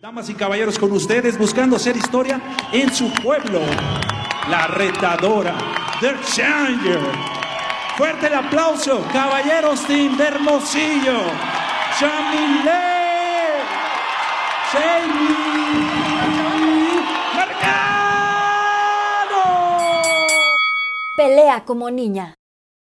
Damas 0.00 0.30
y 0.30 0.34
caballeros, 0.34 0.78
con 0.78 0.92
ustedes 0.92 1.36
buscando 1.36 1.74
hacer 1.74 1.96
historia 1.96 2.40
en 2.72 2.94
su 2.94 3.12
pueblo, 3.14 3.58
la 4.48 4.68
retadora, 4.68 5.56
The 6.00 6.14
Challenger. 6.24 7.00
Fuerte 7.96 8.28
el 8.28 8.34
aplauso, 8.34 9.04
caballeros 9.12 9.88
de 9.88 10.06
Hermosillo, 10.06 11.18
Jamie 11.98 12.62
Mercado. 17.34 18.28
Pelea 21.16 21.64
como 21.64 21.90
niña. 21.90 22.37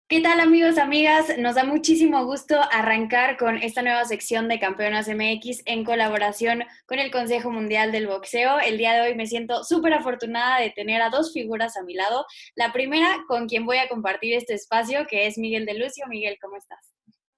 ¿Qué 0.07 0.21
tal 0.21 0.39
amigos, 0.39 0.77
amigas? 0.77 1.35
Nos 1.39 1.55
da 1.55 1.63
muchísimo 1.63 2.23
gusto 2.25 2.61
arrancar 2.71 3.37
con 3.37 3.57
esta 3.57 3.81
nueva 3.81 4.05
sección 4.05 4.47
de 4.47 4.59
Campeonas 4.59 5.07
MX 5.07 5.63
en 5.65 5.83
colaboración 5.83 6.61
con 6.85 6.99
el 6.99 7.09
Consejo 7.11 7.49
Mundial 7.49 7.91
del 7.91 8.05
Boxeo. 8.05 8.59
El 8.59 8.77
día 8.77 8.93
de 8.93 9.01
hoy 9.01 9.15
me 9.15 9.25
siento 9.25 9.63
súper 9.63 9.95
afortunada 9.95 10.59
de 10.59 10.69
tener 10.69 11.01
a 11.01 11.09
dos 11.09 11.33
figuras 11.33 11.75
a 11.75 11.81
mi 11.81 11.95
lado. 11.95 12.23
La 12.55 12.71
primera 12.71 13.07
con 13.27 13.47
quien 13.47 13.65
voy 13.65 13.77
a 13.77 13.89
compartir 13.89 14.35
este 14.35 14.53
espacio, 14.53 15.07
que 15.09 15.25
es 15.25 15.39
Miguel 15.39 15.65
de 15.65 15.73
Lucio. 15.73 16.05
Miguel, 16.07 16.37
¿cómo 16.39 16.55
estás? 16.55 16.93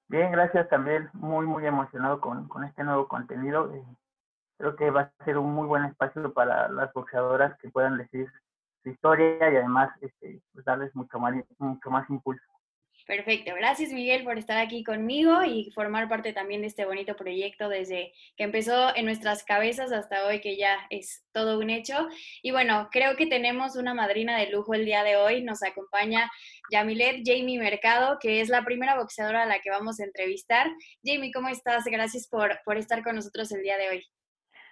Bien, 0.09 0.29
gracias 0.33 0.67
también. 0.67 1.09
Muy, 1.13 1.45
muy 1.45 1.65
emocionado 1.65 2.19
con, 2.19 2.49
este 2.65 2.83
nuevo 2.83 3.07
contenido. 3.07 3.73
Eh, 3.73 3.81
creo 4.57 4.75
que 4.75 4.89
va 4.89 5.13
a 5.17 5.23
ser 5.23 5.37
un 5.37 5.53
muy 5.53 5.67
buen 5.67 5.85
espacio 5.85 6.33
para 6.33 6.67
las 6.67 6.91
boxeadoras 6.91 7.57
que 7.59 7.69
puedan 7.69 7.97
decir 7.97 8.29
su 8.83 8.89
historia 8.89 9.37
y 9.39 9.55
además 9.55 9.89
este, 10.01 10.41
pues 10.51 10.65
darles 10.65 10.93
mucho 10.97 11.17
más, 11.17 11.33
mucho 11.59 11.89
más 11.89 12.09
impulso. 12.09 12.56
Perfecto, 13.07 13.53
gracias 13.55 13.93
Miguel 13.93 14.25
por 14.25 14.37
estar 14.37 14.57
aquí 14.57 14.83
conmigo 14.83 15.41
y 15.45 15.71
formar 15.71 16.09
parte 16.09 16.33
también 16.33 16.59
de 16.59 16.67
este 16.67 16.83
bonito 16.83 17.15
proyecto 17.15 17.69
desde 17.69 18.11
que 18.35 18.43
empezó 18.43 18.93
en 18.97 19.05
nuestras 19.05 19.45
cabezas 19.45 19.93
hasta 19.93 20.27
hoy 20.27 20.41
que 20.41 20.57
ya 20.57 20.77
es 20.89 21.25
todo 21.31 21.57
un 21.57 21.69
hecho. 21.69 22.09
Y 22.41 22.51
bueno, 22.51 22.89
creo 22.91 23.15
que 23.15 23.25
tenemos 23.25 23.77
una 23.77 23.93
madrina 23.93 24.37
de 24.37 24.51
lujo 24.51 24.73
el 24.73 24.83
día 24.83 25.05
de 25.05 25.15
hoy. 25.15 25.41
Nos 25.41 25.63
acompaña 25.63 26.29
Yamilet 26.69 27.21
Jamie 27.25 27.57
Mercado, 27.57 28.17
que 28.19 28.41
es 28.41 28.49
la 28.49 28.65
primera 28.65 28.97
boxeadora 28.97 29.43
a 29.43 29.45
la 29.45 29.59
que 29.59 29.69
vamos 29.69 30.01
a 30.01 30.03
entrevistar. 30.03 30.67
Jamie, 31.01 31.31
¿cómo 31.31 31.47
estás? 31.47 31.85
Gracias 31.85 32.27
por, 32.27 32.59
por 32.65 32.75
estar 32.75 33.03
con 33.05 33.15
nosotros 33.15 33.49
el 33.53 33.63
día 33.63 33.77
de 33.77 33.87
hoy. 33.87 34.05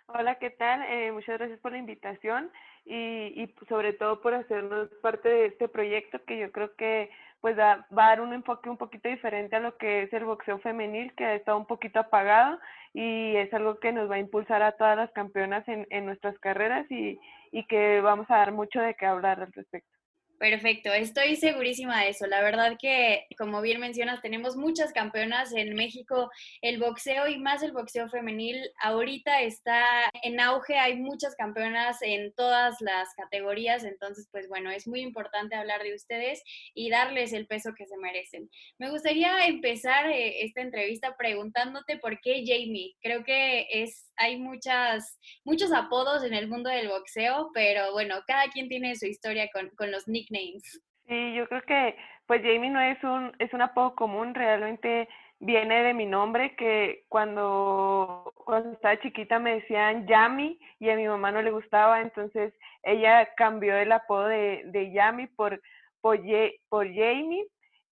Hola, 0.07 0.37
¿qué 0.39 0.49
tal? 0.49 0.83
Eh, 0.83 1.13
muchas 1.13 1.37
gracias 1.37 1.59
por 1.61 1.71
la 1.71 1.77
invitación 1.77 2.51
y, 2.83 3.41
y 3.41 3.55
sobre 3.69 3.93
todo 3.93 4.19
por 4.21 4.33
hacernos 4.33 4.89
parte 5.01 5.29
de 5.29 5.45
este 5.45 5.69
proyecto 5.69 6.23
que 6.25 6.37
yo 6.37 6.51
creo 6.51 6.75
que 6.75 7.09
pues 7.45 7.59
va, 7.59 7.73
a 7.73 7.85
dar 7.91 8.21
un 8.21 8.33
enfoque 8.33 8.71
un 8.71 8.77
poquito 8.77 9.07
diferente 9.07 9.55
a 9.55 9.59
lo 9.59 9.77
que 9.77 10.01
es 10.01 10.13
el 10.13 10.25
boxeo 10.25 10.57
femenil, 10.57 11.13
que 11.13 11.25
ha 11.25 11.35
estado 11.35 11.59
un 11.59 11.67
poquito 11.67 11.99
apagado 11.99 12.57
y 12.91 13.35
es 13.35 13.53
algo 13.53 13.79
que 13.79 13.91
nos 13.91 14.09
va 14.09 14.15
a 14.15 14.19
impulsar 14.19 14.63
a 14.63 14.71
todas 14.71 14.97
las 14.97 15.11
campeonas 15.11 15.63
en, 15.67 15.85
en 15.91 16.07
nuestras 16.07 16.35
carreras 16.39 16.89
y, 16.89 17.19
y 17.51 17.67
que 17.67 18.01
vamos 18.01 18.25
a 18.31 18.37
dar 18.37 18.51
mucho 18.51 18.79
de 18.79 18.95
qué 18.95 19.05
hablar 19.05 19.41
al 19.41 19.53
respecto. 19.53 19.94
Perfecto, 20.37 20.91
estoy 20.91 21.37
segurísima 21.37 22.01
de 22.01 22.09
eso. 22.09 22.27
La 22.27 22.41
verdad 22.41 22.77
que, 22.77 23.25
como 23.37 23.61
bien 23.61 23.79
mencionas, 23.79 24.21
tenemos 24.21 24.57
muchas 24.57 24.91
campeonas 24.91 25.53
en 25.53 25.75
México. 25.75 26.29
El 26.61 26.77
boxeo 26.77 27.27
y 27.29 27.39
más 27.39 27.63
el 27.63 27.71
boxeo 27.71 28.09
femenil 28.09 28.57
ahorita 28.81 29.41
está 29.41 30.09
en 30.23 30.41
auge. 30.41 30.77
Hay 30.77 30.97
muchas 30.97 31.35
campeonas 31.35 32.01
en 32.01 32.33
todas 32.33 32.81
las 32.81 33.13
categorías. 33.15 33.85
Entonces, 33.85 34.27
pues 34.29 34.49
bueno, 34.49 34.71
es 34.71 34.87
muy 34.87 34.99
importante 35.01 35.55
hablar 35.55 35.81
de 35.83 35.95
ustedes 35.95 36.43
y 36.73 36.89
darles 36.89 37.31
el 37.31 37.47
peso 37.47 37.73
que 37.73 37.85
se 37.85 37.97
merecen. 37.97 38.49
Me 38.77 38.89
gustaría 38.89 39.47
empezar 39.47 40.07
eh, 40.07 40.43
esta 40.43 40.61
entrevista 40.61 41.15
preguntándote 41.17 41.97
por 41.97 42.19
qué 42.19 42.43
Jamie. 42.45 42.95
Creo 43.01 43.23
que 43.23 43.67
es, 43.71 44.11
hay 44.17 44.37
muchas, 44.37 45.19
muchos 45.43 45.71
apodos 45.71 46.23
en 46.23 46.33
el 46.33 46.47
mundo 46.47 46.69
del 46.69 46.89
boxeo, 46.89 47.51
pero 47.53 47.91
bueno, 47.93 48.15
cada 48.27 48.47
quien 48.49 48.69
tiene 48.69 48.95
su 48.95 49.05
historia 49.05 49.49
con, 49.53 49.69
con 49.71 49.91
los 49.91 50.07
nicknames. 50.07 50.81
Sí, 51.07 51.35
yo 51.35 51.47
creo 51.47 51.61
que 51.63 51.95
pues 52.25 52.41
Jamie 52.41 52.69
no 52.69 52.81
es 52.81 53.03
un, 53.03 53.31
es 53.39 53.53
un 53.53 53.61
apodo 53.61 53.95
común, 53.95 54.33
realmente 54.33 55.07
viene 55.39 55.83
de 55.83 55.93
mi 55.93 56.05
nombre, 56.05 56.55
que 56.55 57.03
cuando, 57.09 58.33
cuando 58.35 58.71
estaba 58.71 58.99
chiquita 58.99 59.37
me 59.37 59.55
decían 59.55 60.07
Yami 60.07 60.59
y 60.79 60.89
a 60.89 60.95
mi 60.95 61.07
mamá 61.07 61.31
no 61.31 61.41
le 61.41 61.51
gustaba, 61.51 62.01
entonces 62.01 62.53
ella 62.83 63.29
cambió 63.35 63.75
el 63.75 63.91
apodo 63.91 64.27
de, 64.27 64.63
de 64.65 64.91
Yami 64.91 65.27
por, 65.27 65.61
por, 66.01 66.17
Jamie 66.19 67.45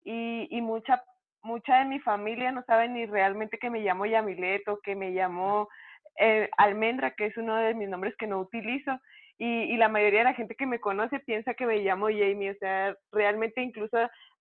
y, 0.04 0.48
y 0.50 0.62
mucha, 0.62 1.04
mucha 1.44 1.80
de 1.80 1.86
mi 1.86 2.00
familia 2.00 2.52
no 2.52 2.64
sabe 2.64 2.88
ni 2.88 3.06
realmente 3.06 3.58
que 3.60 3.70
me 3.70 3.82
llamo 3.82 4.06
Yamilet 4.06 4.68
o 4.70 4.80
que 4.80 4.96
me 4.96 5.12
llamo 5.12 5.68
eh, 6.20 6.50
Almendra, 6.58 7.12
que 7.12 7.28
es 7.28 7.38
uno 7.38 7.56
de 7.56 7.74
mis 7.74 7.90
nombres 7.90 8.16
que 8.18 8.28
no 8.28 8.40
utilizo 8.40 9.00
y, 9.38 9.76
la 9.78 9.90
mayoría 9.90 10.20
de 10.20 10.26
la 10.26 10.34
gente 10.36 10.56
que 10.56 10.66
me 10.66 10.80
conoce 10.80 11.20
piensa 11.20 11.54
que 11.54 11.66
me 11.66 11.80
llamo 11.80 12.08
Jamie, 12.08 12.52
o 12.52 12.56
sea, 12.60 12.96
realmente 13.12 13.62
incluso 13.62 13.98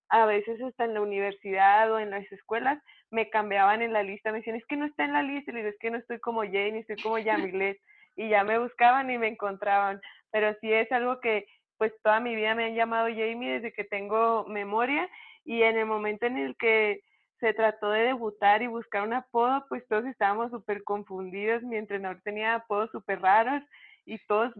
a 0.09 0.25
veces 0.25 0.61
hasta 0.61 0.85
en 0.85 0.93
la 0.93 1.01
universidad 1.01 1.91
o 1.91 1.99
en 1.99 2.11
las 2.11 2.31
escuelas 2.31 2.81
me 3.09 3.29
cambiaban 3.29 3.81
en 3.81 3.93
la 3.93 4.03
lista, 4.03 4.31
me 4.31 4.37
decían, 4.39 4.55
es 4.55 4.65
que 4.65 4.77
no 4.77 4.85
está 4.85 5.05
en 5.05 5.13
la 5.13 5.23
lista, 5.23 5.51
y 5.51 5.55
les 5.55 5.65
es 5.65 5.79
que 5.79 5.91
no 5.91 5.97
estoy 5.97 6.19
como 6.19 6.41
Jamie, 6.43 6.79
estoy 6.79 6.97
como 7.01 7.17
Yamilet, 7.17 7.79
y 8.15 8.29
ya 8.29 8.43
me 8.43 8.59
buscaban 8.59 9.09
y 9.09 9.17
me 9.17 9.27
encontraban, 9.27 9.99
pero 10.31 10.55
sí 10.61 10.71
es 10.71 10.91
algo 10.91 11.19
que 11.19 11.47
pues 11.77 11.91
toda 12.03 12.19
mi 12.19 12.35
vida 12.35 12.53
me 12.55 12.65
han 12.65 12.75
llamado 12.75 13.07
Jamie 13.07 13.53
desde 13.53 13.73
que 13.73 13.83
tengo 13.83 14.45
memoria, 14.45 15.09
y 15.43 15.63
en 15.63 15.77
el 15.77 15.85
momento 15.85 16.27
en 16.27 16.37
el 16.37 16.55
que 16.55 17.01
se 17.43 17.53
trató 17.53 17.89
de 17.89 18.03
debutar 18.03 18.61
y 18.61 18.67
buscar 18.67 19.05
un 19.05 19.11
apodo, 19.11 19.65
pues 19.67 19.85
todos 19.89 20.05
estábamos 20.05 20.49
súper 20.49 20.81
confundidos, 20.85 21.61
mi 21.61 21.75
entrenador 21.75 22.21
tenía 22.23 22.55
apodos 22.55 22.89
súper 22.91 23.19
raros, 23.19 23.61
y 24.05 24.17
todos 24.27 24.53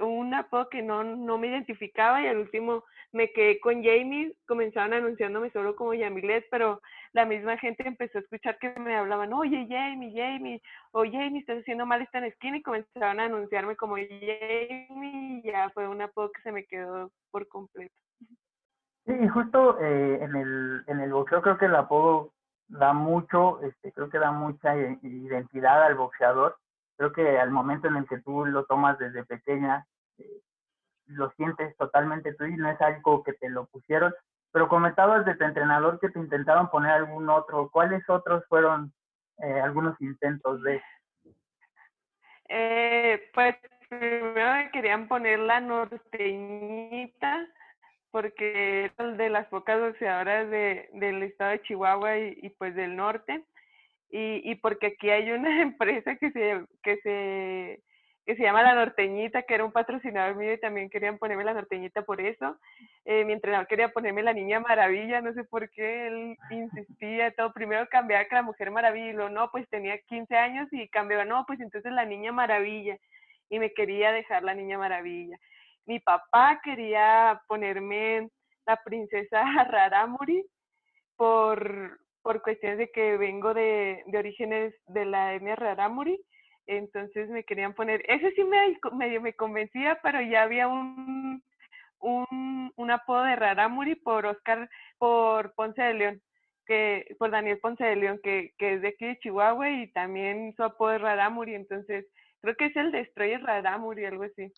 un 0.00 0.34
apodo 0.34 0.68
que 0.68 0.82
no, 0.82 1.04
no 1.04 1.38
me 1.38 1.46
identificaba 1.46 2.20
y 2.20 2.26
al 2.26 2.38
último 2.38 2.82
me 3.12 3.30
quedé 3.32 3.60
con 3.60 3.84
Jamie, 3.84 4.32
comenzaron 4.46 4.94
anunciándome 4.94 5.50
solo 5.50 5.76
como 5.76 5.94
Yamilet, 5.94 6.46
pero 6.50 6.80
la 7.12 7.24
misma 7.24 7.56
gente 7.56 7.86
empezó 7.86 8.18
a 8.18 8.22
escuchar 8.22 8.58
que 8.58 8.70
me 8.80 8.96
hablaban, 8.96 9.32
oye 9.32 9.66
Jamie, 9.68 10.12
Jamie, 10.12 10.60
o 10.90 11.04
Jamie, 11.04 11.38
estás 11.38 11.58
haciendo 11.58 11.86
mal 11.86 12.02
esta 12.02 12.18
en 12.18 12.24
esquina 12.24 12.56
y 12.56 12.62
comenzaron 12.62 13.20
a 13.20 13.26
anunciarme 13.26 13.76
como 13.76 13.94
Jamie 13.94 14.88
y 14.88 15.42
ya 15.42 15.70
fue 15.70 15.86
un 15.86 16.02
apodo 16.02 16.32
que 16.32 16.42
se 16.42 16.50
me 16.50 16.64
quedó 16.64 17.12
por 17.30 17.46
completo. 17.46 18.07
Sí, 19.08 19.14
y 19.20 19.26
justo 19.26 19.80
eh, 19.80 20.22
en, 20.22 20.36
el, 20.36 20.84
en 20.86 21.00
el 21.00 21.12
boxeo 21.12 21.42
creo 21.42 21.58
que 21.58 21.64
el 21.64 21.74
apodo 21.74 22.30
da 22.68 22.92
mucho, 22.92 23.60
este, 23.62 23.90
creo 23.92 24.08
que 24.08 24.18
da 24.18 24.30
mucha 24.30 24.76
identidad 24.76 25.82
al 25.82 25.96
boxeador 25.96 26.56
creo 26.98 27.12
que 27.12 27.38
al 27.38 27.50
momento 27.50 27.88
en 27.88 27.96
el 27.96 28.06
que 28.06 28.18
tú 28.18 28.44
lo 28.44 28.64
tomas 28.66 28.98
desde 28.98 29.24
pequeña, 29.24 29.86
eh, 30.18 30.42
lo 31.06 31.30
sientes 31.30 31.74
totalmente 31.76 32.34
tú 32.34 32.44
y 32.44 32.56
no 32.56 32.68
es 32.68 32.78
algo 32.80 33.22
que 33.22 33.32
te 33.34 33.48
lo 33.48 33.66
pusieron. 33.66 34.12
Pero 34.50 34.68
comentabas 34.68 35.24
de 35.24 35.36
tu 35.36 35.44
entrenador 35.44 36.00
que 36.00 36.08
te 36.08 36.18
intentaron 36.18 36.68
poner 36.70 36.90
algún 36.90 37.30
otro. 37.30 37.70
¿Cuáles 37.70 38.02
otros 38.08 38.44
fueron 38.48 38.92
eh, 39.38 39.60
algunos 39.60 39.98
intentos 40.00 40.60
de? 40.62 40.82
Eh, 42.48 43.30
pues 43.32 43.54
primero 43.88 44.54
me 44.54 44.70
querían 44.72 45.06
poner 45.06 45.38
la 45.38 45.60
norteñita 45.60 47.46
porque 48.10 48.84
era 48.84 49.10
de 49.12 49.28
las 49.30 49.46
pocas 49.48 49.80
boxeadoras 49.80 50.50
de, 50.50 50.88
del 50.94 51.22
estado 51.22 51.52
de 51.52 51.62
Chihuahua 51.62 52.18
y, 52.18 52.48
pues 52.58 52.74
del 52.74 52.96
norte 52.96 53.44
y, 54.10 54.50
y 54.50 54.54
porque 54.56 54.88
aquí 54.88 55.10
hay 55.10 55.30
una 55.30 55.62
empresa 55.62 56.16
que 56.16 56.30
se, 56.32 56.64
que 56.82 56.96
se 56.98 57.82
que 58.28 58.36
se 58.36 58.42
llama 58.42 58.62
La 58.62 58.74
Norteñita, 58.74 59.44
que 59.44 59.54
era 59.54 59.64
un 59.64 59.72
patrocinador 59.72 60.36
mío 60.36 60.52
y 60.52 60.60
también 60.60 60.90
querían 60.90 61.16
ponerme 61.16 61.44
La 61.44 61.54
Norteñita 61.54 62.02
por 62.02 62.20
eso. 62.20 62.58
Eh, 63.06 63.24
mi 63.24 63.32
entrenador 63.32 63.66
quería 63.66 63.88
ponerme 63.88 64.22
La 64.22 64.34
Niña 64.34 64.60
Maravilla, 64.60 65.22
no 65.22 65.32
sé 65.32 65.44
por 65.44 65.70
qué, 65.70 66.08
él 66.08 66.36
insistía, 66.50 67.30
todo. 67.30 67.54
Primero 67.54 67.88
cambiaba 67.88 68.26
que 68.26 68.34
La 68.34 68.42
Mujer 68.42 68.70
Maravilla, 68.70 69.12
y 69.12 69.32
no, 69.32 69.50
pues 69.50 69.66
tenía 69.70 69.96
15 69.96 70.36
años 70.36 70.68
y 70.72 70.88
cambiaba, 70.88 71.24
no, 71.24 71.46
pues 71.46 71.58
entonces 71.60 71.90
La 71.90 72.04
Niña 72.04 72.30
Maravilla. 72.30 72.98
Y 73.48 73.58
me 73.58 73.72
quería 73.72 74.12
dejar 74.12 74.42
La 74.42 74.52
Niña 74.52 74.76
Maravilla. 74.76 75.38
Mi 75.88 76.00
papá 76.00 76.60
quería 76.62 77.40
ponerme 77.48 78.28
La 78.66 78.76
Princesa 78.84 79.42
Raramuri 79.70 80.44
por, 81.16 81.98
por 82.20 82.42
cuestiones 82.42 82.76
de 82.76 82.90
que 82.90 83.16
vengo 83.16 83.54
de, 83.54 84.04
de 84.06 84.18
orígenes 84.18 84.74
de 84.86 85.06
la 85.06 85.34
etnia 85.34 85.56
Raramuri, 85.56 86.20
entonces 86.66 87.30
me 87.30 87.42
querían 87.42 87.72
poner, 87.72 88.04
ese 88.06 88.30
sí 88.32 88.44
me, 88.44 88.78
medio 88.92 89.22
me 89.22 89.32
convencía, 89.32 89.98
pero 90.02 90.20
ya 90.20 90.42
había 90.42 90.68
un, 90.68 91.42
un, 92.00 92.70
un 92.76 92.90
apodo 92.90 93.24
de 93.24 93.36
Raramuri 93.36 93.94
por 93.94 94.26
Oscar, 94.26 94.68
por 94.98 95.54
Ponce 95.54 95.80
de 95.80 95.94
León, 95.94 96.22
que, 96.66 97.16
por 97.18 97.30
Daniel 97.30 97.60
Ponce 97.60 97.84
de 97.84 97.96
León, 97.96 98.20
que, 98.22 98.52
que 98.58 98.74
es 98.74 98.82
de 98.82 98.88
aquí 98.88 99.06
de 99.06 99.18
Chihuahua 99.20 99.70
y 99.70 99.90
también 99.92 100.52
su 100.54 100.62
apodo 100.64 100.92
es 100.92 101.00
Raramuri, 101.00 101.54
entonces 101.54 102.04
creo 102.42 102.54
que 102.56 102.66
es 102.66 102.76
el 102.76 102.92
Destroyer 102.92 103.42
Raramuri, 103.42 104.04
algo 104.04 104.24
así. 104.24 104.52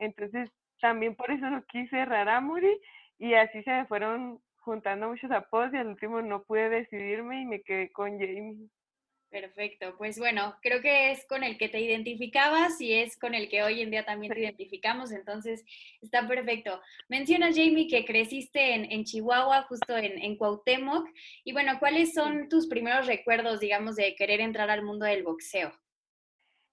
Entonces 0.00 0.50
también 0.80 1.14
por 1.14 1.30
eso 1.30 1.46
lo 1.46 1.64
quise 1.64 2.04
Raramuri 2.04 2.80
y 3.18 3.34
así 3.34 3.62
se 3.62 3.70
me 3.70 3.86
fueron 3.86 4.40
juntando 4.56 5.08
muchos 5.08 5.30
apodos 5.30 5.72
y 5.72 5.76
al 5.76 5.88
último 5.88 6.22
no 6.22 6.42
pude 6.44 6.68
decidirme 6.68 7.42
y 7.42 7.44
me 7.46 7.62
quedé 7.62 7.92
con 7.92 8.18
Jamie. 8.18 8.68
Perfecto, 9.30 9.96
pues 9.98 10.16
bueno, 10.16 10.56
creo 10.62 10.80
que 10.80 11.10
es 11.10 11.26
con 11.26 11.42
el 11.42 11.58
que 11.58 11.68
te 11.68 11.80
identificabas 11.80 12.80
y 12.80 12.92
es 12.92 13.18
con 13.18 13.34
el 13.34 13.48
que 13.48 13.64
hoy 13.64 13.82
en 13.82 13.90
día 13.90 14.04
también 14.04 14.32
te 14.32 14.38
identificamos, 14.38 15.10
entonces 15.10 15.64
está 16.00 16.28
perfecto. 16.28 16.80
Mencionas, 17.08 17.56
Jamie, 17.56 17.88
que 17.88 18.04
creciste 18.04 18.74
en, 18.74 19.02
Chihuahua, 19.02 19.62
justo 19.62 19.96
en, 19.96 20.22
en, 20.22 20.36
Cuauhtémoc, 20.36 21.08
y 21.42 21.52
bueno, 21.52 21.80
¿cuáles 21.80 22.14
son 22.14 22.48
tus 22.48 22.68
primeros 22.68 23.08
recuerdos, 23.08 23.58
digamos, 23.58 23.96
de 23.96 24.14
querer 24.14 24.40
entrar 24.40 24.70
al 24.70 24.84
mundo 24.84 25.04
del 25.04 25.24
boxeo? 25.24 25.72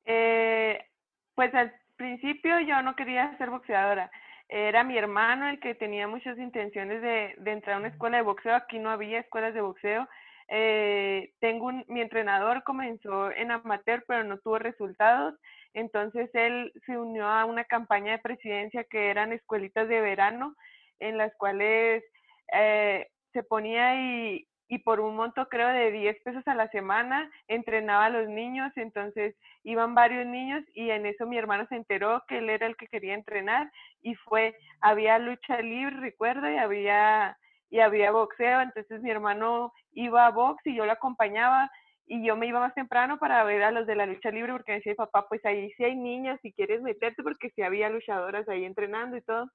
Eh, 0.06 0.86
pues 1.34 1.52
al 1.56 1.74
principio 2.02 2.60
yo 2.62 2.82
no 2.82 2.96
quería 2.96 3.38
ser 3.38 3.52
boxeadora, 3.52 4.10
era 4.50 4.84
mi 4.84 4.98
hermano 4.98 5.48
el 5.48 5.60
que 5.60 5.76
tenía 5.76 6.08
muchas 6.08 6.38
intenciones 6.40 7.00
de, 7.02 7.36
de 7.38 7.52
entrar 7.52 7.76
a 7.76 7.80
una 7.80 7.90
escuela 7.90 8.18
de 8.18 8.24
boxeo, 8.24 8.56
aquí 8.56 8.80
no 8.80 8.90
había 8.90 9.20
escuelas 9.20 9.54
de 9.54 9.62
boxeo, 9.62 10.08
eh, 10.54 11.32
tengo 11.40 11.68
un, 11.68 11.86
mi 11.88 12.02
entrenador 12.02 12.64
comenzó 12.64 13.32
en 13.32 13.52
amateur, 13.52 14.04
pero 14.08 14.24
no 14.24 14.38
tuvo 14.40 14.60
resultados. 14.60 15.36
Entonces 15.74 16.30
él 16.34 16.74
se 16.86 16.98
unió 16.98 17.28
a 17.28 17.46
una 17.46 17.64
campaña 17.64 18.14
de 18.14 18.20
presidencia 18.20 18.84
que 18.84 19.10
eran 19.10 19.32
escuelitas 19.32 19.88
de 19.88 20.02
verano, 20.02 20.56
en 21.00 21.18
las 21.18 21.34
cuales 21.36 22.04
eh, 22.52 23.08
se 23.32 23.44
ponía 23.44 23.96
y, 23.96 24.46
y 24.72 24.78
por 24.78 25.02
un 25.02 25.18
monto 25.18 25.50
creo 25.50 25.68
de 25.68 25.92
10 25.92 26.22
pesos 26.24 26.48
a 26.48 26.56
la 26.56 26.70
semana 26.70 27.30
entrenaba 27.50 28.06
a 28.06 28.10
los 28.10 28.30
niños, 28.30 28.72
entonces 28.78 29.36
iban 29.66 29.96
varios 29.96 30.26
niños 30.26 30.64
y 30.74 30.92
en 30.92 31.06
eso 31.06 31.28
mi 31.28 31.38
hermano 31.38 31.66
se 31.68 31.76
enteró 31.76 32.24
que 32.26 32.38
él 32.38 32.50
era 32.50 32.68
el 32.68 32.78
que 32.78 32.88
quería 32.88 33.14
entrenar 33.14 33.70
y 34.02 34.16
fue, 34.16 34.56
había 34.80 35.20
lucha 35.20 35.62
libre, 35.62 35.98
recuerdo, 35.98 36.50
y 36.50 36.56
había 36.56 37.38
y 37.70 37.80
había 37.82 38.12
boxeo, 38.12 38.62
entonces 38.62 39.02
mi 39.02 39.12
hermano 39.12 39.74
iba 39.92 40.26
a 40.26 40.32
box 40.32 40.66
y 40.66 40.74
yo 40.74 40.86
lo 40.86 40.94
acompañaba 40.94 41.70
y 42.08 42.26
yo 42.26 42.38
me 42.38 42.48
iba 42.48 42.62
más 42.62 42.74
temprano 42.74 43.20
para 43.20 43.44
ver 43.44 43.64
a 43.64 43.72
los 43.72 43.86
de 43.86 43.96
la 43.96 44.06
lucha 44.06 44.32
libre 44.32 44.54
porque 44.54 44.72
me 44.72 44.78
decía 44.78 44.96
papá, 44.96 45.28
pues 45.28 45.44
ahí 45.46 45.70
sí 45.74 45.84
hay 45.84 45.98
niños 45.98 46.40
si 46.42 46.54
quieres 46.54 46.82
meterte 46.82 47.24
porque 47.24 47.50
sí 47.50 47.62
había 47.62 47.90
luchadoras 47.90 48.48
ahí 48.48 48.64
entrenando 48.64 49.18
y 49.18 49.22
todo. 49.22 49.52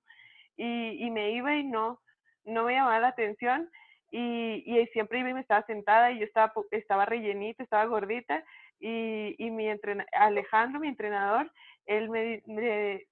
Y, 0.58 1.06
y 1.06 1.10
me 1.10 1.30
iba 1.30 1.54
y 1.56 1.64
no, 1.64 2.00
no 2.44 2.64
me 2.64 2.74
llamaba 2.74 3.00
la 3.00 3.08
atención 3.08 3.70
y, 4.10 4.62
y 4.66 4.86
siempre 4.88 5.18
iba 5.20 5.32
me 5.32 5.40
estaba 5.40 5.62
sentada 5.66 6.12
y 6.12 6.18
yo 6.18 6.24
estaba, 6.24 6.52
estaba 6.70 7.06
rellenita, 7.06 7.62
estaba 7.62 7.84
gordita 7.86 8.44
y, 8.78 9.34
y 9.38 9.50
mi 9.50 9.68
Alejandro, 10.12 10.80
mi 10.80 10.88
entrenador, 10.88 11.50
él 11.86 12.10
me, 12.10 12.42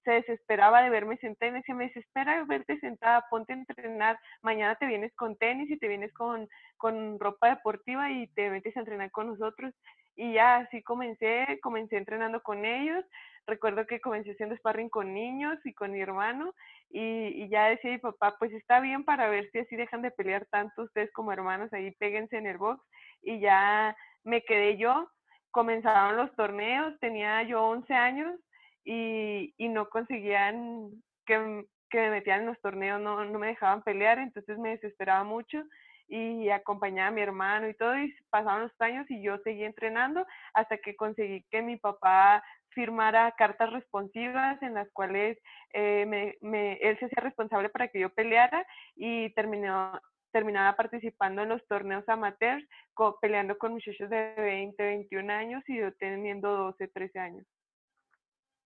se 0.05 0.11
desesperaba 0.11 0.83
de 0.83 0.91
verme 0.91 1.17
sentada 1.19 1.49
y 1.49 1.53
me 1.53 1.59
decía, 1.59 1.75
me 1.75 1.85
desespera 1.85 2.45
verte 2.45 2.79
sentada, 2.81 3.25
ponte 3.31 3.53
a 3.53 3.57
entrenar, 3.57 4.19
mañana 4.43 4.75
te 4.77 4.87
vienes 4.87 5.15
con 5.15 5.37
tenis 5.37 5.71
y 5.71 5.79
te 5.79 5.89
vienes 5.89 6.13
con, 6.13 6.49
con 6.77 7.19
ropa 7.21 7.51
deportiva 7.51 8.11
y 8.11 8.27
te 8.29 8.51
metes 8.51 8.77
a 8.77 8.81
entrenar 8.81 9.11
con 9.11 9.29
nosotros. 9.29 9.73
Y 10.17 10.35
ya 10.35 10.57
así 10.57 10.83
comencé, 10.83 11.59
comencé 11.63 11.97
entrenando 11.97 12.43
con 12.43 12.65
ellos. 12.65 13.05
Recuerdo 13.47 13.87
que 13.87 14.01
comencé 14.01 14.33
haciendo 14.33 14.57
sparring 14.57 14.89
con 14.89 15.13
niños 15.13 15.59
y 15.65 15.75
con 15.75 15.93
mi 15.93 16.01
hermano 16.01 16.55
y, 16.89 17.43
y 17.43 17.49
ya 17.49 17.69
decía 17.69 17.91
mi 17.91 17.99
papá, 17.99 18.37
pues 18.39 18.53
está 18.53 18.81
bien 18.81 19.05
para 19.05 19.29
ver 19.29 19.51
si 19.51 19.59
así 19.59 19.77
dejan 19.77 20.01
de 20.01 20.11
pelear 20.11 20.47
tanto 20.47 20.83
ustedes 20.83 21.13
como 21.13 21.33
hermanos, 21.33 21.73
ahí 21.73 21.91
péguense 21.93 22.37
en 22.37 22.47
el 22.47 22.57
box. 22.57 22.83
Y 23.23 23.41
ya 23.41 23.97
me 24.23 24.43
quedé 24.43 24.79
yo, 24.79 25.11
comenzaron 25.51 26.17
los 26.17 26.35
torneos, 26.37 26.99
tenía 27.01 27.43
yo 27.43 27.63
11 27.65 27.95
años 27.95 28.35
y, 28.85 29.55
y 29.57 29.69
no 29.69 29.89
conseguían 29.89 30.91
que, 31.27 31.65
que, 31.91 32.01
me 32.01 32.11
metieran 32.11 32.43
en 32.43 32.47
los 32.49 32.61
torneos, 32.61 33.01
no, 33.01 33.25
no 33.25 33.39
me 33.39 33.49
dejaban 33.49 33.83
pelear, 33.83 34.19
entonces 34.19 34.59
me 34.59 34.71
desesperaba 34.71 35.25
mucho 35.25 35.63
y 36.09 36.51
acompañaba 36.51 37.09
a 37.09 37.13
mi 37.13 37.23
hermano 37.23 37.69
y 37.69 37.75
todo, 37.75 37.99
y 37.99 38.15
pasaban 38.31 38.63
los 38.63 38.81
años 38.81 39.07
y 39.11 39.23
yo 39.23 39.39
seguí 39.39 39.65
entrenando 39.65 40.27
hasta 40.53 40.79
que 40.79 40.97
conseguí 40.97 41.45
que 41.51 41.63
mi 41.63 41.77
papá 41.77 42.43
firmara 42.71 43.33
cartas 43.33 43.73
responsivas 43.73 44.61
en 44.63 44.75
las 44.75 44.91
cuales 44.93 45.39
eh, 45.73 46.05
me, 46.07 46.37
me, 46.41 46.75
él 46.75 46.99
se 46.99 47.07
hacía 47.07 47.23
responsable 47.23 47.69
para 47.69 47.89
que 47.89 48.01
yo 48.01 48.11
peleara 48.11 48.67
y 48.97 49.31
terminó, 49.35 49.99
terminaba 50.33 50.77
participando 50.77 51.43
en 51.43 51.51
los 51.51 51.67
torneos 51.69 52.07
amateurs, 52.09 52.67
peleando 53.21 53.57
con 53.57 53.73
muchachos 53.73 54.11
de 54.11 54.35
20, 54.37 54.83
21 54.83 55.33
años 55.33 55.63
y 55.69 55.79
yo 55.79 55.93
teniendo 55.95 56.57
12, 56.57 56.89
13 56.89 57.19
años. 57.19 57.47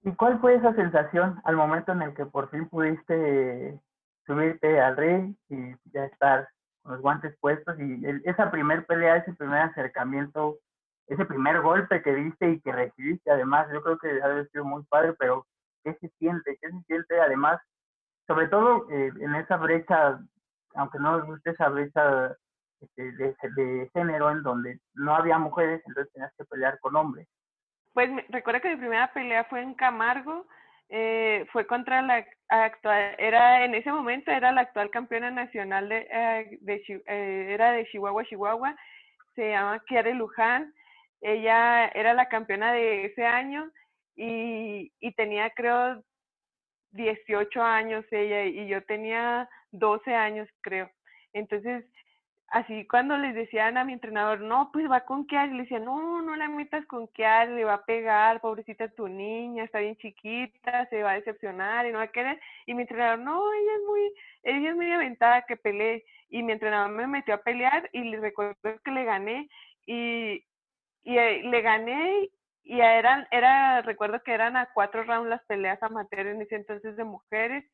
¿Y 0.03 0.13
cuál 0.13 0.41
fue 0.41 0.55
esa 0.55 0.75
sensación 0.75 1.41
al 1.45 1.57
momento 1.57 1.93
en 1.93 2.03
el 2.03 2.15
que 2.15 2.25
por 2.25 2.51
fin 2.51 2.69
pudiste 2.69 3.79
subirte 4.27 4.81
al 4.81 4.97
ring 4.97 5.35
y 5.51 5.75
ya 5.93 6.05
estar 6.05 6.49
los 6.89 7.01
guantes 7.01 7.37
puestos 7.41 7.79
y 7.79 8.03
esa 8.25 8.51
primer 8.51 8.87
pelea, 8.87 9.17
ese 9.17 9.33
primer 9.35 9.61
acercamiento, 9.63 10.59
ese 11.07 11.25
primer 11.25 11.61
golpe 11.61 12.03
que 12.03 12.15
diste 12.15 12.51
y 12.51 12.61
que 12.61 12.73
recibiste 12.73 13.31
además, 13.31 13.69
yo 13.73 13.83
creo 13.83 13.99
que 13.99 14.23
ha 14.23 14.45
sido 14.47 14.65
muy 14.65 14.83
padre, 14.85 15.15
pero 15.19 15.47
¿qué 15.85 15.95
se 16.01 16.09
siente? 16.19 16.59
¿Qué 16.61 16.71
se 16.71 16.83
siente 16.83 17.21
además? 17.21 17.61
Sobre 18.27 18.49
todo 18.49 18.91
eh, 18.91 19.13
en 19.21 19.35
esa 19.35 19.57
brecha, 19.57 20.19
aunque 20.75 20.99
no 20.99 21.13
nos 21.19 21.27
guste 21.27 21.51
esa 21.51 21.69
brecha 21.69 22.37
este, 22.81 23.13
de, 23.13 23.37
de 23.57 23.91
género 23.93 24.31
en 24.31 24.43
donde 24.43 24.81
no 24.95 25.15
había 25.15 25.39
mujeres, 25.39 25.83
entonces 25.87 26.13
tenías 26.13 26.33
que 26.37 26.45
pelear 26.45 26.79
con 26.81 26.97
hombres 26.97 27.29
pues 27.99 28.11
recuerdo 28.29 28.61
que 28.61 28.69
mi 28.71 28.77
primera 28.77 29.13
pelea 29.13 29.43
fue 29.47 29.61
en 29.61 29.75
Camargo, 29.75 30.47
eh, 30.91 31.47
fue 31.53 31.67
contra 31.67 32.01
la 32.03 32.27
actual, 32.49 33.15
era 33.19 33.65
en 33.65 33.75
ese 33.75 33.93
momento 33.93 34.31
era 34.31 34.53
la 34.53 34.63
actual 34.63 34.91
campeona 34.91 35.31
nacional 35.31 35.89
de, 35.89 36.09
eh, 36.11 36.59
eh, 37.07 37.47
era 37.51 37.73
de 37.73 37.87
Chihuahua, 37.87 38.25
Chihuahua, 38.25 38.77
se 39.35 39.51
llama 39.51 39.83
Kiara 39.87 40.11
Luján, 40.13 40.73
ella 41.21 41.89
era 41.89 42.15
la 42.15 42.29
campeona 42.29 42.73
de 42.73 43.07
ese 43.07 43.27
año 43.27 43.71
y, 44.17 44.91
y 45.01 45.13
tenía 45.13 45.51
creo 45.51 46.03
18 46.93 47.63
años 47.63 48.05
ella 48.11 48.45
y 48.45 48.67
yo 48.69 48.83
tenía 48.85 49.49
12 49.73 50.15
años 50.15 50.49
creo. 50.63 50.91
Entonces 51.35 51.85
así 52.49 52.87
cuando 52.87 53.17
les 53.19 53.35
decían 53.35 53.77
a 53.77 53.85
mi 53.85 53.93
entrenador, 53.93 54.41
no, 54.41 54.71
pues 54.73 54.91
va 54.91 55.01
con 55.05 55.27
Kiara, 55.27 55.53
y 55.53 55.57
le 55.57 55.63
decía, 55.63 55.79
no, 55.79 56.23
no 56.23 56.37
la 56.37 56.49
metas 56.49 56.85
con 56.87 57.09
le 57.17 57.65
va 57.65 57.75
a 57.75 57.85
pegar, 57.85 58.41
pobrecita 58.41 58.89
tu 58.89 59.09
niña, 59.09 59.65
está 59.65 59.81
bien 59.81 59.97
chiquita, 59.97 60.87
se 60.87 61.03
va 61.03 61.13
a 61.13 61.15
decepcionar 61.15 61.87
y 61.87 61.93
no 61.93 61.99
va 61.99 62.05
a 62.05 62.13
querer. 62.13 62.41
Y 62.67 62.75
mi 62.75 62.83
entrenador, 62.83 63.19
no, 63.21 63.53
ella 63.53 63.73
es 63.77 63.83
muy, 63.87 64.13
ella 64.45 64.71
es 64.71 64.77
muy 64.77 64.93
aventada 64.93 65.43
que 65.43 65.57
pelee. 65.57 66.05
Y 66.31 66.43
mi 66.43 66.53
entrenador 66.53 66.91
me 66.91 67.07
metió 67.07 67.35
a 67.35 67.43
pelear 67.43 67.89
y 67.93 68.05
le 68.05 68.21
recuerdo 68.21 68.57
que 68.85 68.91
le 68.91 69.05
gané 69.05 69.49
y, 69.87 70.45
y 71.05 71.19
eh, 71.19 71.43
le 71.43 71.63
gané 71.63 72.29
y 72.65 72.81
eran, 72.81 73.27
era, 73.31 73.81
recuerdo 73.81 74.23
que 74.23 74.33
eran 74.33 74.57
a 74.57 74.69
cuatro 74.75 75.03
rounds 75.05 75.31
las 75.31 75.43
peleas 75.47 75.83
amateur 75.83 76.27
en 76.27 76.43
ese 76.43 76.57
entonces 76.57 76.97
de 76.97 77.05
mujeres 77.05 77.65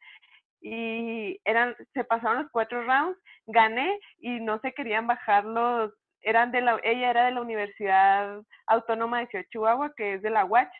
y 0.64 1.38
eran, 1.44 1.76
se 1.92 2.04
pasaron 2.04 2.42
los 2.42 2.50
cuatro 2.50 2.82
rounds, 2.84 3.18
gané 3.46 4.00
y 4.18 4.40
no 4.40 4.58
se 4.60 4.72
querían 4.72 5.06
bajar 5.06 5.44
los, 5.44 5.92
eran 6.22 6.52
de 6.52 6.62
la, 6.62 6.80
ella 6.82 7.10
era 7.10 7.26
de 7.26 7.32
la 7.32 7.42
Universidad 7.42 8.40
Autónoma 8.66 9.20
de 9.20 9.46
Chihuahua, 9.50 9.92
que 9.94 10.14
es 10.14 10.22
de 10.22 10.30
la 10.30 10.46
UACH, 10.46 10.72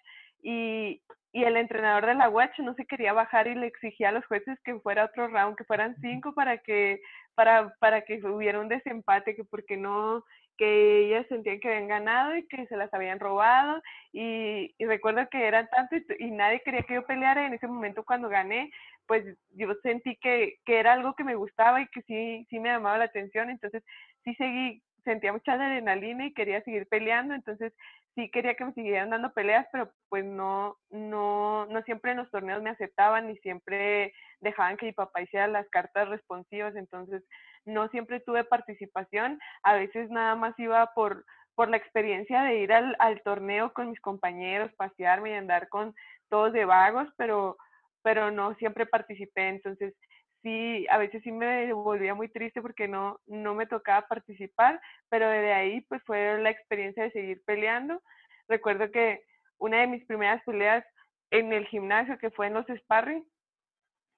y, 0.42 1.02
y 1.32 1.44
el 1.44 1.58
entrenador 1.58 2.06
de 2.06 2.14
la 2.14 2.30
UACH 2.30 2.60
no 2.60 2.72
se 2.74 2.86
quería 2.86 3.12
bajar 3.12 3.46
y 3.46 3.54
le 3.54 3.66
exigía 3.66 4.08
a 4.08 4.12
los 4.12 4.24
jueces 4.24 4.58
que 4.64 4.80
fuera 4.80 5.04
otro 5.04 5.28
round, 5.28 5.54
que 5.56 5.64
fueran 5.64 5.94
cinco 6.00 6.32
para 6.32 6.56
que, 6.56 7.02
para, 7.34 7.74
para 7.78 8.00
que 8.06 8.24
hubiera 8.24 8.60
un 8.60 8.68
desempate, 8.68 9.36
que 9.36 9.44
porque 9.44 9.76
no, 9.76 10.24
que 10.56 11.06
ellas 11.06 11.26
sentían 11.28 11.60
que 11.60 11.68
habían 11.68 11.88
ganado 11.88 12.36
y 12.36 12.46
que 12.46 12.66
se 12.66 12.76
las 12.76 12.92
habían 12.94 13.18
robado 13.18 13.82
y, 14.12 14.74
y 14.78 14.86
recuerdo 14.86 15.28
que 15.30 15.46
eran 15.46 15.68
tantos 15.68 16.00
y, 16.18 16.26
y, 16.26 16.30
nadie 16.30 16.62
quería 16.64 16.82
que 16.82 16.94
yo 16.94 17.06
peleara 17.06 17.46
en 17.46 17.54
ese 17.54 17.66
momento 17.66 18.04
cuando 18.04 18.28
gané 18.28 18.70
pues 19.06 19.25
yo 19.50 19.68
sentí 19.82 20.16
que, 20.16 20.56
que 20.64 20.78
era 20.78 20.92
algo 20.92 21.14
que 21.14 21.25
me 21.25 21.34
gustaba 21.34 21.80
y 21.80 21.88
que 21.88 22.02
sí, 22.02 22.46
sí 22.50 22.58
me 22.58 22.70
llamaba 22.70 22.99
la 22.99 23.04
atención, 23.04 23.50
entonces 23.50 23.82
sí 24.25 24.34
seguí, 24.37 24.82
sentía 25.04 25.32
mucha 25.32 25.52
adrenalina 25.52 26.26
y 26.26 26.34
quería 26.34 26.62
seguir 26.62 26.87
peleando, 26.88 27.34
entonces 27.34 27.73
sí 28.14 28.30
quería 28.30 28.54
que 28.54 28.64
me 28.64 28.73
siguieran 28.73 29.11
dando 29.11 29.32
peleas, 29.32 29.66
pero 29.73 29.90
pues 30.08 30.25
no, 30.25 30.76
no, 30.90 31.66
no 31.66 31.82
siempre 31.82 32.12
en 32.12 32.18
los 32.18 32.30
torneos 32.30 32.62
me 32.62 32.70
aceptaban 32.70 33.26
ni 33.26 33.37
siempre 33.38 34.14
dejaban 34.40 34.76
que 34.76 34.87
mi 34.87 34.92
papá 34.92 35.23
hiciera 35.23 35.46
las 35.49 35.68
cartas 35.68 36.08
responsivas, 36.08 36.75
entonces 36.76 37.23
no 37.64 37.88
siempre 37.88 38.20
tuve 38.20 38.44
participación, 38.44 39.38
a 39.62 39.75
veces 39.75 40.11
nada 40.11 40.37
más 40.37 40.58
iba 40.58 40.92
por, 40.94 41.25
por 41.54 41.68
la 41.68 41.76
experiencia 41.76 42.42
de 42.42 42.58
ir 42.58 42.73
al, 42.73 42.96
al 42.99 43.23
torneo 43.23 43.73
con 43.73 43.90
mis 43.90 44.00
compañeros, 44.00 44.73
pasearme 44.76 45.30
y 45.30 45.34
andar 45.34 45.68
con 45.68 45.94
todos 46.28 46.52
de 46.52 46.64
vagos, 46.64 47.08
pero 47.16 47.56
pero 48.04 48.30
no 48.30 48.54
siempre 48.56 48.87
participé, 48.87 49.49
entonces 49.49 49.94
sí, 50.42 50.87
a 50.90 50.99
veces 50.99 51.23
sí 51.23 51.32
me 51.32 51.73
volvía 51.73 52.14
muy 52.14 52.28
triste 52.28 52.61
porque 52.61 52.87
no, 52.87 53.18
no 53.26 53.54
me 53.54 53.66
tocaba 53.66 54.06
participar, 54.06 54.78
pero 55.08 55.26
de 55.28 55.52
ahí 55.52 55.80
pues 55.88 56.02
fue 56.04 56.38
la 56.40 56.50
experiencia 56.50 57.02
de 57.02 57.11
seguir 57.12 57.42
peleando. 57.46 58.02
Recuerdo 58.46 58.90
que 58.92 59.23
una 59.58 59.80
de 59.80 59.87
mis 59.87 60.04
primeras 60.04 60.42
peleas 60.44 60.84
en 61.30 61.52
el 61.52 61.66
gimnasio, 61.66 62.18
que 62.18 62.30
fue 62.30 62.49
en 62.49 62.54
los 62.54 62.66
sparring, 62.66 63.25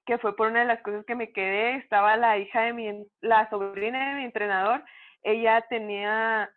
que 0.05 0.17
fue 0.17 0.35
por 0.35 0.49
una 0.49 0.59
de 0.59 0.65
las 0.65 0.81
cosas 0.81 1.05
que 1.05 1.15
me 1.15 1.31
quedé, 1.31 1.75
estaba 1.75 2.17
la 2.17 2.37
hija 2.37 2.63
de 2.63 2.73
mi, 2.73 3.05
la 3.21 3.49
sobrina 3.49 4.09
de 4.09 4.15
mi 4.15 4.25
entrenador, 4.25 4.83
ella 5.23 5.65
tenía 5.69 6.49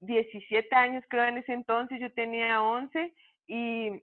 17 0.00 0.74
años 0.76 1.04
creo 1.08 1.24
en 1.24 1.38
ese 1.38 1.54
entonces, 1.54 1.98
yo 2.00 2.12
tenía 2.12 2.62
11 2.62 3.14
y 3.46 4.02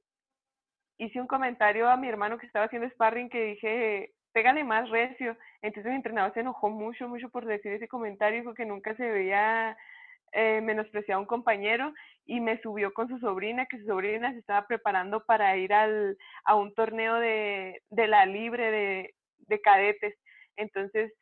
hice 0.97 1.21
un 1.21 1.27
comentario 1.27 1.89
a 1.89 1.97
mi 1.97 2.07
hermano 2.07 2.37
que 2.37 2.45
estaba 2.45 2.65
haciendo 2.65 2.89
sparring 2.89 3.29
que 3.29 3.43
dije, 3.43 4.13
pégale 4.31 4.63
más 4.63 4.89
recio. 4.89 5.37
Entonces 5.61 5.91
mi 5.91 5.97
entrenador 5.97 6.33
se 6.33 6.41
enojó 6.41 6.69
mucho, 6.69 7.07
mucho 7.07 7.29
por 7.29 7.45
decir 7.45 7.71
ese 7.73 7.87
comentario, 7.87 8.39
dijo 8.39 8.53
que 8.53 8.65
nunca 8.65 8.95
se 8.95 9.09
veía 9.09 9.77
eh, 10.33 10.61
menospreciado 10.61 11.19
a 11.19 11.21
un 11.21 11.27
compañero 11.27 11.93
y 12.25 12.39
me 12.41 12.61
subió 12.61 12.93
con 12.93 13.07
su 13.07 13.17
sobrina, 13.19 13.65
que 13.65 13.79
su 13.79 13.85
sobrina 13.85 14.31
se 14.33 14.39
estaba 14.39 14.67
preparando 14.67 15.23
para 15.25 15.55
ir 15.57 15.73
al, 15.73 16.17
a 16.45 16.55
un 16.55 16.73
torneo 16.73 17.15
de, 17.15 17.81
de 17.89 18.07
la 18.07 18.25
libre 18.25 18.71
de, 18.71 19.15
de 19.47 19.61
cadetes. 19.61 20.15
Entonces, 20.57 21.13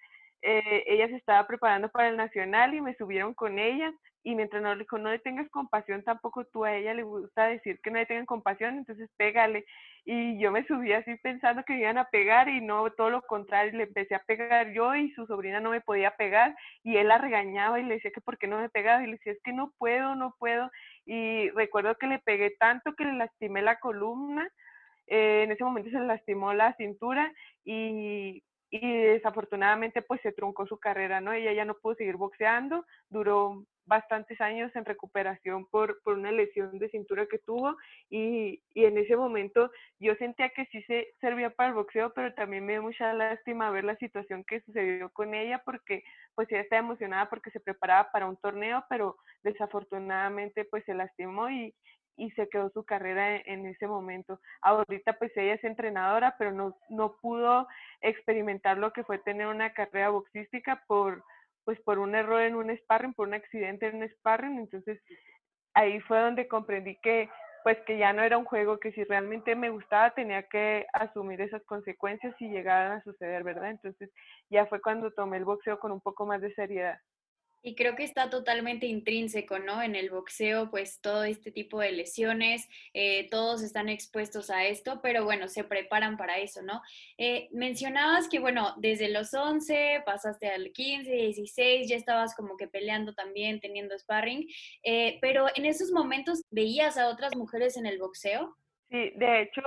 eh, 0.42 0.84
ella 0.88 1.08
se 1.08 1.16
estaba 1.16 1.46
preparando 1.48 1.90
para 1.90 2.10
el 2.10 2.18
nacional 2.18 2.74
y 2.74 2.82
me 2.82 2.96
subieron 2.96 3.34
con 3.34 3.60
ella 3.60 3.94
y 4.26 4.34
mi 4.34 4.42
entrenador 4.42 4.80
dijo, 4.80 4.98
no 4.98 5.12
le 5.12 5.20
tengas 5.20 5.48
compasión, 5.52 6.04
tampoco 6.04 6.46
tú 6.46 6.66
a 6.66 6.76
ella 6.76 6.96
le 6.96 7.04
gusta 7.04 7.46
decir 7.46 7.80
que 7.82 7.92
no 7.92 8.00
le 8.00 8.08
tengan 8.08 8.26
compasión, 8.26 8.76
entonces 8.76 9.08
pégale. 9.18 9.66
Y 10.04 10.40
yo 10.40 10.52
me 10.52 10.66
subí 10.66 10.94
así 10.94 11.16
pensando 11.18 11.64
que 11.64 11.78
iban 11.78 12.00
a 12.00 12.10
pegar 12.10 12.50
y 12.50 12.60
no, 12.60 12.90
todo 12.90 13.12
lo 13.12 13.22
contrario, 13.22 13.78
le 13.78 13.84
empecé 13.84 14.16
a 14.16 14.24
pegar 14.26 14.74
yo 14.74 14.96
y 14.96 15.12
su 15.12 15.28
sobrina 15.28 15.60
no 15.60 15.70
me 15.70 15.80
podía 15.80 16.10
pegar 16.18 16.56
y 16.84 16.98
él 16.98 17.08
la 17.10 17.20
regañaba 17.20 17.80
y 17.80 17.84
le 17.84 17.96
decía 17.96 18.10
que 18.10 18.20
por 18.20 18.40
qué 18.40 18.48
no 18.48 18.60
me 18.60 18.70
pegaba 18.70 19.04
y 19.04 19.06
le 19.06 19.12
decía, 19.14 19.32
es 19.32 19.42
que 19.44 19.54
no 19.54 19.72
puedo, 19.78 20.16
no 20.16 20.36
puedo. 20.40 20.72
Y 21.06 21.52
recuerdo 21.52 21.96
que 21.96 22.08
le 22.08 22.18
pegué 22.18 22.50
tanto 22.60 22.96
que 22.96 23.06
le 23.06 23.14
lastimé 23.14 23.62
la 23.62 23.80
columna, 23.80 24.50
eh, 25.06 25.44
en 25.44 25.52
ese 25.52 25.64
momento 25.64 25.92
se 25.92 26.00
le 26.00 26.08
lastimó 26.08 26.52
la 26.52 26.74
cintura 26.78 27.32
y 27.64 28.42
y 28.72 28.98
desafortunadamente 29.04 30.02
pues 30.02 30.20
se 30.22 30.34
truncó 30.34 30.66
su 30.68 30.80
carrera, 30.80 31.22
¿no? 31.22 31.32
Ella 31.32 31.54
ya 31.54 31.66
no 31.66 31.76
pudo 31.76 31.96
seguir 31.96 32.18
boxeando, 32.18 32.86
duró 33.10 33.64
bastantes 33.86 34.40
años 34.42 34.76
en 34.76 34.86
recuperación 34.86 35.66
por, 35.68 36.02
por 36.02 36.18
una 36.18 36.32
lesión 36.32 36.78
de 36.80 36.90
cintura 36.90 37.26
que 37.28 37.40
tuvo 37.40 37.76
y, 38.10 38.62
y, 38.74 38.86
en 38.86 38.98
ese 38.98 39.16
momento 39.16 39.72
yo 40.00 40.16
sentía 40.16 40.50
que 40.50 40.66
sí 40.68 40.82
se 40.84 41.14
servía 41.22 41.50
para 41.50 41.70
el 41.70 41.76
boxeo, 41.76 42.14
pero 42.14 42.34
también 42.34 42.66
me 42.66 42.74
dio 42.74 42.84
mucha 42.84 43.14
lástima 43.14 43.70
ver 43.70 43.84
la 43.84 43.96
situación 43.98 44.44
que 44.44 44.62
sucedió 44.62 45.10
con 45.10 45.34
ella 45.34 45.62
porque 45.64 46.04
pues 46.34 46.52
ella 46.52 46.62
estaba 46.62 46.80
emocionada 46.80 47.30
porque 47.30 47.52
se 47.52 47.60
preparaba 47.60 48.12
para 48.12 48.28
un 48.28 48.38
torneo, 48.38 48.84
pero 48.90 49.18
desafortunadamente 49.44 50.66
pues 50.66 50.84
se 50.86 50.94
lastimó 50.94 51.50
y, 51.50 51.74
y 52.18 52.32
se 52.32 52.48
quedó 52.50 52.70
su 52.70 52.84
carrera 52.84 53.38
en, 53.38 53.66
ese 53.66 53.88
momento. 53.88 54.40
Ahorita 54.62 55.14
pues 55.14 55.36
ella 55.36 55.54
es 55.54 55.64
entrenadora, 55.64 56.36
pero 56.38 56.52
no, 56.52 56.78
no 56.90 57.16
pudo 57.22 57.68
experimentar 58.02 58.78
lo 58.78 58.94
que 58.94 59.04
fue 59.04 59.18
tener 59.20 59.48
una 59.48 59.74
carrera 59.74 60.10
boxística 60.10 60.84
por 60.88 61.24
pues 61.66 61.80
por 61.82 62.00
un 62.00 62.16
error 62.16 62.42
en 62.42 62.56
un 62.56 62.76
sparring, 62.78 63.14
por 63.14 63.28
un 63.28 63.34
accidente 63.34 63.88
en 63.88 63.98
un 63.98 64.10
sparring, 64.10 64.60
entonces 64.60 65.02
ahí 65.74 66.00
fue 66.02 66.20
donde 66.20 66.48
comprendí 66.48 66.98
que 67.02 67.30
pues 67.64 67.80
que 67.88 67.98
ya 67.98 68.14
no 68.14 68.22
era 68.22 68.38
un 68.38 68.46
juego 68.46 68.80
que 68.80 68.92
si 68.92 69.04
realmente 69.06 69.56
me 69.56 69.72
gustaba 69.72 70.12
tenía 70.12 70.44
que 70.44 70.86
asumir 70.94 71.42
esas 71.42 71.64
consecuencias 71.64 72.36
si 72.38 72.48
llegaran 72.48 72.92
a 72.92 73.02
suceder, 73.02 73.44
¿verdad? 73.44 73.72
Entonces 73.72 74.12
ya 74.52 74.68
fue 74.68 74.80
cuando 74.80 75.12
tomé 75.12 75.38
el 75.38 75.46
boxeo 75.46 75.80
con 75.80 75.92
un 75.92 76.00
poco 76.00 76.28
más 76.28 76.42
de 76.42 76.54
seriedad. 76.54 77.00
Y 77.66 77.74
creo 77.74 77.96
que 77.96 78.04
está 78.04 78.30
totalmente 78.30 78.86
intrínseco, 78.86 79.58
¿no? 79.58 79.82
En 79.82 79.96
el 79.96 80.12
boxeo, 80.12 80.70
pues 80.70 81.02
todo 81.02 81.24
este 81.24 81.52
tipo 81.52 81.80
de 81.80 81.94
lesiones, 81.94 82.70
eh, 82.94 83.28
todos 83.32 83.64
están 83.64 83.90
expuestos 83.90 84.52
a 84.52 84.66
esto, 84.66 85.00
pero 85.02 85.24
bueno, 85.24 85.48
se 85.48 85.64
preparan 85.64 86.16
para 86.16 86.38
eso, 86.38 86.62
¿no? 86.62 86.84
Eh, 87.18 87.50
mencionabas 87.52 88.30
que, 88.30 88.38
bueno, 88.38 88.76
desde 88.78 89.10
los 89.10 89.34
11 89.34 90.04
pasaste 90.06 90.48
al 90.48 90.74
15, 90.74 91.10
16, 91.12 91.90
ya 91.90 91.96
estabas 91.96 92.36
como 92.36 92.56
que 92.56 92.68
peleando 92.68 93.16
también, 93.16 93.60
teniendo 93.60 93.98
sparring, 93.98 94.48
eh, 94.84 95.18
pero 95.20 95.48
en 95.56 95.66
esos 95.66 95.90
momentos 95.90 96.44
veías 96.52 97.00
a 97.00 97.10
otras 97.10 97.36
mujeres 97.36 97.78
en 97.78 97.88
el 97.88 97.98
boxeo. 97.98 98.56
Sí, 98.92 99.12
de 99.16 99.42
hecho, 99.42 99.64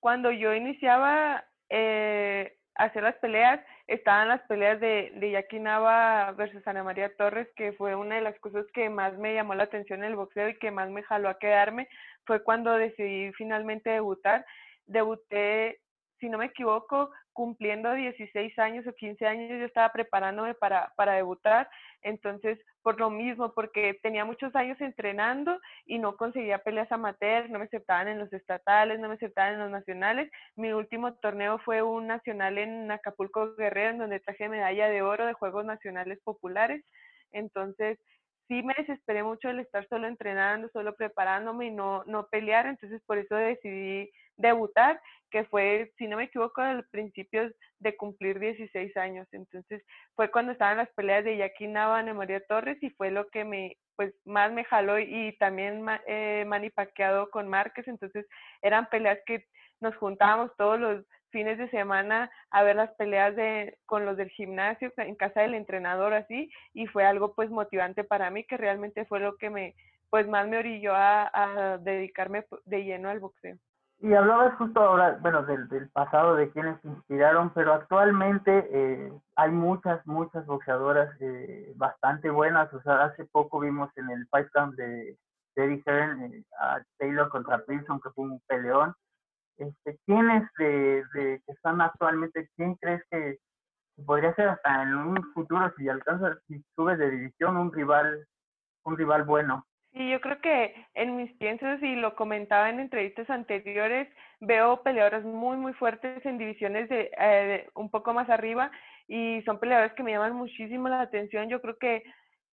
cuando 0.00 0.32
yo 0.32 0.54
iniciaba 0.54 1.44
hacer 1.68 3.02
las 3.02 3.16
peleas, 3.16 3.60
estaban 3.86 4.28
las 4.28 4.40
peleas 4.42 4.80
de, 4.80 5.12
de 5.16 5.30
Jackie 5.32 5.60
Nava 5.60 6.32
versus 6.32 6.66
Ana 6.66 6.82
María 6.82 7.14
Torres, 7.16 7.48
que 7.56 7.72
fue 7.72 7.94
una 7.94 8.16
de 8.16 8.22
las 8.22 8.38
cosas 8.40 8.64
que 8.72 8.88
más 8.88 9.16
me 9.18 9.34
llamó 9.34 9.54
la 9.54 9.64
atención 9.64 10.00
en 10.00 10.10
el 10.10 10.16
boxeo 10.16 10.48
y 10.48 10.58
que 10.58 10.70
más 10.70 10.90
me 10.90 11.02
jaló 11.02 11.28
a 11.28 11.38
quedarme, 11.38 11.88
fue 12.24 12.42
cuando 12.42 12.72
decidí 12.72 13.32
finalmente 13.32 13.90
debutar. 13.90 14.46
Debuté, 14.86 15.80
si 16.18 16.28
no 16.28 16.38
me 16.38 16.46
equivoco, 16.46 17.10
cumpliendo 17.34 17.92
16 17.92 18.58
años 18.58 18.86
o 18.86 18.94
15 18.94 19.26
años, 19.26 19.50
yo 19.50 19.66
estaba 19.66 19.92
preparándome 19.92 20.54
para, 20.54 20.92
para 20.96 21.12
debutar. 21.12 21.68
Entonces, 22.00 22.58
por 22.82 22.98
lo 22.98 23.10
mismo, 23.10 23.52
porque 23.52 23.98
tenía 24.02 24.24
muchos 24.24 24.54
años 24.54 24.80
entrenando 24.80 25.60
y 25.84 25.98
no 25.98 26.16
conseguía 26.16 26.58
peleas 26.58 26.90
amateur, 26.90 27.50
no 27.50 27.58
me 27.58 27.66
aceptaban 27.66 28.08
en 28.08 28.18
los 28.18 28.32
estatales, 28.32 29.00
no 29.00 29.08
me 29.08 29.16
aceptaban 29.16 29.54
en 29.54 29.60
los 29.60 29.70
nacionales. 29.70 30.30
Mi 30.56 30.72
último 30.72 31.14
torneo 31.14 31.58
fue 31.58 31.82
un 31.82 32.06
nacional 32.06 32.56
en 32.56 32.90
Acapulco 32.90 33.54
Guerrero, 33.56 33.90
en 33.90 33.98
donde 33.98 34.20
traje 34.20 34.48
medalla 34.48 34.88
de 34.88 35.02
oro 35.02 35.26
de 35.26 35.34
Juegos 35.34 35.64
Nacionales 35.66 36.18
Populares. 36.24 36.84
Entonces, 37.32 37.98
sí 38.48 38.62
me 38.62 38.74
desesperé 38.78 39.22
mucho 39.22 39.48
el 39.48 39.60
estar 39.60 39.86
solo 39.88 40.06
entrenando, 40.06 40.68
solo 40.72 40.94
preparándome 40.94 41.66
y 41.66 41.70
no, 41.70 42.04
no 42.04 42.26
pelear, 42.28 42.66
entonces 42.66 43.02
por 43.06 43.18
eso 43.18 43.34
decidí 43.34 44.10
debutar, 44.36 45.00
que 45.30 45.44
fue, 45.44 45.92
si 45.98 46.06
no 46.06 46.16
me 46.16 46.24
equivoco, 46.24 46.60
a 46.60 46.74
los 46.74 46.86
principios 46.88 47.52
de 47.80 47.96
cumplir 47.96 48.38
16 48.38 48.96
años. 48.96 49.26
Entonces 49.32 49.82
fue 50.14 50.30
cuando 50.30 50.52
estaban 50.52 50.76
las 50.76 50.90
peleas 50.90 51.24
de 51.24 51.36
Jackie 51.36 51.66
Nava, 51.66 51.98
Ana 51.98 52.14
María 52.14 52.40
Torres 52.46 52.78
y 52.82 52.90
fue 52.90 53.10
lo 53.10 53.28
que 53.30 53.44
me, 53.44 53.76
pues 53.96 54.14
más 54.24 54.52
me 54.52 54.64
jaló 54.64 54.98
y 54.98 55.36
también 55.38 55.84
eh, 56.06 56.44
manipaqueado 56.46 57.30
con 57.30 57.48
Márquez. 57.48 57.88
Entonces 57.88 58.26
eran 58.62 58.88
peleas 58.90 59.18
que 59.26 59.44
nos 59.80 59.96
juntábamos 59.96 60.50
todos 60.56 60.78
los 60.78 61.04
fines 61.30 61.58
de 61.58 61.68
semana 61.70 62.30
a 62.50 62.62
ver 62.62 62.76
las 62.76 62.94
peleas 62.94 63.34
de, 63.34 63.76
con 63.86 64.06
los 64.06 64.16
del 64.16 64.30
gimnasio 64.30 64.92
en 64.96 65.16
casa 65.16 65.40
del 65.40 65.54
entrenador 65.54 66.14
así 66.14 66.48
y 66.72 66.86
fue 66.86 67.04
algo 67.04 67.34
pues 67.34 67.50
motivante 67.50 68.04
para 68.04 68.30
mí 68.30 68.44
que 68.44 68.56
realmente 68.56 69.04
fue 69.06 69.18
lo 69.18 69.36
que 69.36 69.50
me 69.50 69.74
pues 70.10 70.28
más 70.28 70.46
me 70.46 70.58
orilló 70.58 70.94
a, 70.94 71.28
a 71.34 71.78
dedicarme 71.78 72.44
de 72.66 72.84
lleno 72.84 73.10
al 73.10 73.18
boxeo. 73.18 73.58
Y 74.04 74.12
hablabas 74.12 74.54
justo 74.56 74.80
ahora, 74.80 75.16
bueno, 75.22 75.44
del, 75.44 75.66
del 75.70 75.88
pasado, 75.88 76.36
de 76.36 76.50
quienes 76.50 76.78
se 76.82 76.88
inspiraron, 76.88 77.50
pero 77.54 77.72
actualmente 77.72 78.68
eh, 78.70 79.10
hay 79.34 79.50
muchas, 79.50 80.06
muchas 80.06 80.44
boxeadoras 80.44 81.16
eh, 81.20 81.72
bastante 81.76 82.28
buenas. 82.28 82.70
O 82.74 82.82
sea, 82.82 83.04
hace 83.04 83.24
poco 83.24 83.60
vimos 83.60 83.88
en 83.96 84.10
el 84.10 84.26
Fight 84.28 84.50
Camp 84.50 84.74
de, 84.74 85.16
Eddie 85.56 85.82
Hearn 85.86 86.22
eh, 86.22 86.44
a 86.60 86.82
Taylor 86.98 87.30
contra 87.30 87.64
Pilson, 87.64 87.98
que 87.98 88.10
fue 88.10 88.24
un 88.24 88.42
peleón. 88.46 88.94
Este, 89.56 89.98
¿Quiénes 90.04 90.50
de, 90.58 91.02
que 91.14 91.40
están 91.46 91.80
actualmente, 91.80 92.50
quién 92.56 92.74
crees 92.74 93.02
que 93.10 93.38
podría 94.04 94.34
ser 94.34 94.48
hasta 94.50 94.82
en 94.82 94.96
un 94.96 95.32
futuro, 95.32 95.72
si 95.78 95.88
alcanzas, 95.88 96.36
si 96.46 96.62
subes 96.76 96.98
de 96.98 97.10
división, 97.10 97.56
un 97.56 97.72
rival, 97.72 98.26
un 98.84 98.98
rival 98.98 99.24
bueno? 99.24 99.64
Sí, 99.94 100.10
yo 100.10 100.20
creo 100.20 100.40
que 100.40 100.74
en 100.94 101.16
mis 101.16 101.32
piensos, 101.34 101.80
y 101.80 101.94
lo 101.94 102.16
comentaba 102.16 102.68
en 102.68 102.80
entrevistas 102.80 103.30
anteriores, 103.30 104.08
veo 104.40 104.82
peleadoras 104.82 105.24
muy, 105.24 105.56
muy 105.56 105.72
fuertes 105.74 106.24
en 106.26 106.36
divisiones 106.36 106.88
de, 106.88 107.10
eh, 107.16 107.68
un 107.74 107.90
poco 107.90 108.12
más 108.12 108.28
arriba 108.28 108.72
y 109.06 109.40
son 109.42 109.60
peleadoras 109.60 109.94
que 109.94 110.02
me 110.02 110.10
llaman 110.10 110.34
muchísimo 110.34 110.88
la 110.88 111.00
atención. 111.00 111.48
Yo 111.48 111.60
creo 111.60 111.78
que 111.78 112.02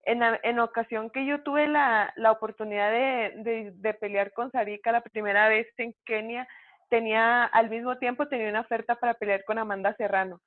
en, 0.04 0.22
en 0.44 0.60
ocasión 0.60 1.10
que 1.10 1.26
yo 1.26 1.42
tuve 1.42 1.66
la, 1.66 2.12
la 2.16 2.30
oportunidad 2.30 2.92
de, 2.92 3.32
de, 3.42 3.72
de, 3.74 3.94
pelear 3.94 4.32
con 4.32 4.52
Sarika 4.52 4.92
la 4.92 5.00
primera 5.02 5.48
vez 5.48 5.66
en 5.78 5.94
Kenia, 6.04 6.46
tenía 6.90 7.44
al 7.44 7.70
mismo 7.70 7.98
tiempo 7.98 8.28
tenía 8.28 8.50
una 8.50 8.60
oferta 8.60 8.94
para 8.96 9.14
pelear 9.14 9.44
con 9.44 9.58
Amanda 9.58 9.94
Serrano. 9.96 10.40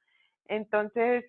Entonces, 0.48 1.26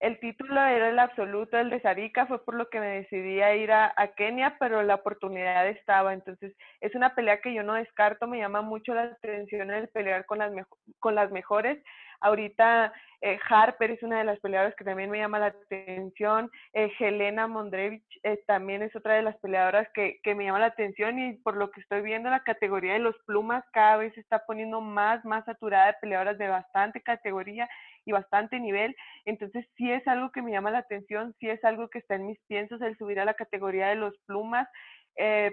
el 0.00 0.20
título 0.20 0.60
era 0.60 0.90
el 0.90 0.98
absoluto, 0.98 1.58
el 1.58 1.70
de 1.70 1.80
Sarika, 1.80 2.26
fue 2.26 2.44
por 2.44 2.54
lo 2.54 2.68
que 2.68 2.78
me 2.78 2.86
decidí 2.86 3.40
a 3.40 3.56
ir 3.56 3.72
a, 3.72 3.92
Kenia, 4.16 4.56
pero 4.60 4.82
la 4.82 4.96
oportunidad 4.96 5.68
estaba. 5.68 6.14
Entonces, 6.14 6.54
es 6.80 6.94
una 6.94 7.14
pelea 7.14 7.40
que 7.40 7.52
yo 7.52 7.64
no 7.64 7.74
descarto, 7.74 8.28
me 8.28 8.38
llama 8.38 8.62
mucho 8.62 8.94
la 8.94 9.04
atención 9.04 9.70
el 9.72 9.88
pelear 9.88 10.24
con 10.26 10.38
las, 10.38 10.52
con 11.00 11.14
las 11.14 11.30
mejores. 11.32 11.82
Ahorita 12.20 12.92
eh, 13.20 13.38
Harper 13.48 13.90
es 13.90 14.02
una 14.02 14.18
de 14.18 14.24
las 14.24 14.38
peleadoras 14.40 14.76
que 14.76 14.84
también 14.84 15.10
me 15.10 15.18
llama 15.18 15.40
la 15.40 15.46
atención. 15.46 16.50
Eh, 16.72 16.92
Helena 16.98 17.46
Mondrevich 17.48 18.20
eh, 18.22 18.40
también 18.46 18.82
es 18.82 18.94
otra 18.94 19.14
de 19.14 19.22
las 19.22 19.36
peleadoras 19.38 19.88
que, 19.92 20.20
que, 20.22 20.34
me 20.34 20.44
llama 20.44 20.60
la 20.60 20.66
atención 20.66 21.18
y 21.18 21.34
por 21.38 21.56
lo 21.56 21.70
que 21.70 21.80
estoy 21.80 22.02
viendo 22.02 22.30
la 22.30 22.44
categoría 22.44 22.92
de 22.92 23.00
los 23.00 23.16
plumas 23.26 23.64
cada 23.72 23.96
vez 23.96 24.14
se 24.14 24.20
está 24.20 24.44
poniendo 24.46 24.80
más, 24.80 25.24
más 25.24 25.44
saturada 25.44 25.88
de 25.88 25.96
peleadoras 26.00 26.38
de 26.38 26.48
bastante 26.48 27.00
categoría 27.00 27.68
y 28.04 28.12
bastante 28.12 28.60
nivel. 28.60 28.94
Entonces 29.24 29.66
sí 29.76 29.90
es 29.90 30.06
algo 30.06 30.30
que 30.30 30.42
me 30.42 30.52
llama 30.52 30.70
la 30.70 30.78
atención, 30.78 31.34
sí 31.40 31.48
es 31.48 31.64
algo 31.64 31.88
que 31.88 31.98
está 31.98 32.14
en 32.14 32.26
mis 32.26 32.38
piensos 32.46 32.80
el 32.82 32.96
subir 32.98 33.18
a 33.18 33.24
la 33.24 33.34
categoría 33.34 33.88
de 33.88 33.96
los 33.96 34.16
plumas 34.26 34.68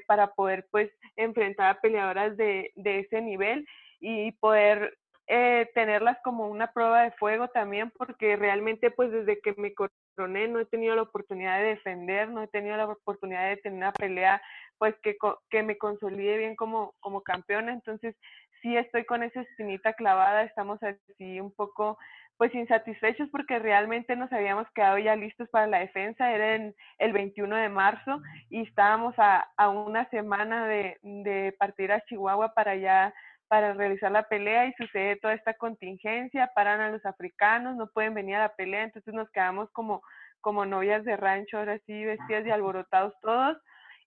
para 0.05 0.27
poder 0.27 0.67
pues 0.69 0.91
enfrentar 1.15 1.71
a 1.71 1.81
peleadoras 1.81 2.37
de, 2.37 2.71
de 2.75 2.99
ese 2.99 3.19
nivel 3.19 3.65
y 3.99 4.31
poder 4.33 4.95
eh, 5.27 5.69
tenerlas 5.73 6.17
como 6.23 6.47
una 6.47 6.71
prueba 6.71 7.03
de 7.03 7.11
fuego 7.11 7.47
también, 7.47 7.91
porque 7.97 8.35
realmente 8.35 8.91
pues 8.91 9.11
desde 9.11 9.39
que 9.41 9.53
me 9.57 9.73
coroné 9.73 10.47
no 10.47 10.59
he 10.59 10.65
tenido 10.65 10.95
la 10.95 11.03
oportunidad 11.03 11.59
de 11.59 11.69
defender, 11.69 12.29
no 12.29 12.43
he 12.43 12.47
tenido 12.47 12.77
la 12.77 12.85
oportunidad 12.85 13.49
de 13.49 13.57
tener 13.57 13.77
una 13.77 13.91
pelea 13.93 14.41
pues 14.77 14.95
que, 15.01 15.15
que 15.49 15.63
me 15.63 15.77
consolide 15.77 16.37
bien 16.37 16.55
como, 16.55 16.93
como 16.99 17.21
campeona, 17.21 17.71
entonces 17.73 18.15
sí 18.61 18.75
estoy 18.75 19.05
con 19.05 19.23
esa 19.23 19.41
espinita 19.41 19.93
clavada, 19.93 20.43
estamos 20.43 20.79
así 20.83 21.39
un 21.39 21.53
poco 21.53 21.97
pues 22.37 22.53
insatisfechos 22.53 23.29
porque 23.29 23.59
realmente 23.59 24.15
nos 24.15 24.31
habíamos 24.33 24.67
quedado 24.71 24.97
ya 24.97 25.15
listos 25.15 25.47
para 25.49 25.67
la 25.67 25.79
defensa, 25.79 26.31
era 26.31 26.55
en 26.55 26.75
el 26.97 27.13
21 27.13 27.55
de 27.55 27.69
marzo 27.69 28.21
y 28.49 28.61
estábamos 28.61 29.15
a, 29.17 29.47
a 29.55 29.69
una 29.69 30.09
semana 30.09 30.67
de, 30.67 30.97
de, 31.01 31.55
partir 31.57 31.91
a 31.91 32.01
Chihuahua 32.01 32.53
para 32.53 32.75
ya 32.75 33.13
para 33.47 33.73
realizar 33.73 34.11
la 34.11 34.23
pelea 34.23 34.67
y 34.67 34.73
sucede 34.73 35.17
toda 35.17 35.33
esta 35.33 35.53
contingencia, 35.53 36.51
paran 36.55 36.81
a 36.81 36.89
los 36.89 37.05
africanos, 37.05 37.75
no 37.75 37.87
pueden 37.87 38.13
venir 38.13 38.35
a 38.35 38.39
la 38.39 38.55
pelea, 38.55 38.83
entonces 38.83 39.13
nos 39.13 39.29
quedamos 39.31 39.69
como, 39.71 40.01
como 40.41 40.65
novias 40.65 41.03
de 41.05 41.15
rancho, 41.15 41.57
ahora 41.57 41.79
sí, 41.85 42.05
vestidas 42.05 42.45
y 42.45 42.51
alborotados 42.51 43.13
todos 43.21 43.57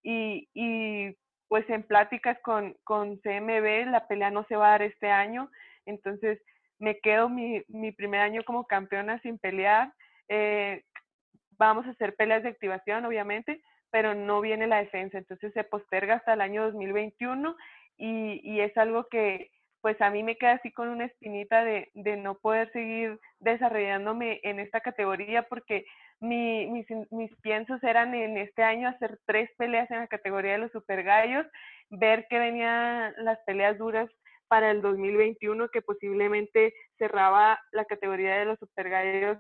y, 0.03 0.49
y 0.55 1.17
pues 1.49 1.69
en 1.71 1.83
pláticas 1.83 2.39
con, 2.43 2.77
con 2.85 3.19
CMB 3.19 3.91
la 3.91 4.07
pelea 4.07 4.31
no 4.31 4.45
se 4.45 4.57
va 4.57 4.69
a 4.69 4.71
dar 4.71 4.83
este 4.83 5.11
año, 5.11 5.51
entonces 5.87 6.41
me 6.79 6.99
quedo 7.01 7.29
mi, 7.29 7.63
mi 7.69 7.93
primer 7.93 8.21
año 8.21 8.43
como 8.45 8.67
campeona 8.67 9.19
sin 9.21 9.39
pelear. 9.39 9.93
Eh, 10.29 10.85
vamos 11.59 11.87
a 11.87 11.91
hacer 11.91 12.15
peleas 12.15 12.43
de 12.43 12.51
activación, 12.51 13.05
obviamente, 13.05 13.61
pero 13.91 14.15
no 14.15 14.41
viene 14.41 14.67
la 14.67 14.79
defensa, 14.79 15.19
entonces 15.19 15.53
se 15.55 15.65
posterga 15.65 16.17
hasta 16.17 16.35
el 16.35 16.41
año 16.41 16.65
2021 16.65 17.57
y, 17.99 18.41
y 18.43 18.61
es 18.61 18.77
algo 18.77 19.09
que 19.09 19.51
pues 19.81 20.01
a 20.01 20.11
mí 20.11 20.23
me 20.23 20.37
queda 20.37 20.53
así 20.53 20.73
con 20.73 20.89
una 20.89 21.05
espinita 21.05 21.63
de, 21.65 21.91
de 21.95 22.17
no 22.17 22.37
poder 22.37 22.71
seguir 22.73 23.21
desarrollándome 23.39 24.41
en 24.43 24.59
esta 24.59 24.81
categoría 24.81 25.45
porque 25.45 25.85
mi, 26.21 26.67
mis, 26.67 26.87
mis 27.11 27.35
piensos 27.43 27.83
eran 27.85 28.15
en 28.15 28.39
este 28.39 28.63
año 28.63 28.89
hacer 28.89 29.19
tres 29.25 29.51
peleas 29.57 29.91
en 29.91 29.99
la 29.99 30.09
categoría 30.09 30.53
de 30.53 30.59
los 30.59 30.73
super 30.73 31.03
gallos, 31.05 31.47
ver 31.91 32.27
que 32.29 32.39
venían 32.39 33.15
las 33.19 33.39
peleas 33.47 33.79
duras 33.79 34.11
para 34.49 34.71
el 34.71 34.83
2021 34.83 35.69
que 35.69 35.83
posiblemente 35.83 36.75
cerraba 36.99 37.61
la 37.73 37.85
categoría 37.85 38.37
de 38.37 38.47
los 38.47 38.59
super 38.59 38.89
gallos 38.89 39.39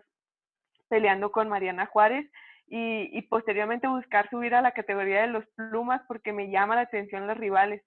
peleando 0.88 1.32
con 1.32 1.48
Mariana 1.48 1.86
Juárez 1.86 2.30
y, 2.66 3.08
y, 3.16 3.22
posteriormente 3.22 3.88
buscar 3.88 4.28
subir 4.28 4.54
a 4.54 4.60
la 4.60 4.72
categoría 4.72 5.22
de 5.22 5.28
los 5.28 5.44
plumas 5.56 6.02
porque 6.06 6.32
me 6.32 6.50
llama 6.50 6.74
la 6.74 6.82
atención 6.82 7.26
los 7.26 7.36
rivales. 7.36 7.82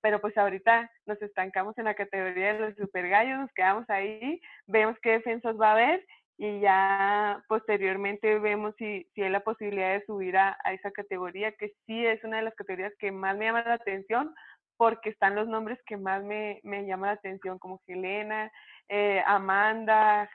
Pero 0.00 0.20
pues 0.20 0.36
ahorita 0.36 0.90
nos 1.06 1.20
estancamos 1.22 1.76
en 1.78 1.84
la 1.84 1.94
categoría 1.94 2.54
de 2.54 2.60
los 2.60 2.76
super 2.76 3.08
gallos, 3.08 3.38
nos 3.38 3.52
quedamos 3.52 3.88
ahí, 3.88 4.40
vemos 4.66 4.96
qué 5.02 5.12
defensas 5.12 5.56
va 5.60 5.70
a 5.70 5.72
haber 5.72 6.04
y 6.38 6.60
ya 6.60 7.42
posteriormente 7.48 8.38
vemos 8.38 8.74
si, 8.78 9.08
si 9.14 9.22
hay 9.22 9.30
la 9.30 9.40
posibilidad 9.40 9.94
de 9.94 10.04
subir 10.04 10.36
a, 10.36 10.56
esa 10.72 10.90
categoría, 10.90 11.52
que 11.52 11.72
sí 11.86 12.04
es 12.06 12.22
una 12.24 12.38
de 12.38 12.42
las 12.42 12.54
categorías 12.54 12.92
que 12.98 13.10
más 13.10 13.36
me 13.36 13.46
llama 13.46 13.62
la 13.62 13.74
atención 13.74 14.34
porque 14.76 15.08
están 15.08 15.34
los 15.34 15.48
nombres 15.48 15.78
que 15.86 15.96
más 15.96 16.22
me, 16.22 16.60
me 16.62 16.84
llaman 16.84 17.08
la 17.08 17.14
atención, 17.14 17.58
como 17.58 17.80
Helena, 17.86 18.52
eh, 18.88 19.22
Amanda, 19.26 20.28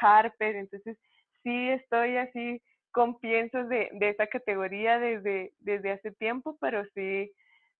Harper, 0.00 0.54
entonces 0.54 0.96
sí 1.42 1.70
estoy 1.70 2.16
así 2.16 2.62
con 2.92 3.18
piensos 3.18 3.68
de, 3.68 3.88
de 3.92 4.10
esa 4.10 4.28
categoría 4.28 5.00
desde, 5.00 5.52
desde 5.58 5.90
hace 5.90 6.12
tiempo, 6.12 6.56
pero 6.60 6.84
sí, 6.94 7.32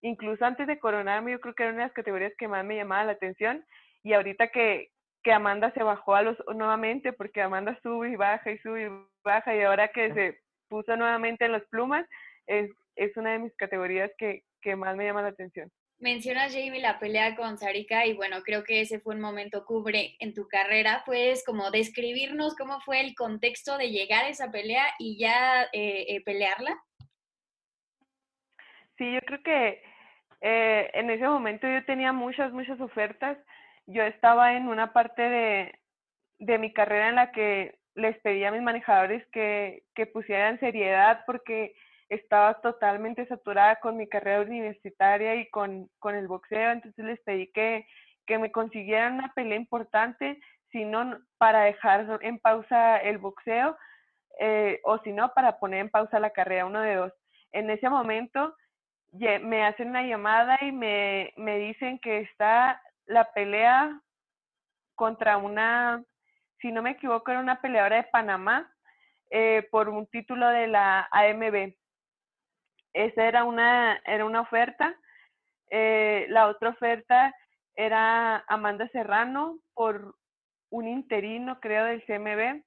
incluso 0.03 0.45
antes 0.45 0.67
de 0.67 0.79
coronarme, 0.79 1.33
yo 1.33 1.41
creo 1.41 1.55
que 1.55 1.63
era 1.65 1.73
una 1.73 1.83
de 1.83 1.89
las 1.89 1.95
categorías 1.95 2.33
que 2.39 2.49
más 2.49 2.65
me 2.65 2.77
llamaba 2.77 3.05
la 3.05 3.13
atención, 3.13 3.65
y 4.03 4.13
ahorita 4.13 4.49
que, 4.49 4.91
que 5.23 5.33
Amanda 5.33 5.73
se 5.73 5.83
bajó 5.83 6.15
a 6.15 6.23
los 6.23 6.37
nuevamente, 6.55 7.13
porque 7.13 7.43
Amanda 7.43 7.79
sube 7.83 8.11
y 8.11 8.17
baja 8.17 8.51
y 8.51 8.59
sube 8.59 8.87
y 8.87 9.07
baja, 9.25 9.55
y 9.55 9.63
ahora 9.63 9.89
que 9.89 10.13
se 10.15 10.41
puso 10.69 10.97
nuevamente 10.97 11.45
en 11.45 11.53
las 11.53 11.65
plumas, 11.69 12.07
es, 12.47 12.71
es 12.97 13.17
una 13.17 13.33
de 13.33 13.41
mis 13.41 13.57
categorías 13.57 14.11
que, 14.19 14.43
que 14.63 14.77
más 14.77 14.97
me 14.97 15.05
llama 15.05 15.23
la 15.23 15.29
atención. 15.29 15.71
Mencionas, 16.01 16.53
Jamie, 16.55 16.81
la 16.81 17.01
pelea 17.01 17.35
con 17.35 17.59
Sarika 17.59 18.07
y 18.07 18.15
bueno, 18.15 18.43
creo 18.45 18.63
que 18.63 18.81
ese 18.81 19.01
fue 19.01 19.17
un 19.17 19.21
momento 19.21 19.65
cubre 19.65 20.15
en 20.21 20.33
tu 20.33 20.47
carrera. 20.47 21.03
¿Puedes 21.05 21.45
como 21.45 21.73
describirnos 21.73 22.55
cómo 22.55 22.79
fue 22.81 23.01
el 23.01 23.17
contexto 23.17 23.77
de 23.77 23.91
llegar 23.91 24.25
a 24.25 24.29
esa 24.29 24.53
pelea 24.53 24.85
y 25.01 25.19
ya 25.19 25.65
eh, 25.73 26.07
eh, 26.09 26.23
pelearla? 26.25 26.81
Sí, 28.97 29.13
yo 29.13 29.21
creo 29.23 29.43
que 29.43 29.83
eh, 30.41 30.91
en 30.95 31.11
ese 31.11 31.27
momento 31.27 31.67
yo 31.67 31.85
tenía 31.85 32.13
muchas, 32.13 32.53
muchas 32.53 32.81
ofertas. 32.81 33.39
Yo 33.87 34.03
estaba 34.03 34.55
en 34.55 34.69
una 34.69 34.93
parte 34.93 35.23
de, 35.23 35.79
de 36.39 36.59
mi 36.59 36.73
carrera 36.73 37.09
en 37.09 37.15
la 37.17 37.33
que 37.33 37.79
les 37.95 38.19
pedí 38.21 38.45
a 38.45 38.53
mis 38.53 38.63
manejadores 38.63 39.27
que, 39.29 39.83
que 39.95 40.07
pusieran 40.07 40.61
seriedad 40.61 41.25
porque 41.27 41.75
estaba 42.09 42.55
totalmente 42.61 43.27
saturada 43.27 43.77
con 43.77 43.97
mi 43.97 44.09
carrera 44.09 44.43
universitaria 44.43 45.35
y 45.35 45.51
con, 45.51 45.91
con 45.99 46.15
el 46.15 46.27
boxeo, 46.27 46.71
entonces 46.71 47.05
les 47.05 47.21
pedí 47.21 47.49
que, 47.49 47.87
que 48.27 48.39
me 48.39 48.53
consiguieran 48.53 49.15
una 49.15 49.33
pelea 49.35 49.59
importante, 49.59 50.41
si 50.71 50.85
no 50.85 51.19
para 51.39 51.63
dejar 51.63 52.19
en 52.23 52.39
pausa 52.39 52.99
el 52.99 53.19
boxeo 53.19 53.77
eh, 54.39 54.81
o 54.85 54.99
si 54.99 55.13
no 55.13 55.33
para 55.35 55.59
poner 55.59 55.81
en 55.81 55.91
pausa 55.91 56.21
la 56.21 56.31
carrera, 56.31 56.67
uno 56.67 56.81
de 56.81 56.95
dos. 56.95 57.13
En 57.53 57.69
ese 57.71 57.89
momento 57.89 58.55
me 59.13 59.65
hacen 59.65 59.89
una 59.89 60.03
llamada 60.03 60.59
y 60.61 60.73
me, 60.73 61.33
me 61.37 61.59
dicen 61.59 61.99
que 61.99 62.21
está 62.21 62.81
la 63.07 63.33
pelea 63.33 64.01
contra 64.95 65.37
una, 65.37 66.05
si 66.61 66.73
no 66.73 66.83
me 66.83 66.91
equivoco, 66.91 67.31
era 67.31 67.41
una 67.41 67.61
peleadora 67.61 67.97
de 67.97 68.05
Panamá 68.05 68.71
eh, 69.31 69.67
por 69.71 69.89
un 69.89 70.07
título 70.07 70.49
de 70.49 70.67
la 70.67 71.09
AMB 71.11 71.73
esa 72.99 73.25
era 73.27 73.45
una, 73.45 74.01
era 74.05 74.25
una 74.25 74.41
oferta. 74.41 74.95
Eh, 75.71 76.27
la 76.31 76.49
otra 76.49 76.71
oferta 76.71 77.35
era 77.77 78.45
Amanda 78.49 78.89
Serrano 78.89 79.59
por 79.75 80.17
un 80.71 80.89
interino, 80.89 81.61
creo, 81.61 81.85
del 81.85 82.05
CMB. 82.05 82.63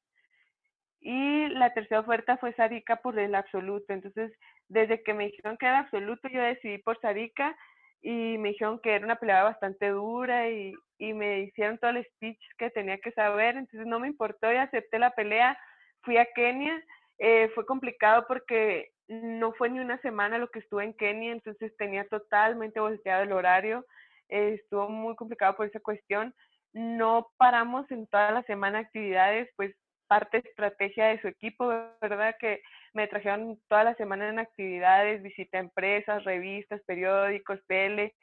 Y 1.02 1.50
la 1.50 1.74
tercera 1.74 2.02
oferta 2.02 2.38
fue 2.38 2.54
Sarika 2.54 2.98
por 2.98 3.18
el 3.20 3.36
absoluto. 3.36 3.92
Entonces, 3.92 4.32
desde 4.70 5.04
que 5.04 5.14
me 5.14 5.26
dijeron 5.26 5.58
que 5.58 5.66
era 5.66 5.80
absoluto, 5.80 6.28
yo 6.30 6.42
decidí 6.42 6.78
por 6.78 7.00
Sarika 7.02 7.56
y 8.02 8.38
me 8.38 8.50
dijeron 8.50 8.80
que 8.80 8.96
era 8.96 9.06
una 9.06 9.16
pelea 9.16 9.44
bastante 9.44 9.90
dura 9.90 10.50
y, 10.50 10.74
y 10.98 11.14
me 11.14 11.42
hicieron 11.42 11.78
todo 11.80 11.92
el 11.92 12.06
speech 12.06 12.40
que 12.58 12.70
tenía 12.70 13.00
que 13.00 13.12
saber. 13.12 13.58
Entonces, 13.58 13.88
no 13.88 14.00
me 14.00 14.08
importó 14.08 14.52
y 14.52 14.58
acepté 14.58 15.00
la 15.00 15.12
pelea. 15.12 15.58
Fui 16.04 16.18
a 16.18 16.28
Kenia. 16.36 16.82
Eh, 17.24 17.50
fue 17.54 17.66
complicado 17.68 18.26
porque 18.28 18.90
no 19.08 19.54
fue 19.54 19.70
ni 19.70 19.80
una 19.80 20.00
semana 20.00 20.38
lo 20.38 20.50
que 20.50 20.60
estuve 20.60 20.84
en 20.86 20.94
Kenia, 20.94 21.34
entonces 21.34 21.76
tenía 21.78 22.08
totalmente 22.08 22.80
volteado 22.80 23.24
el 23.24 23.32
horario, 23.32 23.86
eh, 24.30 24.54
estuvo 24.60 24.90
muy 24.90 25.16
complicado 25.16 25.56
por 25.56 25.68
esa 25.68 25.80
cuestión. 25.82 26.34
No 26.74 27.28
paramos 27.38 27.90
en 27.92 28.08
toda 28.08 28.32
la 28.32 28.44
semana 28.44 28.80
actividades, 28.80 29.50
pues 29.58 29.76
parte 30.12 30.40
estrategia 30.40 31.06
de 31.06 31.22
su 31.22 31.30
equipo, 31.30 31.70
¿verdad? 32.02 32.36
Que 32.38 32.62
me 32.92 33.08
trajeron 33.08 33.58
toda 33.70 33.86
la 33.86 33.96
semana 33.96 34.28
en 34.28 34.40
actividades, 34.40 35.24
visita 35.24 35.58
a 35.58 35.62
empresas, 35.62 36.26
revistas, 36.26 36.82
periódicos, 36.86 37.62
tele. 37.66 38.14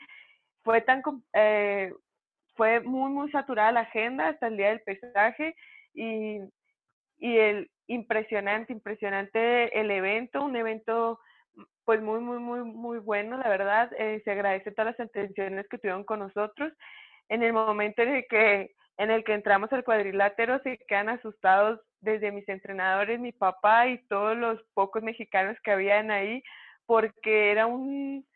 Fue 0.64 0.82
tan, 0.82 1.02
eh, 1.32 1.90
fue 2.56 2.80
muy, 2.80 3.10
muy 3.10 3.30
saturada 3.30 3.72
la 3.72 3.80
agenda 3.80 4.28
hasta 4.28 4.48
el 4.48 4.58
día 4.58 4.68
del 4.68 4.82
pesaje 4.82 5.56
y, 5.94 6.40
y 7.16 7.38
el, 7.38 7.70
impresionante, 7.86 8.74
impresionante 8.74 9.80
el 9.80 9.90
evento, 9.90 10.44
un 10.44 10.56
evento 10.56 11.18
pues 11.86 12.02
muy, 12.02 12.20
muy, 12.20 12.38
muy, 12.38 12.64
muy 12.64 12.98
bueno, 12.98 13.38
la 13.38 13.48
verdad. 13.48 13.90
Eh, 13.98 14.20
se 14.26 14.30
agradece 14.30 14.72
todas 14.72 14.94
las 14.98 15.08
atenciones 15.08 15.66
que 15.70 15.78
tuvieron 15.78 16.04
con 16.04 16.18
nosotros. 16.18 16.70
En 17.30 17.42
el 17.42 17.54
momento 17.54 18.02
en 18.02 18.16
el 18.16 18.26
que, 18.28 18.74
en 18.98 19.10
el 19.12 19.24
que 19.24 19.32
entramos 19.32 19.72
al 19.72 19.84
cuadrilátero, 19.84 20.60
se 20.62 20.76
quedan 20.88 21.08
asustados 21.08 21.80
desde 22.00 22.32
mis 22.32 22.48
entrenadores, 22.48 23.20
mi 23.20 23.32
papá 23.32 23.86
y 23.86 23.98
todos 24.08 24.36
los 24.36 24.60
pocos 24.74 25.02
mexicanos 25.02 25.56
que 25.62 25.70
habían 25.70 26.10
ahí, 26.10 26.42
porque 26.84 27.52
era 27.52 27.66
un, 27.66 28.26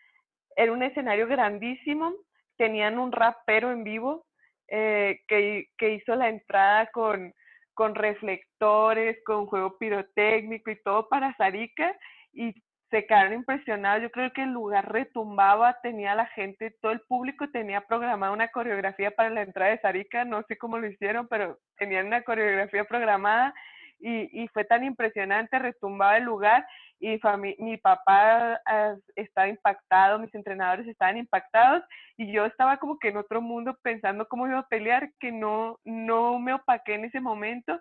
era 0.56 0.72
un 0.72 0.82
escenario 0.82 1.26
grandísimo. 1.26 2.14
Tenían 2.56 2.98
un 2.98 3.10
rapero 3.10 3.72
en 3.72 3.82
vivo 3.82 4.24
eh, 4.68 5.20
que, 5.26 5.66
que 5.76 5.94
hizo 5.94 6.14
la 6.14 6.28
entrada 6.28 6.86
con, 6.92 7.34
con 7.74 7.96
reflectores, 7.96 9.18
con 9.24 9.46
juego 9.46 9.76
pirotécnico 9.78 10.70
y 10.70 10.80
todo 10.82 11.08
para 11.08 11.34
Sarika 11.36 11.96
y 12.32 12.54
se 12.92 13.06
quedaron 13.06 13.32
impresionados. 13.32 14.02
Yo 14.02 14.10
creo 14.10 14.32
que 14.32 14.42
el 14.42 14.50
lugar 14.50 14.92
retumbaba, 14.92 15.78
tenía 15.82 16.14
la 16.14 16.26
gente, 16.26 16.76
todo 16.82 16.92
el 16.92 17.00
público 17.00 17.48
tenía 17.48 17.80
programada 17.80 18.32
una 18.32 18.48
coreografía 18.48 19.10
para 19.10 19.30
la 19.30 19.42
entrada 19.42 19.70
de 19.70 19.80
Sarika, 19.80 20.26
no 20.26 20.42
sé 20.42 20.58
cómo 20.58 20.78
lo 20.78 20.86
hicieron, 20.86 21.26
pero 21.26 21.58
tenían 21.78 22.06
una 22.06 22.22
coreografía 22.22 22.84
programada 22.84 23.54
y, 23.98 24.46
fue 24.48 24.64
tan 24.64 24.84
impresionante, 24.84 25.58
retumbaba 25.58 26.18
el 26.18 26.24
lugar 26.24 26.66
y 27.00 27.18
mi 27.58 27.76
papá 27.78 28.60
ah, 28.66 28.94
estaba 29.16 29.48
impactado, 29.48 30.18
mis 30.18 30.34
entrenadores 30.34 30.86
estaban 30.86 31.16
impactados 31.16 31.82
y 32.16 32.30
yo 32.30 32.44
estaba 32.44 32.76
como 32.76 32.98
que 32.98 33.08
en 33.08 33.16
otro 33.16 33.40
mundo 33.40 33.78
pensando 33.82 34.26
cómo 34.28 34.46
iba 34.46 34.58
a 34.58 34.68
pelear, 34.68 35.10
que 35.18 35.32
no, 35.32 35.78
no 35.84 36.38
me 36.38 36.52
opaqué 36.52 36.94
en 36.94 37.06
ese 37.06 37.20
momento 37.20 37.80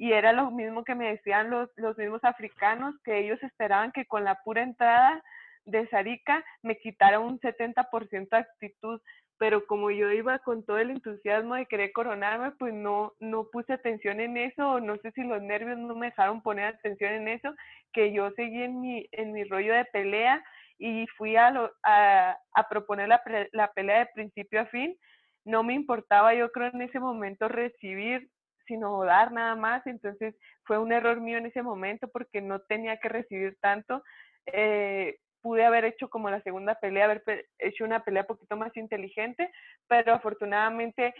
y 0.00 0.14
era 0.14 0.32
lo 0.32 0.50
mismo 0.50 0.82
que 0.82 0.94
me 0.94 1.10
decían 1.10 1.50
los, 1.50 1.68
los 1.76 1.98
mismos 1.98 2.24
africanos, 2.24 2.94
que 3.04 3.18
ellos 3.18 3.38
esperaban 3.42 3.92
que 3.92 4.06
con 4.06 4.24
la 4.24 4.36
pura 4.36 4.62
entrada 4.62 5.22
de 5.66 5.86
Sarika 5.88 6.42
me 6.62 6.78
quitara 6.78 7.20
un 7.20 7.38
70% 7.38 8.30
de 8.30 8.36
actitud, 8.38 8.98
pero 9.36 9.66
como 9.66 9.90
yo 9.90 10.10
iba 10.10 10.38
con 10.38 10.64
todo 10.64 10.78
el 10.78 10.88
entusiasmo 10.88 11.54
de 11.54 11.66
querer 11.66 11.92
coronarme, 11.92 12.52
pues 12.52 12.72
no, 12.72 13.12
no 13.20 13.50
puse 13.52 13.74
atención 13.74 14.20
en 14.20 14.38
eso, 14.38 14.70
o 14.70 14.80
no 14.80 14.96
sé 15.02 15.12
si 15.12 15.22
los 15.22 15.42
nervios 15.42 15.76
no 15.76 15.94
me 15.94 16.06
dejaron 16.06 16.40
poner 16.40 16.64
atención 16.76 17.12
en 17.12 17.28
eso, 17.28 17.54
que 17.92 18.10
yo 18.10 18.30
seguí 18.36 18.62
en 18.62 18.80
mi, 18.80 19.06
en 19.12 19.32
mi 19.34 19.44
rollo 19.44 19.74
de 19.74 19.84
pelea 19.84 20.42
y 20.78 21.06
fui 21.18 21.36
a, 21.36 21.52
a, 21.82 22.38
a 22.54 22.68
proponer 22.70 23.06
la, 23.06 23.22
la 23.52 23.70
pelea 23.74 23.98
de 23.98 24.10
principio 24.14 24.62
a 24.62 24.66
fin. 24.66 24.96
No 25.44 25.62
me 25.62 25.74
importaba, 25.74 26.32
yo 26.32 26.50
creo, 26.52 26.70
en 26.72 26.80
ese 26.80 27.00
momento 27.00 27.48
recibir, 27.48 28.30
sino 28.70 29.04
dar 29.04 29.32
nada 29.32 29.56
más. 29.56 29.84
Entonces 29.86 30.34
fue 30.64 30.78
un 30.78 30.92
error 30.92 31.20
mío 31.20 31.38
en 31.38 31.46
ese 31.46 31.62
momento 31.62 32.08
porque 32.08 32.40
no 32.40 32.60
tenía 32.60 32.98
que 32.98 33.08
recibir 33.08 33.58
tanto. 33.60 34.02
Eh, 34.46 35.18
pude 35.42 35.64
haber 35.64 35.84
hecho 35.84 36.08
como 36.08 36.30
la 36.30 36.40
segunda 36.42 36.76
pelea, 36.76 37.06
haber 37.06 37.22
hecho 37.58 37.84
una 37.84 38.04
pelea 38.04 38.22
un 38.22 38.28
poquito 38.28 38.56
más 38.56 38.76
inteligente, 38.76 39.50
pero 39.88 40.14
afortunadamente 40.14 41.14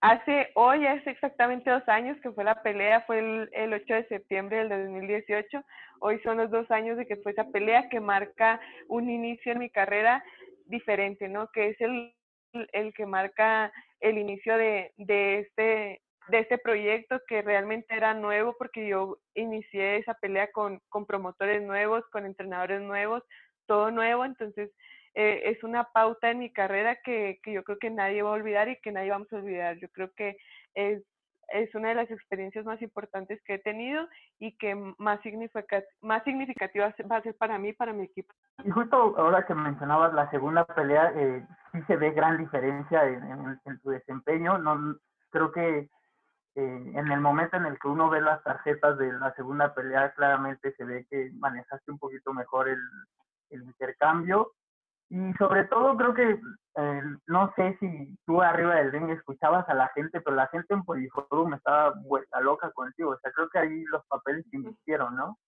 hace, 0.00 0.50
hoy 0.54 0.86
es 0.86 1.06
exactamente 1.06 1.70
dos 1.70 1.88
años 1.88 2.18
que 2.22 2.32
fue 2.32 2.44
la 2.44 2.62
pelea, 2.62 3.02
fue 3.02 3.18
el, 3.20 3.48
el 3.52 3.74
8 3.74 3.94
de 3.94 4.08
septiembre 4.08 4.58
del 4.58 4.68
2018, 4.70 5.62
hoy 6.00 6.18
son 6.22 6.38
los 6.38 6.50
dos 6.50 6.68
años 6.70 6.96
de 6.96 7.06
que 7.06 7.16
fue 7.16 7.32
esa 7.32 7.44
pelea 7.44 7.88
que 7.88 8.00
marca 8.00 8.60
un 8.88 9.08
inicio 9.08 9.52
en 9.52 9.58
mi 9.58 9.70
carrera 9.70 10.24
diferente, 10.64 11.28
¿no? 11.28 11.48
Que 11.52 11.68
es 11.68 11.80
el, 11.80 12.14
el 12.72 12.92
que 12.94 13.06
marca 13.06 13.70
el 14.00 14.18
inicio 14.18 14.56
de, 14.56 14.92
de 14.96 15.40
este 15.40 16.00
de 16.28 16.40
este 16.40 16.58
proyecto 16.58 17.20
que 17.26 17.42
realmente 17.42 17.94
era 17.94 18.14
nuevo 18.14 18.54
porque 18.58 18.88
yo 18.88 19.18
inicié 19.34 19.96
esa 19.96 20.14
pelea 20.14 20.50
con, 20.52 20.80
con 20.88 21.06
promotores 21.06 21.62
nuevos, 21.62 22.04
con 22.10 22.26
entrenadores 22.26 22.80
nuevos, 22.82 23.22
todo 23.66 23.90
nuevo, 23.90 24.24
entonces 24.24 24.70
eh, 25.14 25.50
es 25.50 25.62
una 25.64 25.84
pauta 25.84 26.30
en 26.30 26.40
mi 26.40 26.52
carrera 26.52 26.96
que, 27.04 27.40
que, 27.42 27.52
yo 27.52 27.64
creo 27.64 27.78
que 27.78 27.90
nadie 27.90 28.22
va 28.22 28.30
a 28.30 28.34
olvidar 28.34 28.68
y 28.68 28.80
que 28.80 28.92
nadie 28.92 29.10
vamos 29.10 29.32
a 29.32 29.36
olvidar. 29.36 29.78
Yo 29.78 29.88
creo 29.88 30.10
que 30.14 30.36
es, 30.74 31.02
es 31.48 31.74
una 31.74 31.88
de 31.88 31.94
las 31.94 32.10
experiencias 32.10 32.64
más 32.64 32.82
importantes 32.82 33.40
que 33.44 33.54
he 33.54 33.58
tenido 33.58 34.06
y 34.38 34.56
que 34.58 34.74
más, 34.98 35.20
significa, 35.22 35.82
más 36.02 36.22
significativa 36.24 36.92
va 37.10 37.16
a 37.16 37.22
ser 37.22 37.34
para 37.36 37.58
mí 37.58 37.72
para 37.72 37.92
mi 37.92 38.04
equipo. 38.04 38.34
Y 38.62 38.70
justo 38.70 39.14
ahora 39.16 39.46
que 39.46 39.54
mencionabas 39.54 40.12
la 40.12 40.30
segunda 40.30 40.64
pelea, 40.66 41.12
eh, 41.16 41.46
sí 41.72 41.78
se 41.86 41.96
ve 41.96 42.10
gran 42.10 42.36
diferencia 42.36 43.04
en, 43.04 43.22
en, 43.22 43.60
en 43.64 43.80
tu 43.80 43.90
desempeño. 43.90 44.58
No, 44.58 44.98
creo 45.30 45.50
que 45.50 45.88
eh, 46.56 46.92
en 46.94 47.12
el 47.12 47.20
momento 47.20 47.58
en 47.58 47.66
el 47.66 47.78
que 47.78 47.86
uno 47.86 48.08
ve 48.08 48.22
las 48.22 48.42
tarjetas 48.42 48.96
de 48.96 49.12
la 49.12 49.34
segunda 49.34 49.74
pelea, 49.74 50.12
claramente 50.12 50.74
se 50.74 50.84
ve 50.84 51.06
que 51.10 51.30
manejaste 51.38 51.92
un 51.92 51.98
poquito 51.98 52.32
mejor 52.32 52.68
el, 52.68 52.80
intercambio. 53.50 54.52
Y 55.10 55.34
sobre 55.34 55.64
todo 55.64 55.96
creo 55.96 56.14
que, 56.14 56.40
eh, 56.76 57.02
no 57.26 57.52
sé 57.56 57.76
si 57.78 58.18
tú 58.24 58.40
arriba 58.40 58.76
del 58.76 58.90
ring 58.90 59.10
escuchabas 59.10 59.68
a 59.68 59.74
la 59.74 59.88
gente, 59.88 60.20
pero 60.22 60.34
la 60.34 60.46
gente 60.48 60.72
en 60.72 60.82
Poliforum 60.82 61.52
estaba 61.52 61.92
vuelta 62.02 62.40
loca 62.40 62.70
contigo. 62.72 63.10
O 63.10 63.18
sea, 63.18 63.30
creo 63.32 63.48
que 63.50 63.58
ahí 63.58 63.84
los 63.84 64.04
papeles 64.06 64.44
se 64.50 64.56
invirtieron, 64.56 65.14
¿no? 65.14 65.38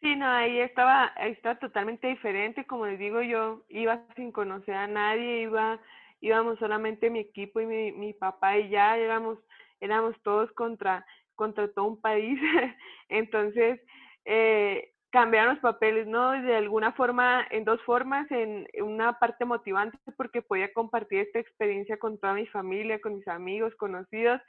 Sí, 0.00 0.16
no, 0.16 0.26
ahí 0.26 0.58
estaba, 0.60 1.12
ahí 1.16 1.32
estaba 1.32 1.60
totalmente 1.60 2.08
diferente. 2.08 2.66
Como 2.66 2.86
les 2.86 2.98
digo, 2.98 3.22
yo 3.22 3.62
iba 3.68 4.00
sin 4.16 4.32
conocer 4.32 4.74
a 4.74 4.88
nadie, 4.88 5.42
iba 5.42 5.78
íbamos 6.20 6.58
solamente 6.58 7.10
mi 7.10 7.20
equipo 7.20 7.60
y 7.60 7.66
mi, 7.66 7.92
mi 7.92 8.12
papá 8.12 8.58
y 8.58 8.70
ya 8.70 8.96
éramos, 8.96 9.38
éramos 9.80 10.16
todos 10.22 10.50
contra, 10.52 11.04
contra 11.34 11.68
todo 11.72 11.86
un 11.86 12.00
país. 12.00 12.38
Entonces, 13.08 13.80
eh, 14.24 14.92
cambiaron 15.10 15.54
los 15.54 15.62
papeles, 15.62 16.06
¿no? 16.06 16.32
De 16.32 16.56
alguna 16.56 16.92
forma, 16.92 17.46
en 17.50 17.64
dos 17.64 17.80
formas, 17.82 18.30
en 18.30 18.66
una 18.82 19.18
parte 19.18 19.44
motivante 19.44 19.98
porque 20.16 20.42
podía 20.42 20.72
compartir 20.72 21.20
esta 21.20 21.38
experiencia 21.38 21.98
con 21.98 22.18
toda 22.18 22.34
mi 22.34 22.46
familia, 22.46 23.00
con 23.00 23.16
mis 23.16 23.28
amigos, 23.28 23.74
conocidos, 23.76 24.40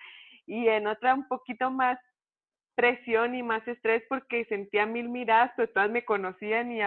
y 0.46 0.68
en 0.68 0.88
otra 0.88 1.14
un 1.14 1.28
poquito 1.28 1.70
más 1.72 1.98
presión 2.76 3.36
y 3.36 3.44
más 3.44 3.68
estrés 3.68 4.04
porque 4.08 4.46
sentía 4.46 4.86
mil 4.86 5.10
miradas, 5.10 5.52
pero 5.56 5.70
todas 5.70 5.92
me 5.92 6.06
conocían 6.06 6.72
y 6.72 6.80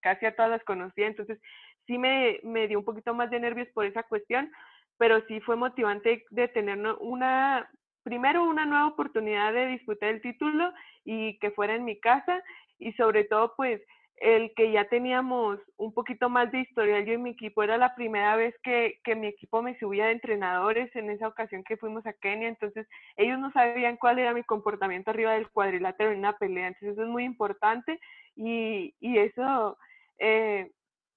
casi 0.00 0.26
a 0.26 0.34
todas 0.34 0.50
las 0.50 0.64
conocía, 0.64 1.06
entonces 1.06 1.40
sí 1.86 1.98
me, 1.98 2.40
me 2.42 2.68
dio 2.68 2.78
un 2.78 2.84
poquito 2.84 3.14
más 3.14 3.30
de 3.30 3.40
nervios 3.40 3.68
por 3.74 3.86
esa 3.86 4.02
cuestión, 4.02 4.50
pero 4.98 5.20
sí 5.26 5.40
fue 5.40 5.56
motivante 5.56 6.24
de 6.30 6.48
tener 6.48 6.78
una, 7.00 7.68
primero 8.02 8.44
una 8.44 8.66
nueva 8.66 8.86
oportunidad 8.86 9.52
de 9.52 9.66
disputar 9.66 10.10
el 10.10 10.22
título 10.22 10.72
y 11.04 11.38
que 11.38 11.50
fuera 11.50 11.74
en 11.74 11.84
mi 11.84 11.98
casa 11.98 12.42
y 12.78 12.92
sobre 12.92 13.24
todo 13.24 13.54
pues 13.56 13.80
el 14.18 14.52
que 14.54 14.72
ya 14.72 14.88
teníamos 14.88 15.58
un 15.76 15.92
poquito 15.92 16.30
más 16.30 16.50
de 16.50 16.60
historial 16.60 17.04
yo 17.04 17.12
y 17.12 17.18
mi 17.18 17.30
equipo, 17.30 17.62
era 17.62 17.76
la 17.76 17.94
primera 17.94 18.34
vez 18.36 18.54
que, 18.62 18.98
que, 19.04 19.14
mi 19.14 19.26
equipo 19.26 19.60
me 19.60 19.78
subía 19.78 20.06
de 20.06 20.12
entrenadores 20.12 20.94
en 20.96 21.10
esa 21.10 21.28
ocasión 21.28 21.62
que 21.64 21.76
fuimos 21.76 22.06
a 22.06 22.14
Kenia, 22.14 22.48
entonces 22.48 22.86
ellos 23.16 23.38
no 23.38 23.52
sabían 23.52 23.98
cuál 23.98 24.18
era 24.18 24.32
mi 24.32 24.42
comportamiento 24.42 25.10
arriba 25.10 25.32
del 25.32 25.50
cuadrilátero 25.50 26.12
en 26.12 26.20
una 26.20 26.38
pelea, 26.38 26.68
entonces 26.68 26.92
eso 26.92 27.02
es 27.02 27.08
muy 27.08 27.24
importante 27.24 28.00
y, 28.34 28.94
y 29.00 29.18
eso 29.18 29.76
eh, 30.18 30.70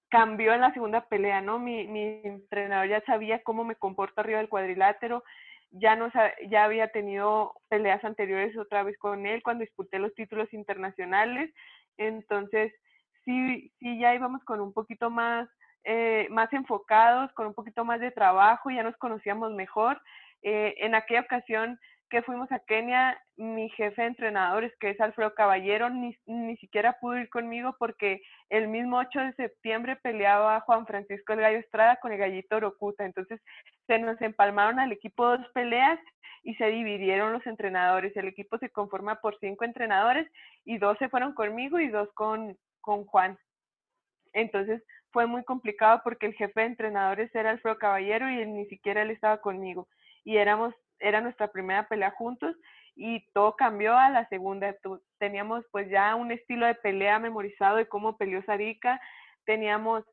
cambió 0.09 0.53
en 0.53 0.61
la 0.61 0.73
segunda 0.73 1.05
pelea, 1.05 1.41
¿no? 1.41 1.59
Mi, 1.59 1.81
entrenador 2.23 2.87
ya 2.87 3.01
sabía 3.01 3.41
cómo 3.43 3.63
me 3.63 3.75
comporto 3.75 4.21
arriba 4.21 4.39
del 4.39 4.49
cuadrilátero, 4.49 5.23
ya, 5.71 5.95
no, 5.95 6.11
ya 6.47 6.63
había 6.63 6.87
tenido 6.91 7.53
peleas 7.69 8.03
anteriores 8.03 8.57
otra 8.57 8.83
vez 8.83 8.97
con 8.97 9.25
él 9.27 9.43
cuando 9.43 9.61
disputé 9.61 9.99
los 9.99 10.13
títulos 10.15 10.51
internacionales, 10.53 11.53
entonces 11.97 12.73
sí, 13.23 13.71
sí 13.79 13.99
ya 13.99 14.15
íbamos 14.15 14.43
con 14.45 14.61
un 14.61 14.73
poquito 14.73 15.11
más, 15.11 15.47
eh, 15.83 16.27
más 16.31 16.51
enfocados, 16.53 17.31
con 17.33 17.47
un 17.47 17.53
poquito 17.53 17.85
más 17.85 17.99
de 17.99 18.11
trabajo, 18.11 18.71
ya 18.71 18.83
nos 18.83 18.97
conocíamos 18.97 19.51
mejor. 19.53 20.01
Eh, 20.41 20.75
en 20.77 20.95
aquella 20.95 21.21
ocasión 21.21 21.79
que 22.09 22.21
fuimos 22.23 22.51
a 22.51 22.59
Kenia, 22.59 23.21
mi 23.37 23.69
jefe 23.69 24.01
de 24.01 24.07
entrenadores, 24.09 24.73
que 24.79 24.89
es 24.89 24.99
Alfredo 24.99 25.33
Caballero, 25.35 25.89
ni, 25.89 26.15
ni 26.25 26.57
siquiera 26.57 26.97
pudo 26.99 27.17
ir 27.17 27.29
conmigo 27.29 27.75
porque 27.77 28.21
el 28.49 28.67
mismo 28.67 28.97
8 28.97 29.19
de 29.19 29.33
septiembre 29.33 29.95
peleaba 29.97 30.61
Juan 30.61 30.85
Francisco 30.85 31.33
El 31.33 31.41
Gallo 31.41 31.59
Estrada 31.59 31.97
con 31.97 32.11
el 32.11 32.17
Gallito 32.17 32.57
Orocuta. 32.57 33.05
Entonces 33.05 33.39
se 33.87 33.99
nos 33.99 34.19
empalmaron 34.21 34.79
al 34.79 34.91
equipo 34.91 35.25
dos 35.25 35.47
peleas 35.53 35.99
y 36.43 36.55
se 36.55 36.65
dividieron 36.67 37.31
los 37.31 37.45
entrenadores. 37.45 38.15
El 38.17 38.27
equipo 38.27 38.57
se 38.57 38.69
conforma 38.69 39.21
por 39.21 39.37
cinco 39.39 39.63
entrenadores 39.63 40.27
y 40.65 40.77
dos 40.77 40.97
se 40.97 41.09
fueron 41.09 41.33
conmigo 41.33 41.79
y 41.79 41.89
dos 41.89 42.09
con, 42.13 42.57
con 42.81 43.05
Juan. 43.05 43.37
Entonces 44.33 44.83
fue 45.11 45.25
muy 45.27 45.43
complicado 45.43 46.01
porque 46.03 46.25
el 46.27 46.33
jefe 46.33 46.61
de 46.61 46.67
entrenadores 46.67 47.33
era 47.33 47.51
Alfredo 47.51 47.77
Caballero 47.77 48.29
y 48.29 48.41
él 48.41 48.53
ni 48.53 48.65
siquiera 48.65 49.01
él 49.01 49.11
estaba 49.11 49.41
conmigo. 49.41 49.87
Y 50.23 50.37
éramos 50.37 50.73
era 50.99 51.21
nuestra 51.21 51.51
primera 51.51 51.87
pelea 51.87 52.11
juntos 52.11 52.55
y 52.95 53.25
todo 53.33 53.55
cambió 53.55 53.97
a 53.97 54.09
la 54.09 54.27
segunda. 54.27 54.75
Teníamos 55.17 55.65
pues 55.71 55.89
ya 55.89 56.15
un 56.15 56.31
estilo 56.31 56.65
de 56.65 56.75
pelea 56.75 57.19
memorizado 57.19 57.77
de 57.77 57.87
cómo 57.87 58.17
peleó 58.17 58.43
Sarika, 58.43 58.99
teníamos 59.45 60.03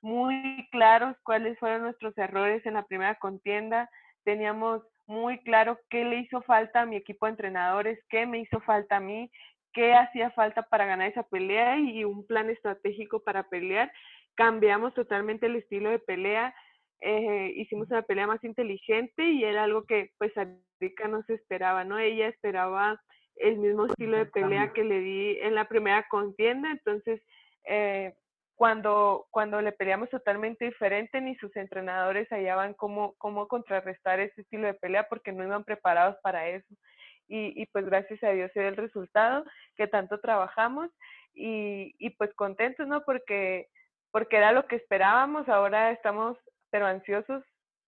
muy 0.00 0.68
claros 0.70 1.16
cuáles 1.24 1.58
fueron 1.58 1.82
nuestros 1.82 2.16
errores 2.16 2.64
en 2.66 2.74
la 2.74 2.84
primera 2.84 3.16
contienda, 3.16 3.90
teníamos 4.24 4.82
muy 5.06 5.38
claro 5.42 5.78
qué 5.90 6.04
le 6.04 6.20
hizo 6.20 6.42
falta 6.42 6.82
a 6.82 6.86
mi 6.86 6.96
equipo 6.96 7.26
de 7.26 7.30
entrenadores, 7.30 7.98
qué 8.08 8.26
me 8.26 8.38
hizo 8.38 8.60
falta 8.60 8.96
a 8.96 9.00
mí, 9.00 9.30
qué 9.72 9.94
hacía 9.94 10.30
falta 10.30 10.62
para 10.62 10.86
ganar 10.86 11.08
esa 11.08 11.22
pelea 11.24 11.78
y 11.78 12.04
un 12.04 12.26
plan 12.26 12.50
estratégico 12.50 13.20
para 13.20 13.44
pelear. 13.48 13.92
Cambiamos 14.34 14.94
totalmente 14.94 15.46
el 15.46 15.56
estilo 15.56 15.90
de 15.90 15.98
pelea, 15.98 16.54
eh, 17.00 17.52
hicimos 17.56 17.90
una 17.90 18.02
pelea 18.02 18.26
más 18.26 18.42
inteligente 18.44 19.24
y 19.24 19.44
era 19.44 19.64
algo 19.64 19.84
que 19.84 20.10
pues 20.18 20.32
Arika 20.36 21.08
no 21.08 21.22
se 21.24 21.34
esperaba, 21.34 21.84
¿no? 21.84 21.98
Ella 21.98 22.28
esperaba 22.28 23.00
el 23.36 23.58
mismo 23.58 23.86
estilo 23.86 24.16
de 24.16 24.26
pelea 24.26 24.72
que 24.72 24.84
le 24.84 25.00
di 25.00 25.38
en 25.40 25.54
la 25.54 25.68
primera 25.68 26.06
contienda, 26.08 26.70
entonces 26.70 27.20
eh, 27.64 28.14
cuando, 28.54 29.26
cuando 29.30 29.60
le 29.60 29.72
peleamos 29.72 30.08
totalmente 30.08 30.64
diferente, 30.64 31.20
ni 31.20 31.36
sus 31.36 31.54
entrenadores 31.56 32.26
hallaban 32.30 32.72
cómo, 32.72 33.14
cómo 33.18 33.46
contrarrestar 33.48 34.18
ese 34.18 34.40
estilo 34.40 34.66
de 34.66 34.74
pelea 34.74 35.06
porque 35.08 35.32
no 35.32 35.44
iban 35.44 35.64
preparados 35.64 36.16
para 36.22 36.48
eso. 36.48 36.74
Y, 37.28 37.60
y 37.60 37.66
pues 37.66 37.84
gracias 37.84 38.22
a 38.22 38.30
Dios 38.30 38.50
se 38.54 38.60
dio 38.60 38.68
el 38.70 38.76
resultado 38.76 39.44
que 39.76 39.86
tanto 39.86 40.20
trabajamos 40.20 40.90
y, 41.34 41.94
y 41.98 42.10
pues 42.10 42.32
contentos, 42.34 42.86
¿no? 42.86 43.04
Porque, 43.04 43.68
porque 44.10 44.38
era 44.38 44.52
lo 44.52 44.66
que 44.66 44.76
esperábamos, 44.76 45.48
ahora 45.48 45.90
estamos 45.90 46.38
pero 46.76 46.88
ansiosos 46.88 47.42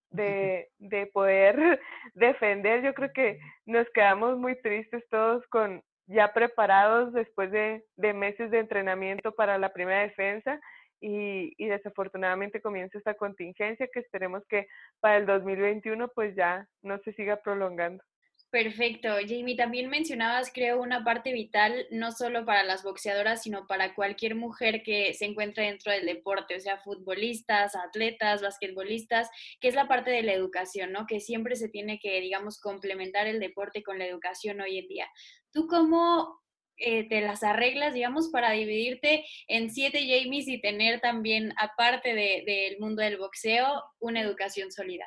de, 0.09 0.67
de 0.79 1.05
poder 1.13 1.79
defender. 2.15 2.81
Yo 2.81 2.95
creo 2.95 3.11
que 3.13 3.39
nos 3.67 3.87
quedamos 3.91 4.35
muy 4.39 4.59
tristes 4.61 5.07
todos 5.09 5.45
con 5.49 5.83
ya 6.07 6.33
preparados 6.33 7.13
después 7.13 7.51
de, 7.51 7.85
de 7.97 8.13
meses 8.13 8.49
de 8.49 8.57
entrenamiento 8.57 9.31
para 9.31 9.59
la 9.59 9.71
primera 9.71 10.01
defensa 10.01 10.59
y, 10.99 11.53
y, 11.63 11.67
desafortunadamente 11.67 12.63
comienza 12.63 12.97
esta 12.97 13.13
contingencia 13.13 13.87
que 13.93 13.99
esperemos 13.99 14.43
que 14.49 14.65
para 15.01 15.17
el 15.17 15.27
2021 15.27 16.07
pues 16.15 16.35
ya 16.35 16.67
no 16.81 16.97
se 17.05 17.13
siga 17.13 17.35
prolongando. 17.37 18.03
Perfecto. 18.51 19.09
Jamie, 19.27 19.55
también 19.55 19.91
mencionabas, 19.91 20.51
creo, 20.51 20.81
una 20.81 21.03
parte 21.03 21.31
vital, 21.33 21.85
no 21.91 22.11
solo 22.11 22.45
para 22.45 22.63
las 22.63 22.81
boxeadoras, 22.81 23.43
sino 23.43 23.67
para 23.67 23.93
cualquier 23.93 24.33
mujer 24.33 24.81
que 24.81 25.13
se 25.13 25.25
encuentre 25.25 25.65
dentro 25.65 25.91
del 25.91 26.07
deporte, 26.07 26.55
o 26.55 26.59
sea, 26.59 26.79
futbolistas, 26.79 27.75
atletas, 27.75 28.41
basquetbolistas, 28.41 29.29
que 29.61 29.67
es 29.67 29.75
la 29.75 29.87
parte 29.87 30.09
de 30.09 30.23
la 30.23 30.33
educación, 30.33 30.91
¿no? 30.91 31.05
Que 31.05 31.19
siempre 31.19 31.55
se 31.55 31.69
tiene 31.69 31.99
que, 31.99 32.19
digamos, 32.21 32.59
complementar 32.59 33.27
el 33.27 33.39
deporte 33.39 33.83
con 33.83 33.99
la 33.99 34.07
educación 34.07 34.61
hoy 34.61 34.79
en 34.79 34.87
día. 34.87 35.07
¿Tú 35.53 35.67
cómo 35.67 36.41
eh, 36.77 37.07
te 37.07 37.21
las 37.21 37.43
arreglas, 37.43 37.93
digamos, 37.93 38.29
para 38.29 38.49
dividirte 38.51 39.25
en 39.47 39.69
siete 39.69 39.99
Jamies 40.07 40.47
y 40.47 40.59
tener 40.59 41.01
también, 41.01 41.53
aparte 41.57 42.15
del 42.15 42.79
mundo 42.79 43.03
del 43.03 43.17
boxeo, 43.17 43.83
una 43.99 44.21
educación 44.21 44.71
sólida? 44.71 45.05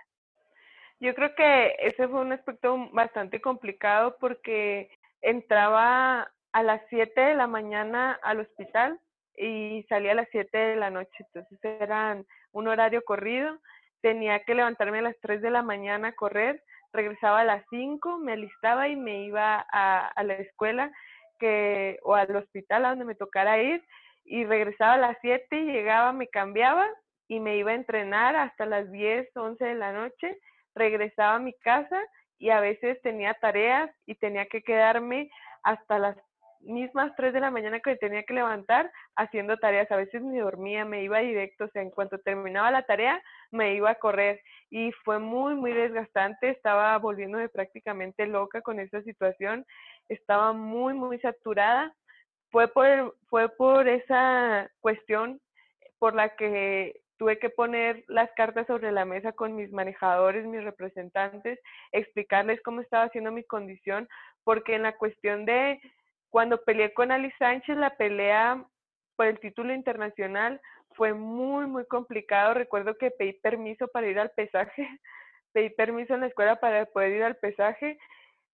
Yo 1.03 1.17
creo 1.17 1.35
que 1.35 1.75
ese 1.81 2.07
fue 2.07 2.21
un 2.21 2.31
aspecto 2.31 2.89
bastante 2.93 3.41
complicado 3.41 4.17
porque 4.21 4.89
entraba 5.21 6.31
a 6.53 6.63
las 6.63 6.81
7 6.91 7.21
de 7.21 7.35
la 7.35 7.49
mañana 7.49 8.21
al 8.23 8.39
hospital 8.39 9.01
y 9.37 9.85
salía 9.89 10.13
a 10.13 10.15
las 10.15 10.29
7 10.31 10.57
de 10.57 10.77
la 10.77 10.91
noche, 10.91 11.11
entonces 11.19 11.59
eran 11.65 12.25
un 12.53 12.69
horario 12.69 13.03
corrido, 13.05 13.59
tenía 14.01 14.45
que 14.45 14.55
levantarme 14.55 15.01
a 15.01 15.03
las 15.03 15.19
3 15.23 15.43
de 15.43 15.51
la 15.51 15.65
mañana 15.65 16.09
a 16.09 16.15
correr, 16.15 16.63
regresaba 16.93 17.41
a 17.41 17.45
las 17.45 17.65
5, 17.71 18.19
me 18.19 18.35
alistaba 18.35 18.87
y 18.87 18.95
me 18.95 19.25
iba 19.25 19.67
a, 19.73 20.07
a 20.07 20.23
la 20.23 20.35
escuela 20.35 20.93
que, 21.41 21.99
o 22.05 22.15
al 22.15 22.37
hospital 22.37 22.85
a 22.85 22.91
donde 22.91 23.07
me 23.07 23.17
tocara 23.17 23.61
ir 23.61 23.85
y 24.25 24.45
regresaba 24.45 24.93
a 24.93 24.99
las 24.99 25.19
7 25.21 25.49
y 25.51 25.73
llegaba, 25.73 26.13
me 26.13 26.29
cambiaba 26.29 26.87
y 27.27 27.41
me 27.41 27.57
iba 27.57 27.73
a 27.73 27.75
entrenar 27.75 28.37
hasta 28.37 28.67
las 28.67 28.89
10, 28.93 29.37
11 29.37 29.65
de 29.65 29.75
la 29.75 29.93
noche 29.93 30.39
regresaba 30.75 31.37
a 31.37 31.41
mi 31.41 31.53
casa 31.55 32.01
y 32.39 32.51
a 32.51 32.61
veces 32.61 33.01
tenía 33.03 33.35
tareas 33.35 33.91
y 34.07 34.15
tenía 34.17 34.47
que 34.47 34.63
quedarme 34.63 35.31
hasta 35.63 35.99
las 35.99 36.17
mismas 36.65 37.13
3 37.17 37.33
de 37.33 37.41
la 37.41 37.51
mañana 37.51 37.81
que 37.81 37.97
tenía 37.97 38.23
que 38.23 38.35
levantar 38.35 38.91
haciendo 39.17 39.57
tareas. 39.59 39.91
A 39.91 39.97
veces 39.97 40.23
me 40.23 40.41
dormía, 40.41 40.85
me 40.85 41.03
iba 41.03 41.19
directo, 41.19 41.65
o 41.65 41.69
sea, 41.69 41.83
en 41.83 41.91
cuanto 41.91 42.19
terminaba 42.19 42.71
la 42.71 42.83
tarea, 42.83 43.23
me 43.51 43.75
iba 43.75 43.91
a 43.91 43.97
correr 43.97 44.41
y 44.71 44.93
fue 45.05 45.19
muy, 45.19 45.55
muy 45.55 45.73
desgastante. 45.73 46.51
Estaba 46.51 46.97
volviéndome 46.99 47.49
prácticamente 47.49 48.27
loca 48.27 48.63
con 48.63 48.81
esa 48.81 49.03
situación. 49.03 49.67
Estaba 50.09 50.53
muy, 50.53 50.95
muy 50.95 51.19
saturada. 51.21 51.95
Fue 52.51 52.69
por, 52.69 53.17
fue 53.29 53.49
por 53.51 53.89
esa 53.89 54.71
cuestión 54.81 55.41
por 55.99 56.15
la 56.15 56.35
que 56.37 57.01
tuve 57.23 57.39
que 57.39 57.51
poner 57.51 58.03
las 58.09 58.29
cartas 58.33 58.67
sobre 58.67 58.91
la 58.91 59.05
mesa 59.05 59.31
con 59.31 59.55
mis 59.55 59.71
manejadores, 59.71 60.45
mis 60.45 60.65
representantes, 60.65 61.57
explicarles 61.93 62.61
cómo 62.63 62.81
estaba 62.81 63.05
haciendo 63.05 63.31
mi 63.31 63.45
condición, 63.45 64.09
porque 64.43 64.75
en 64.75 64.83
la 64.83 64.97
cuestión 64.97 65.45
de 65.45 65.81
cuando 66.31 66.65
peleé 66.65 66.93
con 66.93 67.13
Ali 67.13 67.31
Sánchez, 67.39 67.77
la 67.77 67.91
pelea 67.91 68.67
por 69.15 69.27
el 69.27 69.39
título 69.39 69.73
internacional 69.73 70.61
fue 70.97 71.15
muy, 71.15 71.67
muy 71.67 71.87
complicado. 71.87 72.55
Recuerdo 72.55 72.99
que 72.99 73.13
pedí 73.13 73.35
permiso 73.35 73.87
para 73.87 74.09
ir 74.09 74.19
al 74.19 74.31
pesaje, 74.31 74.89
pedí 75.53 75.71
permiso 75.71 76.15
en 76.15 76.23
la 76.23 76.27
escuela 76.27 76.57
para 76.57 76.87
poder 76.87 77.13
ir 77.13 77.23
al 77.23 77.37
pesaje. 77.37 77.99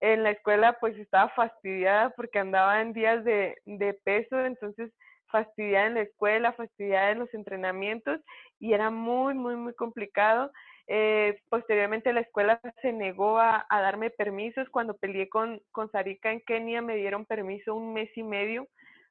En 0.01 0.25
la 0.25 0.33
escuela 0.33 0.77
pues 0.79 0.95
estaba 0.99 1.31
fastidiada 1.31 2.11
porque 2.11 2.39
andaba 2.39 2.83
en 2.83 2.93
días 2.93 3.25
de, 3.25 3.57
de 3.65 3.95
peso, 3.95 4.39
entonces 4.45 4.93
fastidiada 5.31 5.87
en 5.87 5.95
la 5.95 6.03
escuela, 6.03 6.53
fastidiada 6.53 7.11
en 7.11 7.21
los 7.21 7.33
entrenamientos 7.35 8.21
y 8.59 8.73
era 8.73 8.91
muy, 8.91 9.35
muy, 9.35 9.57
muy 9.57 9.75
complicado. 9.75 10.51
Eh, 10.87 11.41
posteriormente 11.51 12.13
la 12.13 12.21
escuela 12.21 12.61
se 12.81 12.93
negó 12.93 13.39
a, 13.39 13.67
darme 13.71 14.11
permisos. 14.11 14.69
Cuando 14.71 14.97
peleé 14.97 15.29
con, 15.29 15.61
con 15.71 15.91
Sarika 15.91 16.33
en 16.33 16.41
Kenia 16.41 16.83
me 16.83 16.97
dieron 16.97 17.27
permiso 17.27 17.75
un 17.75 17.93
mes 17.93 18.11
y 18.17 18.23
medio 18.23 18.67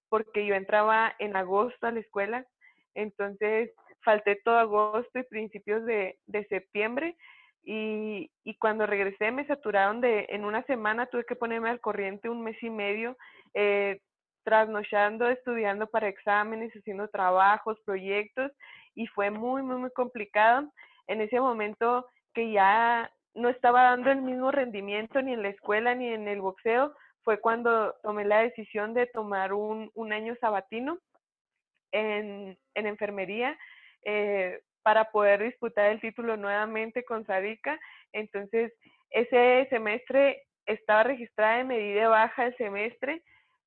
porque 0.09 0.45
yo 0.45 0.55
entraba 0.55 1.13
en 1.19 1.35
agosto 1.35 1.87
a 1.87 1.91
la 1.91 1.99
escuela. 1.99 2.45
Entonces 2.95 3.71
falté 4.01 4.37
todo 4.43 4.57
agosto 4.57 5.19
y 5.19 5.23
principios 5.23 5.85
de, 5.85 6.17
de 6.25 6.45
septiembre. 6.45 7.15
Y, 7.63 8.31
y, 8.45 8.55
cuando 8.55 8.85
regresé 8.85 9.29
me 9.31 9.45
saturaron 9.45 9.99
de, 9.99 10.25
en 10.29 10.45
una 10.45 10.63
semana 10.63 11.07
tuve 11.07 11.25
que 11.25 11.35
ponerme 11.35 11.69
al 11.69 11.81
corriente 11.81 12.29
un 12.29 12.41
mes 12.41 12.55
y 12.63 12.69
medio. 12.69 13.17
Eh, 13.53 13.99
trasnochando, 14.47 15.27
estudiando 15.27 15.87
para 15.87 16.07
exámenes, 16.07 16.71
haciendo 16.71 17.09
trabajos, 17.09 17.77
proyectos 17.83 18.49
y 18.95 19.05
fue 19.07 19.29
muy, 19.29 19.61
muy, 19.61 19.75
muy 19.75 19.91
complicado. 19.91 20.71
En 21.07 21.19
ese 21.19 21.37
momento 21.41 22.07
que 22.33 22.53
ya 22.53 23.11
no 23.35 23.49
estaba 23.49 23.83
dando 23.83 24.09
el 24.09 24.21
mismo 24.21 24.49
rendimiento 24.49 25.21
ni 25.21 25.33
en 25.33 25.41
la 25.41 25.49
escuela 25.49 25.95
ni 25.95 26.07
en 26.07 26.29
el 26.29 26.39
boxeo, 26.39 26.95
fue 27.23 27.41
cuando 27.41 27.93
tomé 28.03 28.23
la 28.23 28.39
decisión 28.39 28.93
de 28.93 29.07
tomar 29.07 29.51
un, 29.51 29.91
año 30.13 30.33
sabatino 30.39 30.97
en, 31.91 32.57
en 32.73 32.87
enfermería 32.87 33.59
eh, 34.05 34.61
para 34.81 35.11
poder 35.11 35.43
disputar 35.43 35.91
el 35.91 35.99
título 35.99 36.37
nuevamente 36.37 37.03
con 37.03 37.25
Sadika. 37.25 37.77
Entonces, 38.13 38.71
ese 39.09 39.67
semestre 39.69 40.43
estaba 40.65 41.03
registrada 41.03 41.59
en 41.59 41.67
medida 41.67 42.07
baja 42.07 42.45
el 42.45 42.55
semestre 42.55 43.21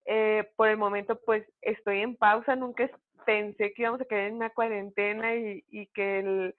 eh, 0.06 0.48
por 0.56 0.68
el 0.68 0.76
momento, 0.76 1.20
pues 1.24 1.44
estoy 1.62 2.00
en 2.00 2.16
pausa. 2.16 2.56
Nunca 2.56 2.90
pensé 3.24 3.72
que 3.72 3.82
íbamos 3.82 4.00
a 4.00 4.04
quedar 4.04 4.24
en 4.24 4.36
una 4.36 4.50
cuarentena 4.50 5.34
y, 5.34 5.86
que, 5.94 6.18
el, 6.20 6.54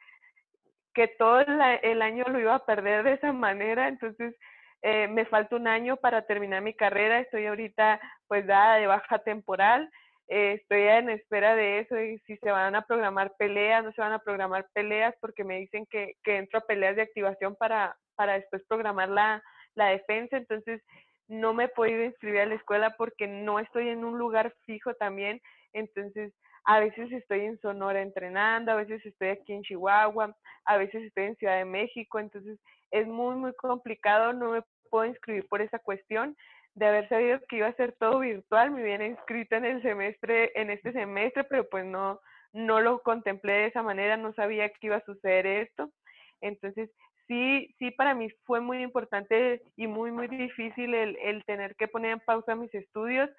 que 0.93 1.08
todo 1.08 1.39
el, 1.39 2.01
año 2.01 2.25
lo 2.27 2.39
iba 2.39 2.56
a 2.56 2.65
perder 2.65 3.04
de 3.04 3.13
esa 3.13 3.32
manera. 3.32 3.88
Entonces, 3.88 4.36
eh, 4.82 5.08
me 5.08 5.25
falta 5.25 5.56
un 5.56 5.67
año 5.67 5.97
para 5.97 6.25
terminar 6.25 6.62
mi 6.62 6.73
carrera. 6.73 7.19
Estoy 7.19 7.45
ahorita, 7.45 7.99
pues, 8.27 8.45
dada 8.47 8.77
de 8.77 8.88
baja 8.88 9.19
temporal. 9.19 9.89
Eh, 10.27 10.60
estoy 10.62 10.84
en 10.84 11.10
espera 11.10 11.56
de 11.56 11.80
eso, 11.80 11.99
y 11.99 12.17
si 12.19 12.38
se 12.38 12.51
van 12.51 12.73
a 12.73 12.86
programar 12.86 13.34
peleas, 13.38 13.84
no 13.84 13.91
se 13.91 13.99
van 13.99 14.13
a 14.13 14.19
programar 14.19 14.65
peleas, 14.73 15.13
porque 15.19 15.43
me 15.43 15.60
dicen 15.60 15.86
que, 15.88 16.15
que 16.23 16.38
entro 16.38 16.60
a 16.60 16.65
peleas 16.65 16.95
de 16.95 17.01
activación 17.01 17.58
para, 17.58 17.97
para 18.15 18.36
después 18.36 18.63
programar 18.65 19.10
la, 19.10 19.43
la 19.75 19.88
defensa. 19.88 20.38
Entonces, 20.38 20.82
no 21.32 21.54
me 21.54 21.63
he 21.63 21.70
podido 21.70 22.04
inscribir 22.04 22.41
a 22.41 22.46
la 22.46 22.56
escuela 22.56 22.96
porque 22.98 23.26
no 23.26 23.58
estoy 23.60 23.88
en 23.88 24.04
un 24.04 24.17
lugar 24.17 24.54
fijo 24.65 24.94
también, 24.96 25.41
entonces 25.72 26.34
a 26.65 26.80
veces 26.80 27.10
estoy 27.12 27.46
en 27.46 27.60
Sonora 27.62 28.02
entrenando, 28.02 28.72
a 28.72 28.76
veces 28.76 29.04
estoy 29.06 29.30
aquí 29.30 29.54
en 29.54 29.63
Chihuahua, 29.63 30.36
a 30.65 30.78
veces 30.78 31.04
estoy 31.04 31.24
en 31.26 31.38
Ciudad 31.38 31.58
de 31.58 31.65
México, 31.65 32.20
entonces 32.20 32.60
es 32.91 33.08
muy, 33.08 33.36
muy 33.36 33.54
complicado, 33.54 34.34
no 34.34 34.52
me 34.52 34.62
puedo 34.89 35.06
inscribir 35.06 35.48
por 35.48 35.62
esa 35.62 35.80
cuestión. 35.80 36.36
De 36.74 36.86
haber 36.86 37.10
sabido 37.10 37.39
que 37.50 37.58
iba 37.58 37.67
a 37.67 37.74
ser 37.74 37.94
todo 37.94 38.20
virtual, 38.20 38.72
me 38.72 38.84
hubiera 38.84 39.06
inscrito 39.06 39.56
en 39.56 39.65
el 39.65 39.82
semestre, 39.82 40.52
en 40.56 40.70
este 40.70 40.94
semestre, 40.94 41.44
pero 41.46 41.67
pues 41.70 41.86
no, 41.86 42.22
no 42.54 42.80
lo 42.80 43.02
contemplé 43.02 43.54
de 43.54 43.65
esa 43.67 43.84
manera, 43.84 44.15
no 44.15 44.34
sabía 44.34 44.70
que 44.70 44.88
iba 44.88 44.98
a 44.98 45.06
suceder 45.06 45.48
esto. 45.48 45.89
Entonces, 46.39 46.89
sí, 47.32 47.74
sí, 47.80 47.91
para 47.91 48.13
mí 48.13 48.28
fue 48.44 48.60
muy 48.60 48.84
importante 48.84 49.62
y 49.78 49.88
muy, 49.88 50.12
muy 50.12 50.28
difícil 50.28 50.94
el, 50.94 51.17
el 51.24 51.46
tener 51.46 51.78
que 51.78 51.88
poner 51.88 52.12
en 52.12 52.20
pausa 52.20 52.56
mis 52.56 52.74
estudios, 52.76 53.30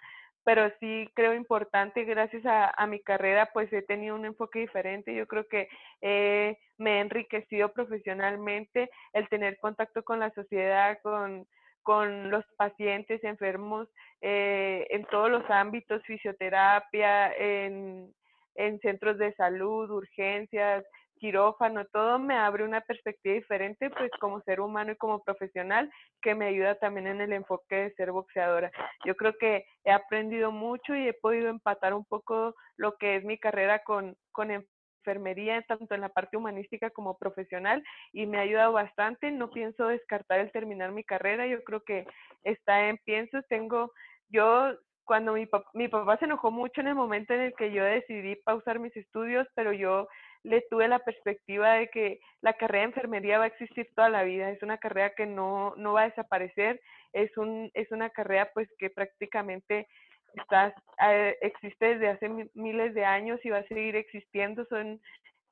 pero 0.45 0.71
sí 0.81 1.11
creo 1.15 1.35
importante, 1.35 2.05
gracias 2.05 2.43
a, 2.47 2.87
mi 2.87 3.01
carrera, 3.01 3.51
pues 3.53 3.71
he 3.71 3.83
tenido 3.83 4.15
un 4.15 4.25
enfoque 4.25 4.61
diferente. 4.61 5.15
Yo 5.15 5.27
creo 5.27 5.47
que 5.47 5.69
eh, 6.01 6.57
me 6.79 6.97
he 6.97 7.01
enriquecido 7.01 7.71
profesionalmente 7.75 8.89
el 9.13 9.29
tener 9.29 9.59
contacto 9.59 10.03
con 10.03 10.21
la 10.21 10.31
sociedad, 10.31 10.99
con, 11.03 11.47
con 11.83 12.31
los 12.31 12.47
pacientes 12.57 13.23
enfermos 13.25 13.89
eh, 14.23 14.87
en 14.89 15.05
todos 15.05 15.31
los 15.31 15.49
ámbitos, 15.51 16.03
fisioterapia, 16.05 17.31
en, 17.35 18.11
en 18.55 18.81
centros 18.81 19.19
de 19.19 19.35
salud, 19.35 19.91
urgencias, 19.91 20.83
quirófano, 21.23 21.85
todo 21.93 22.19
me 22.19 22.35
abre 22.35 22.65
una 22.65 22.81
perspectiva 22.81 23.37
diferente, 23.37 23.91
pues 23.91 24.11
como 24.19 24.41
ser 24.41 24.61
humano 24.61 24.91
y 24.91 24.97
como 24.97 25.23
profesional, 25.23 25.89
que 26.21 26.35
me 26.35 26.47
ayuda 26.47 26.75
también 26.75 27.07
en 27.07 27.21
el 27.21 27.33
enfoque 27.33 27.77
de 27.77 27.95
ser 27.95 28.11
boxeadora. 28.11 28.73
Yo 29.07 29.15
creo 29.15 29.33
que 29.39 29.65
he 29.85 29.93
aprendido 29.93 30.51
mucho 30.51 30.97
y 30.97 31.07
he 31.07 31.13
podido 31.15 31.49
empatar 31.49 31.95
un 31.95 32.05
poco 32.05 32.57
lo 32.77 32.97
que 32.97 33.15
es 33.15 33.25
mi 33.25 33.39
carrera 33.39 33.85
con, 33.85 34.17
con 34.33 34.51
enfermería, 34.51 35.63
tanto 35.63 35.95
en 35.95 36.01
la 36.01 36.09
parte 36.09 36.37
humanística 36.37 36.91
como 36.91 37.17
profesional, 37.17 37.85
y 38.13 38.27
me 38.27 38.39
ha 38.39 38.41
ayudado 38.41 38.73
bastante. 38.73 39.31
No 39.31 39.49
pienso 39.51 39.87
descartar 39.87 40.41
el 40.41 40.51
terminar 40.51 40.91
mi 40.91 41.05
carrera, 41.05 41.47
yo 41.47 41.63
creo 41.63 41.83
que 41.85 42.05
está 42.43 42.89
en 42.89 42.99
pienso. 43.05 43.43
Tengo, 43.49 43.93
yo 44.29 44.73
cuando 45.05 45.35
mi, 45.35 45.49
mi 45.75 45.87
papá 45.87 46.17
se 46.17 46.25
enojó 46.25 46.51
mucho 46.51 46.81
en 46.81 46.89
el 46.89 46.97
momento 46.97 47.33
en 47.33 47.43
el 47.43 47.55
que 47.55 47.73
yo 47.73 47.85
decidí 47.85 48.35
pausar 48.45 48.81
mis 48.81 48.97
estudios, 48.97 49.47
pero 49.55 49.73
yo 49.73 50.09
le 50.45 50.63
tuve 50.71 50.89
la 50.89 50.99
perspectiva 50.99 51.75
de 51.75 51.89
que 51.89 52.21
la 52.41 52.55
carrera 52.55 52.83
de 52.83 52.89
enfermería 52.89 53.39
va 53.39 53.45
a 53.45 53.49
existir 53.49 53.89
toda 53.95 54.09
la 54.09 54.25
vida, 54.25 54.51
es 54.51 54.63
una 54.63 54.79
carrera 54.79 55.15
que 55.15 55.27
no, 55.27 55.75
no 55.77 55.93
va 55.93 56.03
a 56.03 56.09
desaparecer, 56.09 56.81
es, 57.13 57.37
un, 57.37 57.71
es 57.75 57.91
una 57.93 58.11
carrera 58.11 58.51
pues 58.53 58.69
que 58.79 58.91
prácticamente 58.91 59.87
está, 60.35 60.75
eh, 61.07 61.37
existe 61.43 61.95
desde 61.95 62.09
hace 62.09 62.29
miles 62.55 62.95
de 62.95 63.05
años 63.05 63.39
y 63.45 63.51
va 63.51 63.59
a 63.59 63.69
seguir 63.69 63.97
existiendo, 63.97 64.65
son 64.67 65.01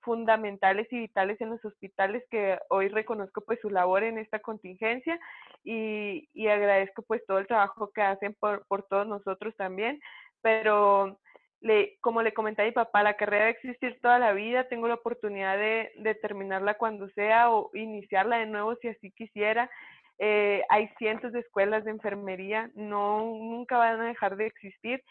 fundamentales 0.02 0.90
y 0.90 0.98
vitales 0.98 1.40
en 1.40 1.50
los 1.50 1.64
hospitales 1.64 2.24
que 2.30 2.58
hoy 2.70 2.88
reconozco 2.88 3.42
pues 3.42 3.60
su 3.60 3.68
labor 3.68 4.02
en 4.02 4.18
esta 4.18 4.38
contingencia 4.38 5.20
y, 5.62 6.28
y 6.32 6.48
agradezco 6.48 7.02
pues 7.02 7.24
todo 7.26 7.38
el 7.38 7.46
trabajo 7.46 7.90
que 7.92 8.00
hacen 8.00 8.34
por, 8.40 8.66
por 8.66 8.84
todos 8.84 9.06
nosotros 9.06 9.54
también, 9.56 10.00
pero 10.40 11.18
le, 11.60 11.98
como 12.00 12.22
le 12.22 12.32
comenté 12.32 12.62
a 12.62 12.66
mi 12.66 12.72
papá, 12.72 13.02
la 13.02 13.16
carrera 13.16 13.44
va 13.44 13.48
a 13.48 13.52
existir 13.52 13.98
toda 14.00 14.18
la 14.18 14.32
vida, 14.32 14.68
tengo 14.68 14.88
la 14.88 14.94
oportunidad 14.94 15.56
de, 15.56 15.92
de 15.96 16.14
terminarla 16.14 16.74
cuando 16.74 17.08
sea 17.10 17.50
o 17.50 17.70
iniciarla 17.74 18.38
de 18.38 18.46
nuevo 18.46 18.74
si 18.76 18.88
así 18.88 19.10
quisiera. 19.12 19.70
Eh, 20.18 20.62
hay 20.68 20.88
cientos 20.98 21.32
de 21.32 21.40
escuelas 21.40 21.84
de 21.84 21.92
enfermería, 21.92 22.70
no, 22.74 23.20
nunca 23.20 23.78
van 23.78 24.00
a 24.00 24.08
dejar 24.08 24.36
de 24.36 24.46
existir 24.46 25.02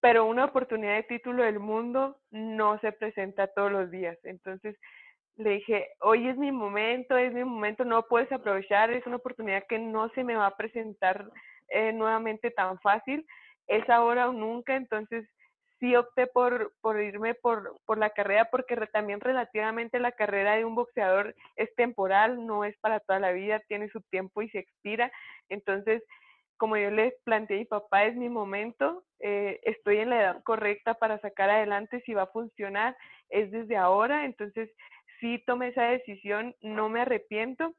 pero 0.00 0.26
una 0.26 0.44
oportunidad 0.44 0.94
de 0.94 1.02
título 1.02 1.42
del 1.42 1.58
mundo 1.58 2.18
no 2.30 2.78
se 2.78 2.92
presenta 2.92 3.48
todos 3.48 3.72
los 3.72 3.90
días. 3.90 4.16
Entonces 4.22 4.76
le 5.36 5.50
dije, 5.50 5.88
hoy 6.00 6.28
es 6.28 6.36
mi 6.36 6.52
momento, 6.52 7.16
es 7.16 7.32
mi 7.34 7.44
momento, 7.44 7.84
no 7.84 8.06
puedes 8.06 8.30
aprovechar, 8.30 8.90
es 8.90 9.06
una 9.06 9.16
oportunidad 9.16 9.64
que 9.68 9.78
no 9.78 10.08
se 10.10 10.22
me 10.22 10.36
va 10.36 10.46
a 10.46 10.56
presentar 10.56 11.28
eh, 11.68 11.92
nuevamente 11.92 12.52
tan 12.52 12.78
fácil, 12.78 13.26
es 13.66 13.88
ahora 13.90 14.28
o 14.28 14.32
nunca, 14.32 14.76
entonces 14.76 15.28
sí 15.86 15.94
opté 15.94 16.26
por, 16.26 16.72
por 16.80 17.00
irme 17.00 17.34
por, 17.34 17.78
por 17.84 17.98
la 17.98 18.10
carrera 18.10 18.48
porque 18.50 18.76
también 18.92 19.20
relativamente 19.20 20.00
la 20.00 20.10
carrera 20.10 20.56
de 20.56 20.64
un 20.64 20.74
boxeador 20.74 21.34
es 21.54 21.72
temporal, 21.76 22.44
no 22.44 22.64
es 22.64 22.76
para 22.78 22.98
toda 23.00 23.20
la 23.20 23.30
vida, 23.30 23.62
tiene 23.68 23.88
su 23.90 24.00
tiempo 24.02 24.42
y 24.42 24.48
se 24.50 24.58
expira, 24.58 25.12
entonces 25.48 26.02
como 26.56 26.76
yo 26.76 26.90
les 26.90 27.14
planteé 27.24 27.58
a 27.58 27.60
mi 27.60 27.64
papá, 27.66 28.04
es 28.04 28.16
mi 28.16 28.30
momento, 28.30 29.04
eh, 29.20 29.60
estoy 29.62 29.98
en 29.98 30.10
la 30.10 30.20
edad 30.20 30.42
correcta 30.42 30.94
para 30.94 31.20
sacar 31.20 31.50
adelante, 31.50 32.02
si 32.06 32.14
va 32.14 32.22
a 32.22 32.28
funcionar, 32.28 32.96
es 33.28 33.50
desde 33.50 33.76
ahora, 33.76 34.24
entonces 34.24 34.70
sí 35.20 35.42
tomé 35.46 35.68
esa 35.68 35.84
decisión, 35.84 36.54
no 36.62 36.88
me 36.88 37.02
arrepiento, 37.02 37.74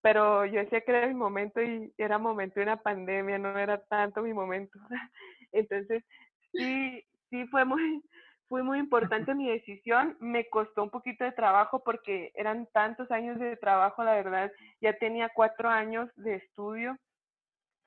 pero 0.00 0.46
yo 0.46 0.60
decía 0.60 0.80
que 0.80 0.92
era 0.92 1.08
mi 1.08 1.14
momento 1.14 1.60
y 1.60 1.92
era 1.98 2.18
momento 2.18 2.60
de 2.60 2.64
una 2.64 2.76
pandemia, 2.76 3.36
no 3.38 3.58
era 3.58 3.82
tanto 3.82 4.22
mi 4.22 4.32
momento. 4.32 4.78
Entonces, 5.52 6.04
sí, 6.52 7.04
sí 7.30 7.46
fue 7.46 7.64
muy, 7.64 7.80
fue 8.48 8.62
muy 8.62 8.78
importante 8.78 9.34
mi 9.34 9.48
decisión, 9.48 10.16
me 10.20 10.48
costó 10.50 10.82
un 10.82 10.90
poquito 10.90 11.24
de 11.24 11.32
trabajo 11.32 11.82
porque 11.84 12.32
eran 12.34 12.66
tantos 12.72 13.10
años 13.10 13.38
de 13.38 13.56
trabajo, 13.56 14.04
la 14.04 14.14
verdad, 14.14 14.52
ya 14.80 14.92
tenía 14.98 15.30
cuatro 15.34 15.68
años 15.68 16.10
de 16.16 16.36
estudio 16.36 16.96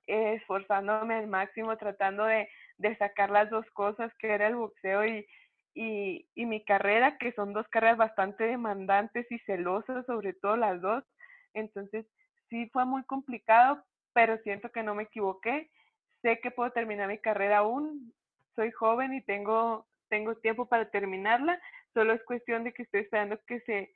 esforzándome 0.07 1.15
al 1.15 1.27
máximo, 1.27 1.77
tratando 1.77 2.25
de, 2.25 2.47
de, 2.77 2.95
sacar 2.97 3.29
las 3.29 3.49
dos 3.49 3.65
cosas, 3.71 4.11
que 4.19 4.31
era 4.31 4.47
el 4.47 4.55
boxeo 4.55 5.05
y, 5.05 5.25
y, 5.73 6.27
y, 6.35 6.45
mi 6.45 6.63
carrera, 6.65 7.17
que 7.17 7.31
son 7.33 7.53
dos 7.53 7.67
carreras 7.69 7.97
bastante 7.97 8.43
demandantes 8.43 9.25
y 9.31 9.39
celosas, 9.39 10.05
sobre 10.05 10.33
todo 10.33 10.57
las 10.57 10.81
dos. 10.81 11.03
Entonces, 11.53 12.05
sí 12.49 12.69
fue 12.73 12.85
muy 12.85 13.03
complicado, 13.05 13.83
pero 14.13 14.37
siento 14.39 14.69
que 14.71 14.83
no 14.83 14.95
me 14.95 15.03
equivoqué. 15.03 15.69
Sé 16.21 16.39
que 16.41 16.51
puedo 16.51 16.71
terminar 16.71 17.07
mi 17.07 17.17
carrera 17.19 17.59
aún, 17.59 18.13
soy 18.55 18.71
joven 18.71 19.13
y 19.13 19.21
tengo, 19.21 19.85
tengo 20.09 20.35
tiempo 20.35 20.65
para 20.65 20.89
terminarla, 20.89 21.59
solo 21.93 22.13
es 22.13 22.23
cuestión 22.23 22.63
de 22.63 22.73
que 22.73 22.83
estoy 22.83 23.01
esperando 23.01 23.39
que 23.47 23.59
se 23.61 23.93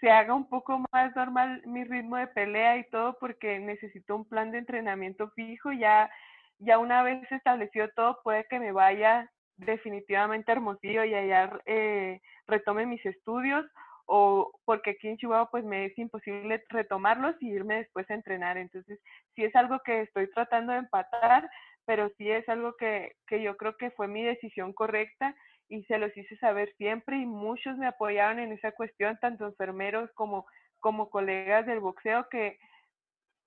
se 0.00 0.10
haga 0.10 0.34
un 0.34 0.48
poco 0.48 0.84
más 0.92 1.14
normal 1.16 1.62
mi 1.66 1.84
ritmo 1.84 2.16
de 2.16 2.28
pelea 2.28 2.78
y 2.78 2.88
todo 2.90 3.16
porque 3.18 3.58
necesito 3.58 4.16
un 4.16 4.24
plan 4.24 4.50
de 4.50 4.58
entrenamiento 4.58 5.30
fijo. 5.30 5.72
Ya, 5.72 6.10
ya 6.58 6.78
una 6.78 7.02
vez 7.02 7.30
establecido 7.32 7.88
todo, 7.94 8.20
puede 8.22 8.46
que 8.48 8.60
me 8.60 8.72
vaya 8.72 9.30
definitivamente 9.56 10.52
Hermosillo 10.52 11.04
y 11.04 11.14
allá 11.14 11.50
eh, 11.66 12.20
retome 12.46 12.86
mis 12.86 13.04
estudios 13.04 13.66
o 14.06 14.52
porque 14.64 14.90
aquí 14.90 15.08
en 15.08 15.18
Chihuahua 15.18 15.50
pues 15.50 15.64
me 15.64 15.86
es 15.86 15.98
imposible 15.98 16.62
retomarlos 16.68 17.34
y 17.40 17.50
irme 17.50 17.76
después 17.76 18.08
a 18.10 18.14
entrenar. 18.14 18.56
Entonces, 18.56 19.00
sí 19.34 19.44
es 19.44 19.54
algo 19.54 19.80
que 19.84 20.02
estoy 20.02 20.30
tratando 20.30 20.72
de 20.72 20.78
empatar, 20.78 21.50
pero 21.88 22.10
sí 22.18 22.30
es 22.30 22.46
algo 22.50 22.76
que, 22.76 23.16
que 23.26 23.40
yo 23.40 23.56
creo 23.56 23.78
que 23.78 23.90
fue 23.92 24.08
mi 24.08 24.22
decisión 24.22 24.74
correcta 24.74 25.34
y 25.70 25.84
se 25.84 25.96
los 25.96 26.14
hice 26.14 26.36
saber 26.36 26.70
siempre 26.76 27.16
y 27.16 27.24
muchos 27.24 27.78
me 27.78 27.86
apoyaron 27.86 28.40
en 28.40 28.52
esa 28.52 28.72
cuestión, 28.72 29.16
tanto 29.22 29.46
enfermeros 29.46 30.10
como, 30.12 30.44
como 30.80 31.08
colegas 31.08 31.64
del 31.64 31.80
boxeo, 31.80 32.28
que 32.28 32.58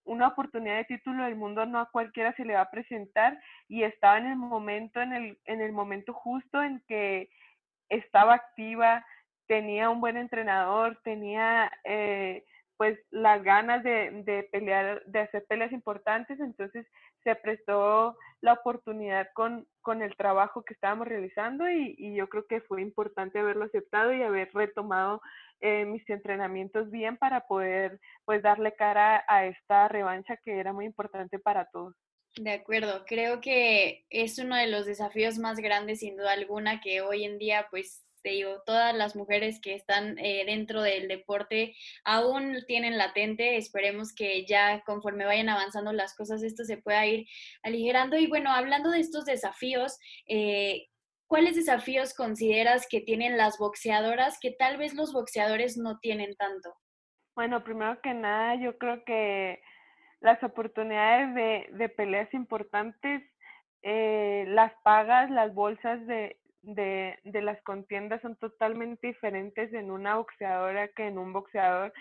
una 0.05 0.29
oportunidad 0.29 0.77
de 0.77 0.85
título 0.85 1.23
del 1.23 1.35
mundo 1.35 1.67
no 1.67 1.79
a 1.79 1.91
cualquiera 1.91 2.33
se 2.33 2.43
le 2.43 2.55
va 2.55 2.61
a 2.61 2.71
presentar 2.71 3.39
y 3.67 3.83
estaba 3.83 4.17
en 4.17 4.25
el 4.25 4.37
momento, 4.37 4.99
en 5.01 5.13
el, 5.13 5.37
en 5.45 5.61
el 5.61 5.71
momento 5.71 6.11
justo 6.11 6.63
en 6.63 6.81
que 6.87 7.29
estaba 7.89 8.33
activa, 8.33 9.05
tenía 9.45 9.91
un 9.91 10.01
buen 10.01 10.17
entrenador, 10.17 10.99
tenía 11.03 11.71
eh, 11.83 12.43
pues 12.75 12.97
las 13.11 13.43
ganas 13.43 13.83
de, 13.83 14.23
de, 14.25 14.49
pelear, 14.51 15.03
de 15.05 15.19
hacer 15.19 15.45
peleas 15.47 15.71
importantes, 15.71 16.39
entonces 16.39 16.87
se 17.23 17.35
prestó 17.35 18.17
la 18.41 18.53
oportunidad 18.53 19.27
con, 19.33 19.67
con 19.81 20.01
el 20.01 20.15
trabajo 20.15 20.63
que 20.63 20.73
estábamos 20.73 21.07
realizando 21.07 21.69
y, 21.69 21.95
y, 21.97 22.15
yo 22.15 22.27
creo 22.27 22.45
que 22.47 22.61
fue 22.61 22.81
importante 22.81 23.39
haberlo 23.39 23.65
aceptado 23.65 24.13
y 24.13 24.23
haber 24.23 24.51
retomado 24.53 25.21
eh, 25.59 25.85
mis 25.85 26.09
entrenamientos 26.09 26.89
bien 26.89 27.17
para 27.17 27.41
poder 27.41 27.99
pues 28.25 28.41
darle 28.41 28.73
cara 28.73 29.23
a 29.27 29.45
esta 29.45 29.87
revancha 29.87 30.37
que 30.37 30.59
era 30.59 30.73
muy 30.73 30.85
importante 30.85 31.37
para 31.37 31.65
todos. 31.65 31.95
De 32.35 32.51
acuerdo, 32.51 33.03
creo 33.05 33.41
que 33.41 34.05
es 34.09 34.39
uno 34.39 34.55
de 34.55 34.67
los 34.67 34.85
desafíos 34.85 35.37
más 35.37 35.57
grandes 35.57 35.99
sin 35.99 36.15
duda 36.15 36.31
alguna 36.31 36.79
que 36.79 37.01
hoy 37.01 37.25
en 37.25 37.37
día 37.37 37.67
pues 37.69 38.03
te 38.21 38.29
digo, 38.29 38.61
todas 38.65 38.95
las 38.95 39.15
mujeres 39.15 39.59
que 39.61 39.73
están 39.73 40.17
eh, 40.19 40.43
dentro 40.45 40.81
del 40.81 41.07
deporte 41.07 41.75
aún 42.03 42.57
tienen 42.67 42.97
latente. 42.97 43.57
Esperemos 43.57 44.13
que 44.13 44.45
ya 44.45 44.81
conforme 44.85 45.25
vayan 45.25 45.49
avanzando 45.49 45.91
las 45.93 46.15
cosas, 46.15 46.43
esto 46.43 46.63
se 46.63 46.77
pueda 46.77 47.05
ir 47.05 47.27
aligerando. 47.63 48.17
Y 48.17 48.27
bueno, 48.27 48.51
hablando 48.51 48.91
de 48.91 48.99
estos 48.99 49.25
desafíos, 49.25 49.97
eh, 50.27 50.87
¿cuáles 51.27 51.55
desafíos 51.55 52.13
consideras 52.13 52.87
que 52.89 53.01
tienen 53.01 53.37
las 53.37 53.57
boxeadoras 53.57 54.37
que 54.39 54.51
tal 54.51 54.77
vez 54.77 54.93
los 54.93 55.13
boxeadores 55.13 55.77
no 55.77 55.99
tienen 55.99 56.35
tanto? 56.35 56.73
Bueno, 57.35 57.63
primero 57.63 57.99
que 58.01 58.13
nada, 58.13 58.55
yo 58.55 58.77
creo 58.77 59.03
que 59.05 59.61
las 60.19 60.41
oportunidades 60.43 61.33
de, 61.33 61.77
de 61.77 61.89
peleas 61.89 62.31
importantes, 62.33 63.23
eh, 63.81 64.45
las 64.49 64.73
pagas, 64.83 65.31
las 65.31 65.53
bolsas 65.53 66.05
de, 66.05 66.37
de, 66.61 67.17
de 67.23 67.41
las 67.41 67.61
contiendas 67.63 68.21
son 68.21 68.35
totalmente 68.35 69.07
diferentes 69.07 69.73
en 69.73 69.91
una 69.91 70.15
boxeadora 70.15 70.87
que 70.89 71.07
en 71.07 71.17
un 71.17 71.33
boxeador. 71.33 71.93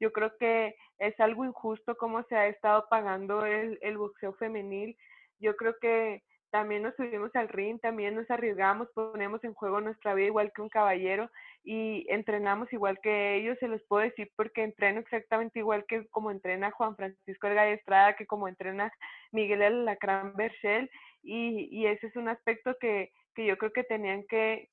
Yo 0.00 0.12
creo 0.12 0.36
que 0.38 0.76
es 0.98 1.18
algo 1.20 1.44
injusto 1.44 1.96
cómo 1.96 2.22
se 2.24 2.36
ha 2.36 2.48
estado 2.48 2.86
pagando 2.88 3.44
el, 3.44 3.78
el 3.82 3.98
boxeo 3.98 4.34
femenil. 4.34 4.96
Yo 5.38 5.56
creo 5.56 5.76
que 5.80 6.22
también 6.50 6.82
nos 6.82 6.94
subimos 6.94 7.34
al 7.34 7.48
ring, 7.48 7.78
también 7.80 8.14
nos 8.14 8.30
arriesgamos, 8.30 8.88
ponemos 8.94 9.42
en 9.44 9.52
juego 9.52 9.80
nuestra 9.80 10.14
vida 10.14 10.28
igual 10.28 10.52
que 10.54 10.62
un 10.62 10.68
caballero 10.68 11.30
y 11.64 12.06
entrenamos 12.08 12.72
igual 12.72 12.98
que 13.02 13.34
ellos, 13.36 13.58
se 13.58 13.68
los 13.68 13.82
puedo 13.88 14.04
decir 14.04 14.30
porque 14.36 14.62
entreno 14.62 15.00
exactamente 15.00 15.58
igual 15.58 15.84
que 15.86 16.06
como 16.08 16.30
entrena 16.30 16.70
Juan 16.70 16.96
Francisco 16.96 17.48
Elgay 17.48 17.72
Estrada, 17.72 18.16
que 18.16 18.26
como 18.26 18.48
entrena 18.48 18.92
Miguel 19.32 19.62
Alacrán 19.62 20.34
Berchel 20.34 20.90
y, 21.22 21.68
y 21.70 21.86
ese 21.86 22.06
es 22.06 22.16
un 22.16 22.28
aspecto 22.28 22.76
que, 22.80 23.10
que 23.36 23.46
yo 23.46 23.56
creo 23.58 23.72
que 23.72 23.84
tenían 23.84 24.24
que, 24.28 24.68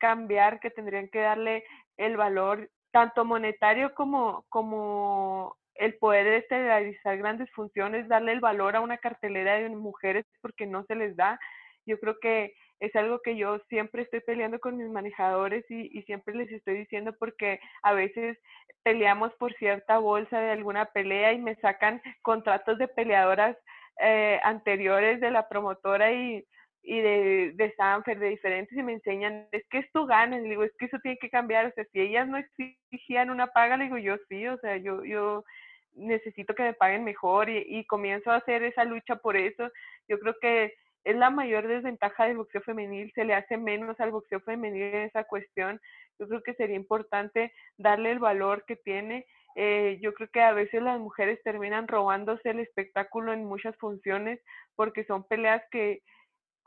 cambiar, 0.00 0.58
que 0.58 0.70
tendrían 0.70 1.08
que 1.08 1.20
darle 1.20 1.64
el 1.96 2.16
valor 2.16 2.70
tanto 2.90 3.24
monetario 3.24 3.94
como, 3.94 4.46
como 4.48 5.56
el 5.74 5.94
poder 5.98 6.26
este 6.26 6.56
de 6.56 6.64
realizar 6.64 7.18
grandes 7.18 7.50
funciones, 7.52 8.08
darle 8.08 8.32
el 8.32 8.40
valor 8.40 8.74
a 8.74 8.80
una 8.80 8.98
cartelera 8.98 9.60
de 9.60 9.68
mujeres 9.68 10.24
porque 10.40 10.66
no 10.66 10.84
se 10.86 10.96
les 10.96 11.14
da. 11.14 11.38
Yo 11.86 12.00
creo 12.00 12.18
que 12.20 12.54
es 12.80 12.94
algo 12.96 13.20
que 13.20 13.36
yo 13.36 13.58
siempre 13.68 14.02
estoy 14.02 14.20
peleando 14.20 14.58
con 14.58 14.76
mis 14.76 14.88
manejadores 14.88 15.64
y, 15.68 15.96
y, 15.96 16.02
siempre 16.04 16.34
les 16.34 16.50
estoy 16.50 16.78
diciendo 16.78 17.12
porque 17.18 17.60
a 17.82 17.92
veces 17.92 18.38
peleamos 18.84 19.34
por 19.34 19.52
cierta 19.54 19.98
bolsa 19.98 20.40
de 20.40 20.50
alguna 20.50 20.86
pelea 20.86 21.32
y 21.32 21.38
me 21.38 21.56
sacan 21.56 22.00
contratos 22.22 22.78
de 22.78 22.88
peleadoras 22.88 23.56
eh, 24.00 24.38
anteriores 24.44 25.20
de 25.20 25.32
la 25.32 25.48
promotora 25.48 26.12
y 26.12 26.44
y 26.90 27.02
de, 27.02 27.52
de 27.54 27.74
Sanfer, 27.74 28.18
de 28.18 28.30
diferentes, 28.30 28.76
y 28.76 28.82
me 28.82 28.94
enseñan, 28.94 29.46
es 29.52 29.62
que 29.68 29.76
esto 29.76 30.06
gana, 30.06 30.38
le 30.38 30.48
digo, 30.48 30.64
es 30.64 30.72
que 30.78 30.86
eso 30.86 30.96
tiene 31.02 31.18
que 31.18 31.28
cambiar, 31.28 31.66
o 31.66 31.72
sea, 31.72 31.84
si 31.92 32.00
ellas 32.00 32.26
no 32.26 32.38
exigían 32.38 33.28
una 33.28 33.48
paga, 33.48 33.76
le 33.76 33.84
digo, 33.84 33.98
yo 33.98 34.16
sí, 34.26 34.46
o 34.48 34.56
sea, 34.56 34.78
yo, 34.78 35.04
yo 35.04 35.44
necesito 35.92 36.54
que 36.54 36.62
me 36.62 36.72
paguen 36.72 37.04
mejor 37.04 37.50
y, 37.50 37.62
y 37.66 37.84
comienzo 37.84 38.30
a 38.30 38.36
hacer 38.36 38.62
esa 38.62 38.84
lucha 38.84 39.16
por 39.16 39.36
eso. 39.36 39.70
Yo 40.08 40.18
creo 40.18 40.34
que 40.40 40.72
es 41.04 41.14
la 41.14 41.28
mayor 41.28 41.68
desventaja 41.68 42.24
del 42.24 42.38
boxeo 42.38 42.62
femenil, 42.62 43.12
se 43.14 43.26
le 43.26 43.34
hace 43.34 43.58
menos 43.58 44.00
al 44.00 44.10
boxeo 44.10 44.40
femenil 44.40 44.84
en 44.84 45.02
esa 45.02 45.24
cuestión. 45.24 45.78
yo 46.18 46.26
creo 46.26 46.42
que 46.42 46.54
sería 46.54 46.76
importante 46.76 47.52
darle 47.76 48.12
el 48.12 48.18
valor 48.18 48.64
que 48.66 48.76
tiene. 48.76 49.26
Eh, 49.56 49.98
yo 50.00 50.14
creo 50.14 50.30
que 50.30 50.40
a 50.40 50.52
veces 50.52 50.80
las 50.80 50.98
mujeres 50.98 51.38
terminan 51.42 51.86
robándose 51.86 52.48
el 52.48 52.60
espectáculo 52.60 53.34
en 53.34 53.44
muchas 53.44 53.76
funciones 53.76 54.40
porque 54.74 55.04
son 55.04 55.24
peleas 55.24 55.62
que, 55.70 56.00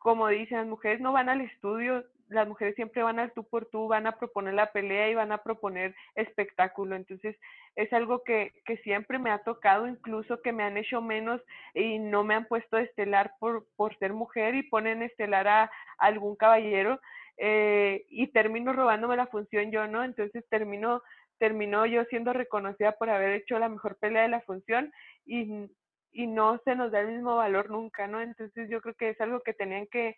como 0.01 0.27
dicen, 0.29 0.57
las 0.57 0.67
mujeres 0.67 0.99
no 0.99 1.11
van 1.11 1.29
al 1.29 1.41
estudio, 1.41 2.03
las 2.27 2.47
mujeres 2.47 2.73
siempre 2.75 3.03
van 3.03 3.19
al 3.19 3.33
tú 3.33 3.43
por 3.43 3.67
tú, 3.67 3.87
van 3.87 4.07
a 4.07 4.17
proponer 4.17 4.55
la 4.55 4.71
pelea 4.71 5.09
y 5.09 5.15
van 5.15 5.31
a 5.31 5.43
proponer 5.43 5.93
espectáculo. 6.15 6.95
Entonces, 6.95 7.37
es 7.75 7.93
algo 7.93 8.23
que, 8.23 8.51
que 8.65 8.77
siempre 8.77 9.19
me 9.19 9.29
ha 9.29 9.43
tocado, 9.43 9.87
incluso 9.87 10.41
que 10.41 10.53
me 10.53 10.63
han 10.63 10.75
hecho 10.75 11.03
menos 11.03 11.39
y 11.75 11.99
no 11.99 12.23
me 12.23 12.33
han 12.33 12.45
puesto 12.45 12.79
estelar 12.79 13.33
por, 13.39 13.67
por 13.75 13.95
ser 13.99 14.13
mujer 14.13 14.55
y 14.55 14.63
ponen 14.63 15.03
estelar 15.03 15.47
a, 15.47 15.71
algún 15.99 16.35
caballero 16.35 16.99
eh, 17.37 18.05
y 18.09 18.25
termino 18.27 18.73
robándome 18.73 19.15
la 19.15 19.27
función 19.27 19.69
yo, 19.69 19.85
¿no? 19.85 20.03
Entonces 20.03 20.43
termino, 20.49 21.03
termino 21.37 21.85
yo 21.85 22.05
siendo 22.05 22.33
reconocida 22.33 22.93
por 22.93 23.11
haber 23.11 23.33
hecho 23.33 23.59
la 23.59 23.69
mejor 23.69 23.97
pelea 23.97 24.23
de 24.23 24.29
la 24.29 24.41
función 24.41 24.91
y, 25.27 25.69
y 26.11 26.27
no 26.27 26.59
se 26.65 26.75
nos 26.75 26.91
da 26.91 26.99
el 26.99 27.07
mismo 27.07 27.37
valor 27.37 27.69
nunca, 27.69 28.07
¿no? 28.07 28.21
Entonces 28.21 28.69
yo 28.69 28.81
creo 28.81 28.95
que 28.95 29.09
es 29.09 29.21
algo 29.21 29.41
que 29.41 29.53
tenían 29.53 29.87
que, 29.87 30.17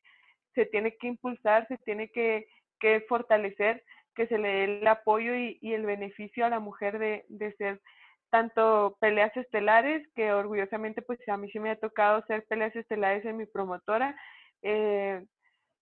se 0.56 0.66
tiene 0.66 0.96
que 0.98 1.08
impulsar, 1.08 1.68
se 1.68 1.78
tiene 1.80 2.10
que, 2.10 2.48
fortalecer, 3.08 3.82
que 4.14 4.28
se 4.28 4.38
le 4.38 4.48
dé 4.50 4.64
el 4.66 4.88
apoyo 4.88 5.34
y, 5.36 5.58
el 5.74 5.86
beneficio 5.86 6.46
a 6.46 6.50
la 6.50 6.60
mujer 6.60 7.00
de, 7.00 7.26
de, 7.30 7.54
ser 7.54 7.82
tanto 8.30 8.98
peleas 9.00 9.36
estelares, 9.38 10.06
que 10.16 10.34
orgullosamente 10.34 11.02
pues 11.02 11.20
a 11.30 11.38
mí 11.38 11.50
sí 11.52 11.60
me 11.60 11.70
ha 11.70 11.80
tocado 11.80 12.26
ser 12.26 12.46
peleas 12.48 12.76
estelares 12.76 13.24
en 13.24 13.38
mi 13.38 13.46
promotora, 13.46 14.18
eh, 14.64 15.24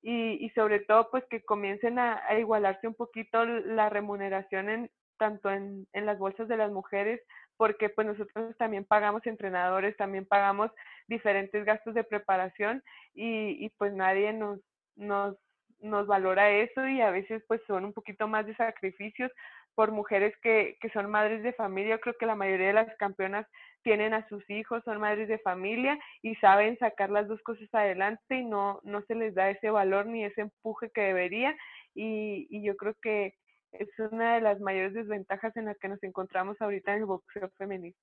y, 0.03 0.49
sobre 0.55 0.79
todo 0.81 1.09
pues 1.09 1.23
que 1.29 1.43
comiencen 1.43 1.97
a, 1.97 2.21
igualarse 2.37 2.87
un 2.87 2.95
poquito 2.95 3.45
la 3.45 3.89
remuneración 3.89 4.69
en 4.69 4.91
tanto 5.17 5.51
en 5.51 5.87
las 5.93 6.17
bolsas 6.17 6.47
de 6.47 6.57
las 6.57 6.71
mujeres 6.71 7.21
porque 7.61 7.89
pues 7.89 8.07
nosotros 8.07 8.57
también 8.57 8.85
pagamos 8.85 9.23
entrenadores, 9.27 9.95
también 9.95 10.25
pagamos 10.25 10.71
diferentes 11.07 11.63
gastos 11.63 11.93
de 11.93 12.03
preparación 12.03 12.81
y, 13.13 13.63
y 13.63 13.69
pues 13.77 13.93
nadie 13.93 14.33
nos, 14.33 14.59
nos, 14.95 15.37
nos 15.79 16.07
valora 16.07 16.49
eso 16.49 16.87
y 16.87 17.01
a 17.01 17.11
veces 17.11 17.43
pues 17.47 17.61
son 17.67 17.85
un 17.85 17.93
poquito 17.93 18.27
más 18.27 18.47
de 18.47 18.55
sacrificios 18.55 19.31
por 19.75 19.91
mujeres 19.91 20.33
que, 20.41 20.75
que 20.81 20.89
son 20.89 21.11
madres 21.11 21.43
de 21.43 21.53
familia. 21.53 21.99
Creo 21.99 22.15
que 22.19 22.25
la 22.25 22.33
mayoría 22.33 22.65
de 22.65 22.73
las 22.73 22.97
campeonas 22.97 23.45
tienen 23.83 24.15
a 24.15 24.27
sus 24.27 24.43
hijos, 24.49 24.81
son 24.83 24.99
madres 24.99 25.27
de 25.27 25.37
familia 25.37 25.99
y 26.23 26.33
saben 26.37 26.79
sacar 26.79 27.11
las 27.11 27.27
dos 27.27 27.43
cosas 27.43 27.69
adelante 27.73 28.37
y 28.37 28.43
no, 28.43 28.79
no 28.81 29.03
se 29.03 29.13
les 29.13 29.35
da 29.35 29.51
ese 29.51 29.69
valor 29.69 30.07
ni 30.07 30.25
ese 30.25 30.41
empuje 30.41 30.89
que 30.89 31.01
debería. 31.01 31.55
Y, 31.93 32.47
y 32.49 32.63
yo 32.63 32.75
creo 32.75 32.95
que 33.03 33.35
es 33.71 33.87
una 33.99 34.35
de 34.35 34.41
las 34.41 34.59
mayores 34.59 34.93
desventajas 34.93 35.55
en 35.57 35.65
las 35.65 35.77
que 35.79 35.89
nos 35.89 36.01
encontramos 36.03 36.61
ahorita 36.61 36.93
en 36.93 36.99
el 36.99 37.05
boxeo 37.05 37.49
femenino. 37.57 37.95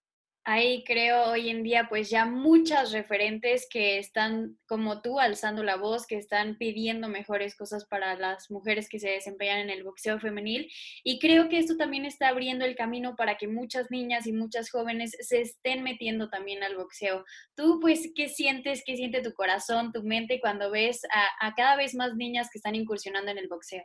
Ahí 0.50 0.82
creo 0.84 1.24
hoy 1.32 1.50
en 1.50 1.62
día 1.62 1.88
pues 1.90 2.08
ya 2.08 2.24
muchas 2.24 2.92
referentes 2.92 3.68
que 3.70 3.98
están 3.98 4.58
como 4.66 5.02
tú 5.02 5.20
alzando 5.20 5.62
la 5.62 5.76
voz, 5.76 6.06
que 6.06 6.16
están 6.16 6.56
pidiendo 6.56 7.06
mejores 7.08 7.54
cosas 7.54 7.84
para 7.84 8.16
las 8.16 8.50
mujeres 8.50 8.88
que 8.88 8.98
se 8.98 9.10
desempeñan 9.10 9.58
en 9.58 9.68
el 9.68 9.84
boxeo 9.84 10.18
femenil 10.18 10.70
y 11.04 11.18
creo 11.18 11.50
que 11.50 11.58
esto 11.58 11.76
también 11.76 12.06
está 12.06 12.28
abriendo 12.28 12.64
el 12.64 12.76
camino 12.76 13.14
para 13.14 13.36
que 13.36 13.46
muchas 13.46 13.90
niñas 13.90 14.26
y 14.26 14.32
muchas 14.32 14.70
jóvenes 14.70 15.14
se 15.20 15.42
estén 15.42 15.82
metiendo 15.82 16.30
también 16.30 16.62
al 16.62 16.76
boxeo. 16.76 17.26
Tú 17.54 17.78
pues, 17.78 18.10
¿qué 18.14 18.30
sientes? 18.30 18.82
¿Qué 18.86 18.96
siente 18.96 19.20
tu 19.20 19.34
corazón, 19.34 19.92
tu 19.92 20.02
mente 20.02 20.40
cuando 20.40 20.70
ves 20.70 21.02
a, 21.12 21.46
a 21.46 21.54
cada 21.56 21.76
vez 21.76 21.94
más 21.94 22.14
niñas 22.16 22.48
que 22.50 22.56
están 22.56 22.74
incursionando 22.74 23.30
en 23.30 23.36
el 23.36 23.48
boxeo? 23.48 23.84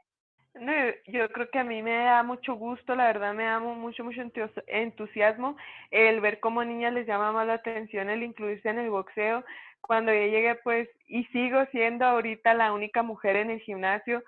No, 0.56 0.72
yo 1.08 1.30
creo 1.32 1.50
que 1.50 1.58
a 1.60 1.64
mí 1.64 1.82
me 1.82 1.96
da 2.06 2.22
mucho 2.22 2.54
gusto, 2.54 2.96
la 2.96 3.08
verdad 3.08 3.34
me 3.34 3.46
da 3.46 3.60
mucho, 3.60 4.04
mucho 4.04 4.22
entusiasmo 4.68 5.58
el 5.90 6.22
ver 6.22 6.40
cómo 6.40 6.64
niñas 6.64 6.94
les 6.94 7.08
llama 7.08 7.32
más 7.32 7.48
la 7.48 7.56
atención 7.56 8.10
el 8.10 8.22
incluirse 8.22 8.70
en 8.70 8.78
el 8.78 8.92
boxeo. 8.92 9.44
Cuando 9.82 10.14
yo 10.14 10.20
llegué, 10.20 10.54
pues, 10.56 10.88
y 11.08 11.26
sigo 11.26 11.66
siendo 11.72 12.06
ahorita 12.06 12.54
la 12.54 12.72
única 12.72 13.02
mujer 13.02 13.36
en 13.38 13.50
el 13.50 13.62
gimnasio, 13.62 14.24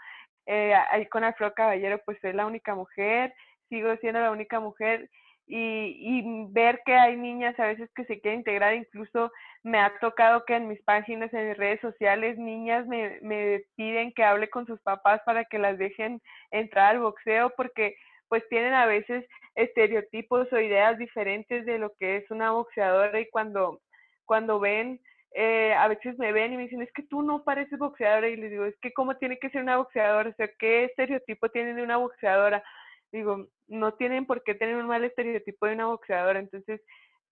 eh, 0.48 0.74
ahí 0.90 1.06
con 1.08 1.24
Afro 1.24 1.54
Caballero, 1.54 2.02
pues 2.06 2.18
soy 2.22 2.34
la 2.34 2.48
única 2.48 2.74
mujer, 2.74 3.34
sigo 3.70 3.96
siendo 3.98 4.20
la 4.20 4.32
única 4.32 4.60
mujer 4.60 5.10
y, 5.48 5.98
y, 6.00 6.48
ver 6.52 6.82
que 6.86 6.96
hay 6.96 7.16
niñas 7.16 7.60
a 7.60 7.68
veces 7.68 7.90
que 7.96 8.06
se 8.06 8.20
quieren 8.20 8.40
integrar, 8.40 8.74
incluso 8.74 9.32
me 9.64 9.80
ha 9.80 9.98
tocado 10.00 10.44
que 10.46 10.56
en 10.56 10.68
mis 10.68 10.82
páginas, 10.84 11.34
en 11.34 11.50
mis 11.50 11.58
redes 11.58 11.82
sociales, 11.82 12.38
niñas 12.38 12.88
me, 12.88 13.20
me 13.22 13.64
piden 13.76 14.12
que 14.14 14.24
hable 14.24 14.50
con 14.50 14.66
sus 14.66 14.82
papás 14.82 15.22
para 15.26 15.46
que 15.46 15.60
las 15.60 15.78
dejen 15.78 16.22
entrar 16.52 16.92
al 16.96 17.02
boxeo 17.02 17.52
porque 17.56 17.96
pues 18.28 18.48
tienen 18.50 18.74
a 18.74 18.86
veces 18.86 19.26
estereotipos 19.56 20.52
o 20.52 20.60
ideas 20.60 20.98
diferentes 20.98 21.66
de 21.66 21.78
lo 21.78 21.94
que 22.00 22.18
es 22.18 22.32
una 22.32 22.52
boxeadora 22.52 23.20
y 23.20 23.30
cuando, 23.30 23.82
cuando 24.26 24.60
ven, 24.60 25.00
eh, 25.32 25.74
a 25.74 25.88
veces 25.88 26.18
me 26.18 26.32
ven 26.32 26.54
y 26.54 26.58
me 26.58 26.64
dicen, 26.64 26.82
es 26.82 26.92
que 26.94 27.04
tú 27.04 27.22
no 27.22 27.44
pareces 27.44 27.78
boxeadora 27.78 28.28
y 28.30 28.36
les 28.36 28.52
digo, 28.52 28.66
es 28.66 28.76
que 28.82 28.94
cómo 28.94 29.16
tiene 29.18 29.38
que 29.38 29.50
ser 29.50 29.62
una 29.62 29.78
boxeadora, 29.78 30.30
o 30.30 30.34
sea, 30.34 30.50
¿qué 30.58 30.86
estereotipo 30.86 31.50
tiene 31.50 31.74
de 31.74 31.84
una 31.84 31.98
boxeadora? 31.98 32.64
Digo, 33.12 33.48
no 33.68 33.94
tienen 33.94 34.26
por 34.26 34.44
qué 34.44 34.56
tener 34.56 34.76
un 34.76 34.88
mal 34.88 35.04
estereotipo 35.04 35.66
de 35.66 35.74
una 35.74 35.88
boxeadora, 35.88 36.40
entonces 36.40 36.82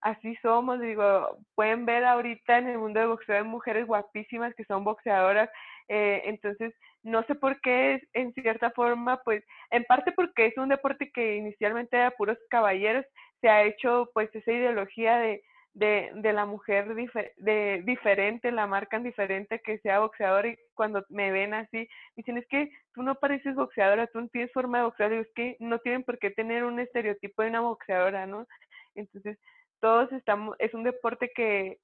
así 0.02 0.36
somos, 0.42 0.80
digo, 0.82 1.38
pueden 1.56 1.86
ver 1.86 2.04
ahorita 2.04 2.58
en 2.58 2.68
el 2.68 2.78
mundo 2.78 3.00
de 3.00 3.08
boxeo 3.08 3.38
hay 3.38 3.44
mujeres 3.44 3.88
guapísimas 3.88 4.54
que 4.56 4.66
son 4.66 4.84
boxeadoras, 4.84 5.50
eh, 5.88 6.22
entonces 6.26 6.74
no 7.04 7.24
sé 7.24 7.36
por 7.36 7.60
qué 7.62 8.02
en 8.14 8.34
cierta 8.34 8.72
forma, 8.72 9.22
pues 9.24 9.44
en 9.72 9.84
parte 9.86 10.12
porque 10.12 10.48
es 10.48 10.58
un 10.58 10.70
deporte 10.70 11.12
que 11.12 11.36
inicialmente 11.36 11.98
era 11.98 12.12
puros 12.12 12.38
caballeros, 12.50 13.06
se 13.42 13.50
ha 13.50 13.64
hecho 13.64 14.10
pues 14.14 14.34
esa 14.34 14.52
ideología 14.52 15.18
de 15.18 15.42
de, 15.74 16.12
de 16.14 16.34
la 16.34 16.46
mujer 16.46 16.94
de, 16.94 17.82
diferente, 17.84 18.52
la 18.52 18.68
marcan 18.68 19.04
diferente 19.04 19.60
que 19.60 19.80
sea 19.80 20.00
boxeadora 20.00 20.50
y 20.50 20.58
cuando 20.76 21.04
me 21.10 21.32
ven 21.32 21.54
así, 21.54 21.88
dicen, 22.16 22.38
es 22.38 22.48
que 22.48 22.70
tú 22.94 23.02
no 23.02 23.16
pareces 23.16 23.56
boxeadora, 23.56 24.08
tú 24.08 24.22
no 24.22 24.28
tienes 24.28 24.52
forma 24.52 24.80
de 24.80 24.84
boxeadora, 24.86 25.22
es 25.22 25.32
que 25.36 25.58
no 25.60 25.80
tienen 25.80 26.04
por 26.04 26.20
qué 26.20 26.30
tener 26.30 26.64
un 26.64 26.80
estereotipo 26.80 27.42
de 27.42 27.50
una 27.50 27.62
boxeadora, 27.62 28.28
¿no? 28.28 28.48
Entonces, 28.96 29.38
todos 29.80 30.12
estamos, 30.12 30.56
es 30.60 30.74
un 30.74 30.84
deporte 30.84 31.32
que 31.36 31.80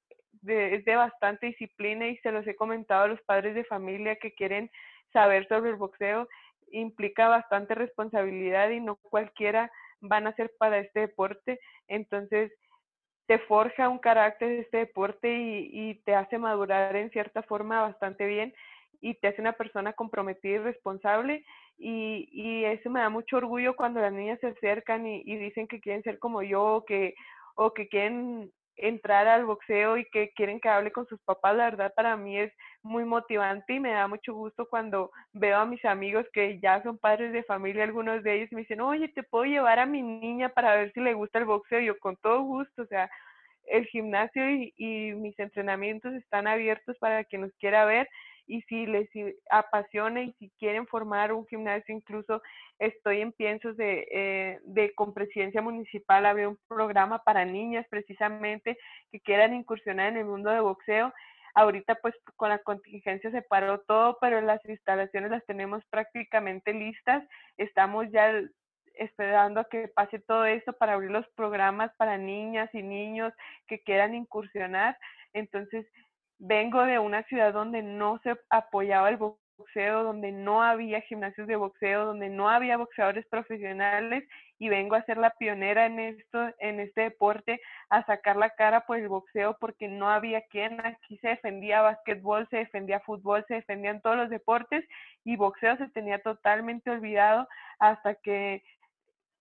es 0.46 0.86
de 0.86 0.96
bastante 0.96 1.48
disciplina 1.48 2.08
y 2.08 2.18
se 2.18 2.32
los 2.32 2.46
he 2.48 2.56
comentado 2.56 3.04
a 3.04 3.08
los 3.08 3.22
padres 3.24 3.56
de 3.56 3.66
familia 3.66 4.18
que 4.18 4.34
quieren 4.34 4.70
saber 5.12 5.48
sobre 5.48 5.72
el 5.72 5.76
boxeo, 5.76 6.28
implica 6.72 7.28
bastante 7.28 7.74
responsabilidad 7.74 8.70
y 8.70 8.80
no 8.80 8.96
cualquiera 8.98 9.72
van 10.02 10.28
a 10.28 10.36
ser 10.36 10.52
para 10.58 10.78
este 10.78 11.02
deporte, 11.02 11.60
entonces 11.88 12.52
te 13.30 13.38
forja 13.38 13.90
un 13.90 14.00
carácter 14.00 14.54
este 14.54 14.78
deporte 14.78 15.32
y, 15.32 15.70
y, 15.72 15.96
te 16.04 16.16
hace 16.16 16.40
madurar 16.40 16.96
en 16.96 17.12
cierta 17.12 17.44
forma 17.44 17.84
bastante 17.84 18.26
bien 18.26 18.56
y 19.02 19.14
te 19.14 19.28
hace 19.28 19.40
una 19.40 19.54
persona 19.54 19.94
comprometida 19.94 20.56
y 20.56 20.58
responsable 20.58 21.46
y, 21.78 22.28
y 22.32 22.66
eso 22.66 22.90
me 22.90 23.02
da 23.02 23.10
mucho 23.10 23.38
orgullo 23.38 23.76
cuando 23.76 24.02
las 24.02 24.12
niñas 24.12 24.40
se 24.40 24.48
acercan 24.48 25.06
y, 25.06 25.22
y, 25.24 25.38
dicen 25.38 25.68
que 25.68 25.80
quieren 25.80 26.02
ser 26.02 26.18
como 26.18 26.42
yo 26.42 26.78
o 26.78 26.86
que, 26.86 27.14
o 27.54 27.72
que 27.72 27.88
quieren 27.88 28.52
entrar 28.78 29.28
al 29.28 29.46
boxeo 29.46 29.98
y 29.98 30.06
que 30.10 30.32
quieren 30.32 30.60
que 30.60 30.70
hable 30.70 30.92
con 30.92 31.06
sus 31.06 31.22
papás, 31.22 31.56
la 31.56 31.66
verdad 31.66 31.94
para 31.96 32.18
mí 32.18 32.36
es 32.36 32.52
muy 32.84 33.06
motivante 33.06 33.74
y 33.74 33.80
me 33.80 33.92
da 33.92 34.08
mucho 34.08 34.34
gusto 34.34 34.68
cuando 34.70 35.12
veo 35.34 35.58
a 35.58 35.66
mis 35.66 35.84
amigos 35.86 36.26
que 36.34 36.60
ya 36.60 36.82
son 36.84 36.98
padres 36.98 37.34
de 37.34 37.44
familia, 37.44 37.84
algunos 37.84 38.24
de 38.24 38.36
ellos 38.36 38.52
me 38.52 38.62
dicen, 38.62 38.82
oye, 38.82 39.08
te 39.10 39.24
puedo 39.24 39.46
llevar 39.46 39.80
a 39.80 39.86
mi 39.86 40.02
niña 40.02 40.50
para 40.50 40.76
ver 40.76 40.92
si 40.94 41.00
le 41.02 41.14
gusta 41.14 41.40
el 41.40 41.46
boxeo, 41.46 41.80
y 41.80 41.86
yo 41.88 42.00
con 42.00 42.16
todo 42.18 42.42
gusto, 42.42 42.84
o 42.84 42.88
sea, 42.88 43.10
el 43.68 43.86
gimnasio 43.86 44.50
y, 44.50 44.74
y 44.78 45.14
mis 45.14 45.38
entrenamientos 45.40 46.14
están 46.14 46.48
abiertos 46.48 46.98
para 47.00 47.24
quien 47.24 47.42
nos 47.42 47.54
quiera 47.60 47.86
ver 47.86 48.08
y 48.50 48.64
si 48.64 48.88
les 48.88 49.08
apasiona 49.52 50.24
y 50.24 50.34
si 50.40 50.50
quieren 50.60 50.88
formar 50.88 51.32
un 51.32 51.46
gimnasio, 51.46 51.96
incluso 51.96 52.42
estoy 52.80 53.22
en 53.22 53.32
piensos 53.32 53.78
de, 53.78 54.08
eh, 54.12 54.60
de 54.64 54.92
con 54.96 55.14
presidencia 55.14 55.62
municipal, 55.62 56.26
había 56.26 56.50
un 56.50 56.58
programa 56.68 57.20
para 57.20 57.46
niñas 57.46 57.86
precisamente 57.90 58.76
que 59.12 59.20
quieran 59.20 59.54
incursionar 59.54 60.08
en 60.08 60.18
el 60.18 60.26
mundo 60.26 60.50
de 60.50 60.62
boxeo. 60.62 61.14
Ahorita 61.60 61.95
pues 61.95 62.16
con 62.38 62.47
la 62.47 62.60
contingencia 62.60 63.32
se 63.32 63.41
paró 63.41 63.82
todo, 63.82 64.18
pero 64.22 64.39
las 64.39 64.64
instalaciones 64.64 65.30
las 65.30 65.45
tenemos 65.45 65.84
prácticamente 65.89 66.72
listas. 66.72 67.22
Estamos 67.57 68.10
ya 68.12 68.32
esperando 68.93 69.60
a 69.60 69.66
que 69.66 69.89
pase 69.89 70.20
todo 70.20 70.45
esto 70.45 70.72
para 70.72 70.93
abrir 70.93 71.12
los 71.12 71.28
programas 71.36 71.91
para 71.97 72.18
niñas 72.18 72.70
y 72.74 72.82
niños 72.82 73.34
que 73.68 73.82
quieran 73.82 74.16
incursionar. 74.16 74.97
Entonces, 75.34 75.86
vengo 76.38 76.82
de 76.86 76.97
una 76.97 77.24
ciudad 77.24 77.51
donde 77.51 77.84
no 77.84 78.22
se 78.24 78.38
apoyaba 78.49 79.10
el 79.10 79.18
boxeo, 79.60 80.03
donde 80.03 80.32
no 80.32 80.64
había 80.64 81.01
gimnasios 81.01 81.47
de 81.47 81.57
boxeo, 81.57 82.05
donde 82.05 82.30
no 82.30 82.49
había 82.49 82.78
boxeadores 82.78 83.26
profesionales 83.28 84.24
y 84.57 84.70
vengo 84.70 84.95
a 84.95 85.03
ser 85.03 85.18
la 85.18 85.32
pionera 85.32 85.86
en 85.86 85.99
esto, 85.99 86.49
en 86.60 86.80
este 86.80 87.01
deporte, 87.01 87.62
a 87.89 88.05
sacar 88.05 88.38
la 88.38 88.49
cara 88.51 88.86
por 88.86 88.97
el 88.97 89.10
boxeo 89.10 89.57
porque 89.60 89.88
no 89.88 90.10
había 90.10 90.41
quien, 90.47 90.84
aquí 90.86 91.18
se 91.18 91.30
defendía 91.30 91.82
básquetbol, 91.82 92.47
se 92.49 92.57
defendía 92.57 93.01
fútbol, 93.01 93.45
se 93.47 93.55
defendían 93.55 94.01
todos 94.01 94.16
los 94.16 94.30
deportes 94.30 94.86
y 95.24 95.36
boxeo 95.36 95.78
se 95.78 95.89
tenía 95.89 96.20
totalmente 96.20 96.89
olvidado 96.89 97.47
hasta 97.80 98.16
que 98.16 98.64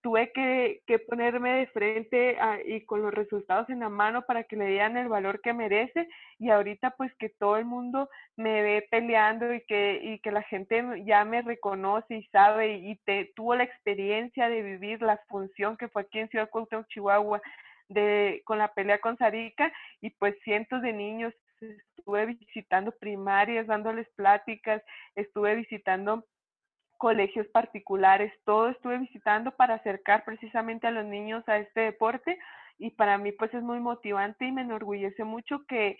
tuve 0.00 0.32
que, 0.32 0.82
que 0.86 0.98
ponerme 0.98 1.54
de 1.54 1.66
frente 1.68 2.36
y 2.66 2.84
con 2.84 3.02
los 3.02 3.12
resultados 3.12 3.68
en 3.68 3.80
la 3.80 3.88
mano 3.88 4.22
para 4.22 4.44
que 4.44 4.56
le 4.56 4.66
dieran 4.66 4.96
el 4.96 5.08
valor 5.08 5.40
que 5.40 5.52
merece 5.52 6.08
y 6.38 6.50
ahorita 6.50 6.90
pues 6.96 7.12
que 7.18 7.28
todo 7.28 7.56
el 7.56 7.64
mundo 7.64 8.08
me 8.36 8.62
ve 8.62 8.86
peleando 8.90 9.52
y 9.52 9.60
que, 9.62 10.00
y 10.02 10.18
que 10.20 10.30
la 10.30 10.42
gente 10.42 10.84
ya 11.04 11.24
me 11.24 11.42
reconoce 11.42 12.16
y 12.16 12.26
sabe 12.28 12.76
y 12.76 12.96
te, 13.04 13.32
tuvo 13.34 13.56
la 13.56 13.64
experiencia 13.64 14.48
de 14.48 14.62
vivir 14.62 15.02
la 15.02 15.18
función 15.28 15.76
que 15.76 15.88
fue 15.88 16.02
aquí 16.02 16.20
en 16.20 16.28
Ciudad 16.28 16.50
Cuauhtémoc, 16.50 16.86
Chihuahua, 16.88 17.42
de, 17.88 18.42
con 18.44 18.58
la 18.58 18.72
pelea 18.72 19.00
con 19.00 19.16
Sarika 19.16 19.72
y 20.00 20.10
pues 20.10 20.36
cientos 20.44 20.82
de 20.82 20.92
niños 20.92 21.34
estuve 21.60 22.26
visitando 22.26 22.92
primarias, 22.92 23.66
dándoles 23.66 24.08
pláticas, 24.14 24.82
estuve 25.14 25.56
visitando 25.56 26.24
colegios 26.98 27.46
particulares, 27.48 28.32
todo 28.44 28.68
estuve 28.68 28.98
visitando 28.98 29.52
para 29.52 29.74
acercar 29.74 30.24
precisamente 30.24 30.86
a 30.86 30.90
los 30.90 31.04
niños 31.06 31.48
a 31.48 31.58
este 31.58 31.80
deporte 31.80 32.38
y 32.78 32.90
para 32.90 33.16
mí 33.18 33.32
pues 33.32 33.52
es 33.54 33.62
muy 33.62 33.80
motivante 33.80 34.44
y 34.44 34.52
me 34.52 34.62
enorgullece 34.62 35.24
mucho 35.24 35.64
que, 35.66 35.96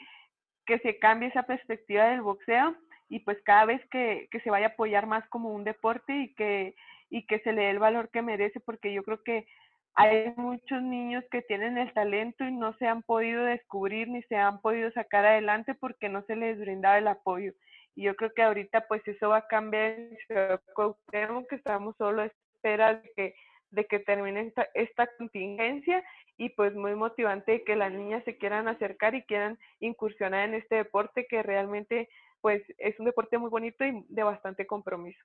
que 0.66 0.78
se 0.80 0.99
cambie 0.99 1.28
esa 1.28 1.44
perspectiva 1.44 2.07
del 2.09 2.22
boxeo 2.22 2.76
y 3.09 3.20
pues 3.20 3.38
cada 3.44 3.64
vez 3.64 3.80
que, 3.90 4.28
que 4.30 4.40
se 4.40 4.51
vaya 4.51 4.66
a 4.66 4.70
apoyar 4.70 5.07
más 5.07 5.26
como 5.28 5.51
un 5.51 5.64
deporte 5.64 6.14
y 6.14 6.34
que, 6.34 6.74
y 7.11 7.26
que 7.26 7.40
se 7.40 7.53
le 7.53 7.62
dé 7.62 7.70
el 7.70 7.78
valor 7.78 8.11
que 8.11 8.22
merece 8.22 8.61
porque 8.61 8.92
yo 8.92 9.03
creo 9.03 9.22
que 9.22 9.46
hay 9.94 10.32
muchos 10.36 10.80
niños 10.80 11.24
que 11.30 11.42
tienen 11.42 11.76
el 11.78 11.92
talento 11.92 12.44
y 12.44 12.53
no 12.53 12.72
se 12.74 12.86
han 12.86 13.03
podido 13.03 13.44
descubrir 13.44 14.09
ni 14.09 14.22
se 14.24 14.36
han 14.36 14.61
podido 14.61 14.90
sacar 14.92 15.26
adelante 15.26 15.74
porque 15.74 16.09
no 16.09 16.22
se 16.22 16.36
les 16.36 16.59
brindaba 16.59 16.99
el 16.99 17.09
apoyo. 17.09 17.53
Y 17.99 18.05
yo 18.05 18.14
creo 18.14 18.30
que 18.32 18.44
ahorita 18.44 18.86
pues 18.86 19.03
eso 19.09 19.30
va 19.30 19.38
a 19.38 19.49
cambiar 19.49 19.99
en 19.99 21.46
que 21.49 21.57
estamos 21.57 21.96
solo 21.96 22.22
a 22.22 22.26
espera 22.26 22.94
de 22.94 23.11
que, 23.16 23.34
de 23.70 23.86
que 23.86 23.99
termine 23.99 24.42
esta, 24.42 24.68
esta 24.74 25.09
contingencia 25.18 26.05
y 26.36 26.51
pues 26.51 26.76
muy 26.76 26.94
motivante 26.94 27.64
que 27.64 27.74
las 27.74 27.92
niñas 27.92 28.22
se 28.22 28.38
quieran 28.38 28.68
acercar 28.68 29.16
y 29.16 29.24
quieran 29.24 29.59
incursionar 29.80 30.49
en 30.49 30.55
este 30.55 30.76
deporte 30.76 31.26
que 31.28 31.42
realmente 31.42 32.09
pues 32.40 32.62
es 32.78 32.96
un 33.01 33.07
deporte 33.07 33.36
muy 33.36 33.51
bonito 33.51 33.84
y 33.84 34.07
de 34.09 34.22
bastante 34.22 34.64
compromiso. 34.64 35.18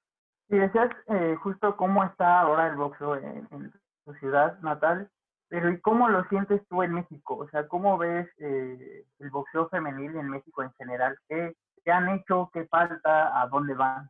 Y 0.49 0.57
decías 0.57 0.89
eh, 1.09 1.35
justo 1.43 1.77
cómo 1.77 2.03
está 2.03 2.39
ahora 2.39 2.69
el 2.69 2.75
boxeo 2.75 3.17
en, 3.17 3.71
tu 4.03 4.13
ciudad 4.15 4.59
natal, 4.61 5.11
pero 5.47 5.69
¿y 5.69 5.79
cómo 5.79 6.09
lo 6.09 6.23
sientes 6.23 6.59
tú 6.69 6.81
en 6.81 6.93
México? 6.93 7.37
O 7.37 7.47
sea, 7.49 7.67
¿cómo 7.67 7.99
ves 7.99 8.27
eh, 8.39 9.05
el 9.19 9.29
boxeo 9.29 9.69
femenil 9.69 10.15
en 10.15 10.31
México 10.31 10.63
en 10.63 10.73
general? 10.73 11.15
¿Qué, 11.29 11.53
¿Qué 11.83 11.91
han 11.91 12.09
hecho? 12.09 12.49
¿Qué 12.53 12.65
falta? 12.65 13.41
¿A 13.41 13.47
dónde 13.47 13.73
van? 13.73 14.09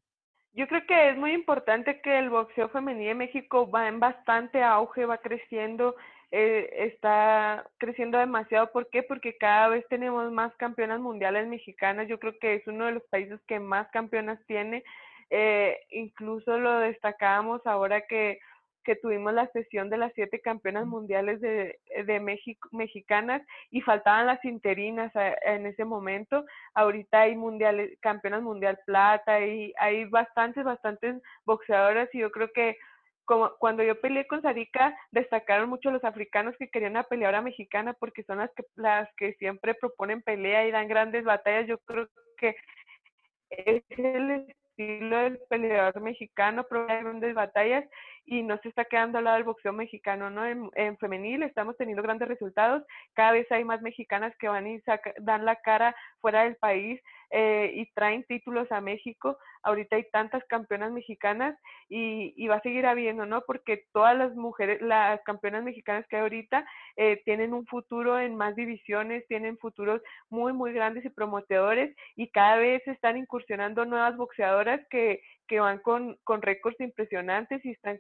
Yo 0.53 0.67
creo 0.67 0.85
que 0.85 1.09
es 1.09 1.17
muy 1.17 1.31
importante 1.33 1.99
que 2.01 2.19
el 2.19 2.29
boxeo 2.29 2.69
femenino 2.69 3.09
en 3.11 3.17
México 3.17 3.69
va 3.69 3.87
en 3.87 3.99
bastante 3.99 4.61
auge, 4.61 5.05
va 5.07 5.17
creciendo, 5.17 5.95
eh, 6.29 6.69
está 6.87 7.65
creciendo 7.79 8.19
demasiado. 8.19 8.71
¿Por 8.71 8.87
qué? 8.91 9.01
Porque 9.01 9.35
cada 9.37 9.69
vez 9.69 9.83
tenemos 9.89 10.31
más 10.31 10.55
campeonas 10.57 10.99
mundiales 10.99 11.47
mexicanas. 11.47 12.07
Yo 12.07 12.19
creo 12.19 12.37
que 12.39 12.55
es 12.55 12.67
uno 12.67 12.85
de 12.85 12.93
los 12.93 13.03
países 13.09 13.41
que 13.47 13.59
más 13.59 13.87
campeonas 13.89 14.39
tiene. 14.45 14.83
Eh, 15.31 15.79
incluso 15.89 16.59
lo 16.59 16.79
destacábamos 16.79 17.65
ahora 17.65 18.01
que 18.01 18.39
que 18.83 18.95
tuvimos 18.95 19.33
la 19.33 19.47
sesión 19.47 19.89
de 19.89 19.97
las 19.97 20.11
siete 20.13 20.39
campeonas 20.41 20.85
mundiales 20.85 21.41
de, 21.41 21.79
de 22.05 22.19
México, 22.19 22.69
mexicanas 22.71 23.41
y 23.71 23.81
faltaban 23.81 24.27
las 24.27 24.43
interinas 24.45 25.11
en 25.45 25.65
ese 25.65 25.85
momento. 25.85 26.45
Ahorita 26.73 27.21
hay 27.21 27.35
mundiales, 27.35 27.97
campeonas 28.01 28.41
mundial 28.43 28.79
plata 28.85 29.45
y 29.45 29.73
hay 29.77 30.05
bastantes, 30.05 30.63
bastantes 30.63 31.21
boxeadoras 31.45 32.09
y 32.13 32.19
yo 32.19 32.31
creo 32.31 32.51
que 32.53 32.77
como 33.25 33.51
cuando 33.57 33.83
yo 33.83 33.99
peleé 34.01 34.27
con 34.27 34.41
Sarika, 34.41 34.95
destacaron 35.11 35.69
mucho 35.69 35.91
los 35.91 36.03
africanos 36.03 36.55
que 36.57 36.69
querían 36.69 36.91
una 36.91 37.03
peleadora 37.03 37.41
mexicana 37.41 37.93
porque 37.93 38.23
son 38.23 38.39
las 38.39 38.51
que, 38.53 38.63
las 38.75 39.09
que 39.15 39.33
siempre 39.35 39.75
proponen 39.75 40.21
pelea 40.21 40.67
y 40.67 40.71
dan 40.71 40.87
grandes 40.87 41.23
batallas. 41.23 41.67
Yo 41.67 41.77
creo 41.79 42.07
que 42.37 42.55
es 43.49 43.83
el 43.89 44.53
estilo 44.77 45.17
del 45.17 45.39
peleador 45.49 46.01
mexicano, 46.01 46.65
provee 46.67 47.03
grandes 47.03 47.33
batallas 47.35 47.85
y 48.25 48.41
no 48.41 48.57
se 48.59 48.69
está 48.69 48.85
quedando 48.85 49.17
al 49.17 49.25
lado 49.25 49.35
del 49.35 49.45
boxeo 49.45 49.73
mexicano, 49.73 50.29
¿no? 50.29 50.45
En, 50.45 50.97
femenil 50.97 51.43
estamos 51.43 51.75
teniendo 51.77 52.01
grandes 52.01 52.27
resultados, 52.27 52.83
cada 53.13 53.33
vez 53.33 53.51
hay 53.51 53.63
más 53.63 53.81
mexicanas 53.81 54.33
que 54.37 54.47
van 54.47 54.67
y 54.67 54.81
dan 55.19 55.45
la 55.45 55.57
cara 55.57 55.95
fuera 56.21 56.43
del 56.43 56.55
país 56.55 57.01
eh, 57.35 57.71
y 57.73 57.91
traen 57.93 58.23
títulos 58.25 58.71
a 58.71 58.79
México, 58.79 59.39
ahorita 59.63 59.95
hay 59.95 60.05
tantas 60.11 60.43
campeonas 60.45 60.91
mexicanas 60.91 61.57
y, 61.89 62.47
va 62.47 62.57
a 62.57 62.61
seguir 62.61 62.85
habiendo, 62.85 63.25
¿no? 63.25 63.41
Porque 63.41 63.85
todas 63.91 64.15
las 64.15 64.35
mujeres, 64.35 64.79
las 64.83 65.19
campeonas 65.23 65.63
mexicanas 65.63 66.05
que 66.07 66.17
hay 66.17 66.21
ahorita 66.21 66.63
eh, 66.95 67.23
tienen 67.25 67.55
un 67.55 67.65
futuro 67.65 68.19
en 68.19 68.35
más 68.35 68.55
divisiones, 68.55 69.25
tienen 69.27 69.57
futuros 69.57 69.99
muy, 70.29 70.53
muy 70.53 70.73
grandes 70.73 71.05
y 71.05 71.09
prometedores 71.09 71.95
y 72.15 72.29
cada 72.29 72.57
vez 72.57 72.87
están 72.87 73.17
incursionando 73.17 73.83
nuevas 73.83 74.15
boxeadoras 74.15 74.81
que, 74.91 75.23
que 75.47 75.59
van 75.59 75.79
con, 75.79 76.19
con 76.23 76.43
récords 76.43 76.79
impresionantes 76.81 77.65
y 77.65 77.71
están 77.71 77.97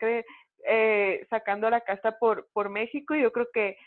eh, 0.69 1.25
sacando 1.31 1.71
la 1.71 1.81
casta 1.81 2.19
por, 2.19 2.47
por 2.53 2.69
México 2.69 3.15
y 3.15 3.23
yo 3.23 3.31
creo 3.31 3.47
que 3.51 3.77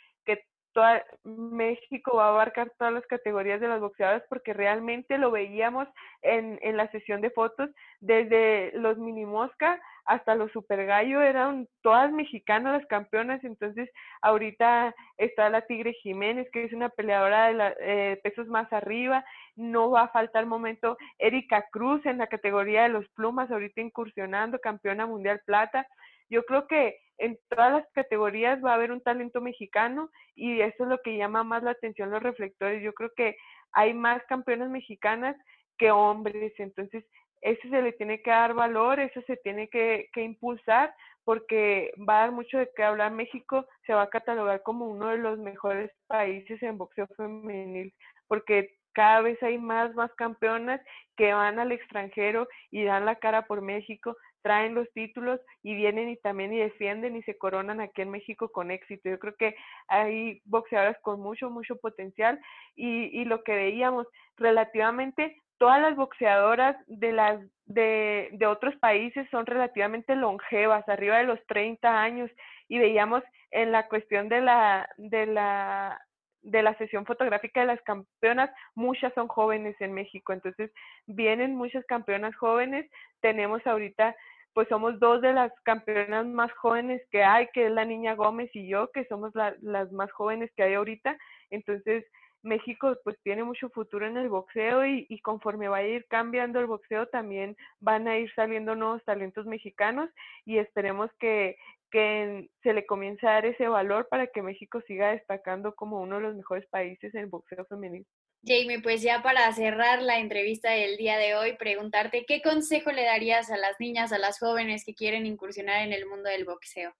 toda 0.77 1.03
México 1.24 2.16
va 2.16 2.27
a 2.27 2.29
abarcar 2.29 2.70
todas 2.79 2.93
las 2.93 3.07
categorías 3.07 3.62
de 3.62 3.66
las 3.66 3.81
boxeadoras 3.81 4.22
porque 4.29 4.53
realmente 4.53 5.16
lo 5.16 5.31
veíamos 5.31 5.89
en, 6.20 6.59
en 6.61 6.77
la 6.77 6.91
sesión 6.91 7.22
de 7.22 7.31
fotos 7.31 7.70
desde 8.01 8.72
los 8.74 8.99
mini 8.99 9.24
mosca 9.24 9.81
hasta 10.05 10.35
los 10.35 10.53
super 10.53 10.85
gallo 10.85 11.22
eran 11.22 11.66
todas 11.83 12.12
mexicanas 12.12 12.74
las 12.74 12.87
campeonas. 12.89 13.43
Entonces 13.43 13.89
ahorita 14.20 14.95
está 15.16 15.49
la 15.49 15.62
Tigre 15.62 15.95
Jiménez 15.95 16.47
que 16.53 16.64
es 16.64 16.74
una 16.74 16.91
peleadora 16.91 17.47
de 17.47 17.55
la, 17.55 17.74
eh, 17.81 18.20
pesos 18.22 18.47
más 18.47 18.70
arriba. 18.70 19.24
No 19.57 19.91
va 19.91 20.03
a 20.03 20.09
faltar 20.09 20.45
momento 20.45 20.99
Erika 21.18 21.64
Cruz 21.72 22.05
en 22.05 22.18
la 22.18 22.27
categoría 22.27 22.83
de 22.83 22.91
los 22.91 23.09
plumas 23.14 23.51
ahorita 23.51 23.81
incursionando 23.81 24.59
campeona 24.59 25.07
mundial 25.07 25.41
plata 25.47 25.87
yo 26.29 26.45
creo 26.45 26.66
que 26.66 26.99
en 27.18 27.39
todas 27.49 27.72
las 27.72 27.87
categorías 27.93 28.62
va 28.64 28.72
a 28.72 28.74
haber 28.74 28.93
un 28.93 29.01
talento 29.01 29.41
mexicano 29.41 30.11
y 30.35 30.61
eso 30.61 30.85
es 30.85 30.89
lo 30.89 30.99
que 31.03 31.16
llama 31.16 31.45
más 31.45 31.62
la 31.62 31.70
atención 31.70 32.11
los 32.11 32.22
reflectores. 32.22 32.83
Yo 32.83 32.93
creo 32.93 33.11
que 33.16 33.37
hay 33.72 33.95
más 33.95 34.22
campeonas 34.29 34.68
mexicanas 34.68 35.37
que 35.79 35.91
hombres, 35.91 36.53
entonces 36.59 37.05
eso 37.41 37.68
se 37.68 37.83
le 37.83 37.93
tiene 37.93 38.22
que 38.22 38.31
dar 38.31 38.55
valor, 38.55 39.01
eso 39.01 39.20
se 39.27 39.37
tiene 39.39 39.68
que, 39.68 40.09
que 40.12 40.22
impulsar 40.22 40.95
porque 41.24 41.93
va 42.09 42.18
a 42.18 42.20
dar 42.20 42.33
mucho 42.33 42.59
de 42.59 42.70
qué 42.77 42.83
hablar. 42.83 43.12
México 43.12 43.66
se 43.87 43.95
va 43.95 44.03
a 44.03 44.11
catalogar 44.11 44.62
como 44.62 44.87
uno 44.87 45.09
de 45.09 45.18
los 45.18 45.39
mejores 45.39 45.91
países 46.07 46.62
en 46.62 46.79
boxeo 46.79 47.07
femenil 47.16 47.95
porque 48.29 48.77
cada 48.93 49.20
vez 49.20 49.41
hay 49.43 49.59
más, 49.59 49.95
más 49.95 50.12
campeonas 50.14 50.81
que 51.16 51.33
van 51.33 51.59
al 51.59 51.72
extranjero 51.72 52.49
y 52.70 52.85
dan 52.85 53.05
la 53.05 53.16
cara 53.16 53.47
por 53.47 53.61
México 53.61 54.16
traen 54.47 54.76
los 54.76 54.88
títulos 54.92 55.40
y 55.64 55.74
vienen 55.74 56.09
y 56.09 56.16
también 56.18 56.53
y 56.53 56.59
defienden 56.59 57.16
y 57.16 57.22
se 57.24 57.36
coronan 57.36 57.80
aquí 57.80 58.03
en 58.03 58.12
México 58.12 58.53
con 58.53 58.70
éxito. 58.70 59.09
Yo 59.09 59.18
creo 59.18 59.34
que 59.34 59.57
hay 59.88 60.40
boxeadoras 60.44 60.97
con 61.03 61.18
mucho, 61.18 61.51
mucho 61.51 61.74
potencial 61.80 62.38
y, 62.76 63.07
y 63.07 63.24
lo 63.24 63.42
que 63.42 63.57
veíamos 63.57 64.07
relativamente 64.36 65.42
todas 65.59 65.80
las 65.80 65.97
boxeadoras 65.97 66.76
de 66.86 67.11
las 67.12 67.40
de, 67.64 68.28
de, 68.34 68.47
otros 68.47 68.76
países 68.76 69.28
son 69.30 69.47
relativamente 69.47 70.14
longevas, 70.14 70.88
arriba 70.88 71.18
de 71.18 71.24
los 71.24 71.44
30 71.49 72.01
años, 72.01 72.30
y 72.68 72.78
veíamos 72.78 73.24
en 73.51 73.72
la 73.72 73.88
cuestión 73.88 74.28
de 74.28 74.42
la, 74.42 74.88
de 74.97 75.26
la 75.26 76.01
de 76.47 76.62
la 76.62 76.78
sesión 76.78 77.05
fotográfica 77.05 77.61
de 77.61 77.66
las 77.66 77.82
campeonas, 77.82 78.51
muchas 78.76 79.12
son 79.14 79.26
jóvenes 79.26 79.74
en 79.80 79.92
México, 79.92 80.32
entonces 80.32 80.70
vienen 81.07 81.57
muchas 81.57 81.84
campeonas 81.86 82.36
jóvenes, 82.36 82.88
tenemos 83.20 83.66
ahorita 83.66 84.14
pues 84.57 84.68
somos 84.68 84.98
dos 84.98 85.20
de 85.20 85.34
las 85.34 85.52
campeonas 85.64 86.24
más 86.24 86.50
jóvenes 86.52 87.02
que 87.11 87.22
hay, 87.22 87.46
que 87.52 87.66
es 87.66 87.70
la 87.70 87.84
niña 87.84 88.14
Gómez 88.14 88.48
y 88.54 88.66
yo, 88.66 88.90
que 88.90 89.04
somos 89.04 89.30
las 89.61 89.92
más 89.92 90.11
jóvenes 90.12 90.50
que 90.57 90.62
hay 90.62 90.72
ahorita. 90.72 91.14
Entonces, 91.50 92.07
México 92.42 92.96
pues 93.04 93.18
tiene 93.22 93.44
mucho 93.44 93.68
futuro 93.68 94.07
en 94.07 94.16
el 94.16 94.30
boxeo 94.30 94.86
y, 94.86 95.04
y, 95.11 95.20
conforme 95.20 95.68
va 95.68 95.78
a 95.78 95.82
ir 95.82 96.07
cambiando 96.09 96.59
el 96.59 96.64
boxeo 96.68 97.07
también 97.09 97.54
van 97.80 98.09
a 98.09 98.16
ir 98.16 98.32
saliendo 98.32 98.74
nuevos 98.74 99.04
talentos 99.04 99.44
mexicanos 99.44 100.09
y 100.46 100.57
esperemos 100.57 101.11
que, 101.18 101.57
que 101.90 102.48
se 102.62 102.72
le 102.72 102.86
comience 102.86 103.26
a 103.26 103.32
dar 103.32 103.44
ese 103.44 103.68
valor 103.68 104.09
para 104.09 104.26
que 104.28 104.40
México 104.40 104.80
siga 104.86 105.11
destacando 105.11 105.74
como 105.74 106.00
uno 106.00 106.16
de 106.16 106.22
los 106.22 106.34
mejores 106.34 106.66
países 106.68 107.14
en 107.14 107.24
el 107.24 107.26
boxeo 107.26 107.66
femenino. 107.66 108.07
Jamie, 108.47 108.80
pues 108.80 109.03
ya 109.03 109.22
para 109.22 109.53
cerrar 109.53 110.01
la 110.03 110.20
entrevista 110.20 110.70
del 110.70 110.97
día 110.97 111.18
de 111.18 111.34
hoy, 111.34 111.57
preguntarte 111.57 112.24
qué 112.26 112.40
consejo 112.40 112.92
le 112.92 113.05
darías 113.05 113.51
a 113.51 113.57
las 113.57 113.80
niñas, 113.80 114.12
a 114.12 114.18
las 114.18 114.38
jóvenes 114.38 114.84
que 114.84 114.94
quieren 114.94 115.26
incursionar 115.26 115.82
en 115.82 115.92
el 115.92 116.07
mundo 116.07 116.30
del 116.30 116.44
boxeo. 116.44 116.94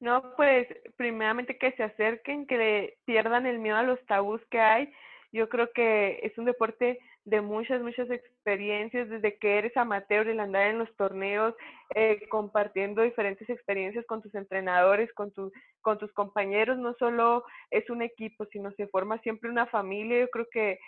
No, 0.00 0.34
pues 0.36 0.66
primeramente 0.96 1.56
que 1.56 1.70
se 1.72 1.84
acerquen, 1.84 2.48
que 2.48 2.98
pierdan 3.04 3.46
el 3.46 3.60
miedo 3.60 3.76
a 3.76 3.84
los 3.84 4.04
tabús 4.06 4.40
que 4.50 4.58
hay. 4.58 4.92
Yo 5.30 5.48
creo 5.48 5.70
que 5.72 6.18
es 6.24 6.36
un 6.36 6.46
deporte 6.46 6.98
de 7.24 7.40
muchas, 7.40 7.80
muchas 7.82 8.10
experiencias, 8.10 9.08
desde 9.08 9.36
que 9.38 9.58
eres 9.58 9.76
amateur, 9.76 10.26
el 10.28 10.40
andar 10.40 10.66
en 10.66 10.78
los 10.78 10.94
torneos, 10.96 11.54
eh, 11.94 12.28
compartiendo 12.28 13.02
diferentes 13.02 13.48
experiencias 13.48 14.04
con 14.06 14.22
tus 14.22 14.34
entrenadores, 14.34 15.12
con, 15.12 15.30
tu, 15.32 15.52
con 15.82 15.98
tus 15.98 16.12
compañeros, 16.12 16.78
no 16.78 16.94
solo 16.98 17.44
es 17.70 17.88
un 17.90 18.02
equipo, 18.02 18.44
sino 18.46 18.72
se 18.72 18.88
forma 18.88 19.18
siempre 19.18 19.50
una 19.50 19.66
familia. 19.66 20.20
Yo 20.20 20.28
creo 20.30 20.46
que 20.50 20.72
eh, 20.72 20.78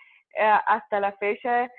hasta 0.67 0.99
la 0.99 1.13
fecha 1.19 1.71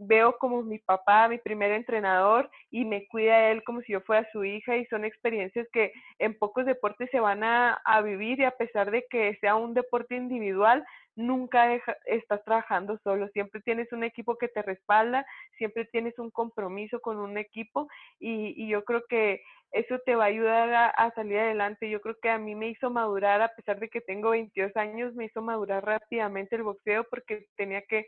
veo 0.00 0.36
como 0.38 0.62
mi 0.62 0.78
papá, 0.78 1.28
mi 1.28 1.38
primer 1.38 1.72
entrenador, 1.72 2.50
y 2.70 2.84
me 2.84 3.06
cuida 3.06 3.50
él 3.50 3.62
como 3.64 3.82
si 3.82 3.92
yo 3.92 4.00
fuera 4.00 4.26
su 4.32 4.44
hija, 4.44 4.76
y 4.76 4.86
son 4.86 5.04
experiencias 5.04 5.66
que 5.72 5.92
en 6.18 6.38
pocos 6.38 6.64
deportes 6.64 7.10
se 7.10 7.20
van 7.20 7.44
a, 7.44 7.80
vivir, 8.02 8.40
y 8.40 8.44
a 8.44 8.52
pesar 8.52 8.90
de 8.90 9.04
que 9.10 9.36
sea 9.40 9.56
un 9.56 9.74
deporte 9.74 10.16
individual, 10.16 10.84
nunca 11.16 11.78
estás 12.06 12.42
trabajando 12.44 12.98
solo, 13.04 13.28
siempre 13.28 13.60
tienes 13.60 13.92
un 13.92 14.04
equipo 14.04 14.36
que 14.38 14.48
te 14.48 14.62
respalda, 14.62 15.26
siempre 15.58 15.84
tienes 15.84 16.18
un 16.18 16.30
compromiso 16.30 17.00
con 17.00 17.18
un 17.18 17.36
equipo, 17.36 17.88
y, 18.18 18.54
y 18.56 18.68
yo 18.68 18.84
creo 18.84 19.02
que 19.08 19.42
eso 19.72 19.98
te 20.04 20.16
va 20.16 20.24
a 20.24 20.28
ayudar 20.28 20.72
a, 20.74 20.88
a, 20.88 21.12
salir 21.12 21.38
adelante. 21.38 21.88
Yo 21.88 22.00
creo 22.00 22.16
que 22.20 22.28
a 22.28 22.38
mí 22.38 22.56
me 22.56 22.70
hizo 22.70 22.90
madurar, 22.90 23.40
a 23.40 23.54
pesar 23.54 23.78
de 23.78 23.88
que 23.88 24.00
tengo 24.00 24.30
22 24.30 24.76
años, 24.76 25.14
me 25.14 25.26
hizo 25.26 25.42
madurar 25.42 25.84
rápidamente 25.84 26.56
el 26.56 26.64
boxeo 26.64 27.04
porque 27.08 27.46
tenía 27.56 27.82
que 27.82 28.06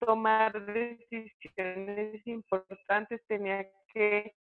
tomar 0.00 0.52
decisiones 0.66 2.26
importantes, 2.26 3.20
tenía 3.28 3.66
que 3.92 4.34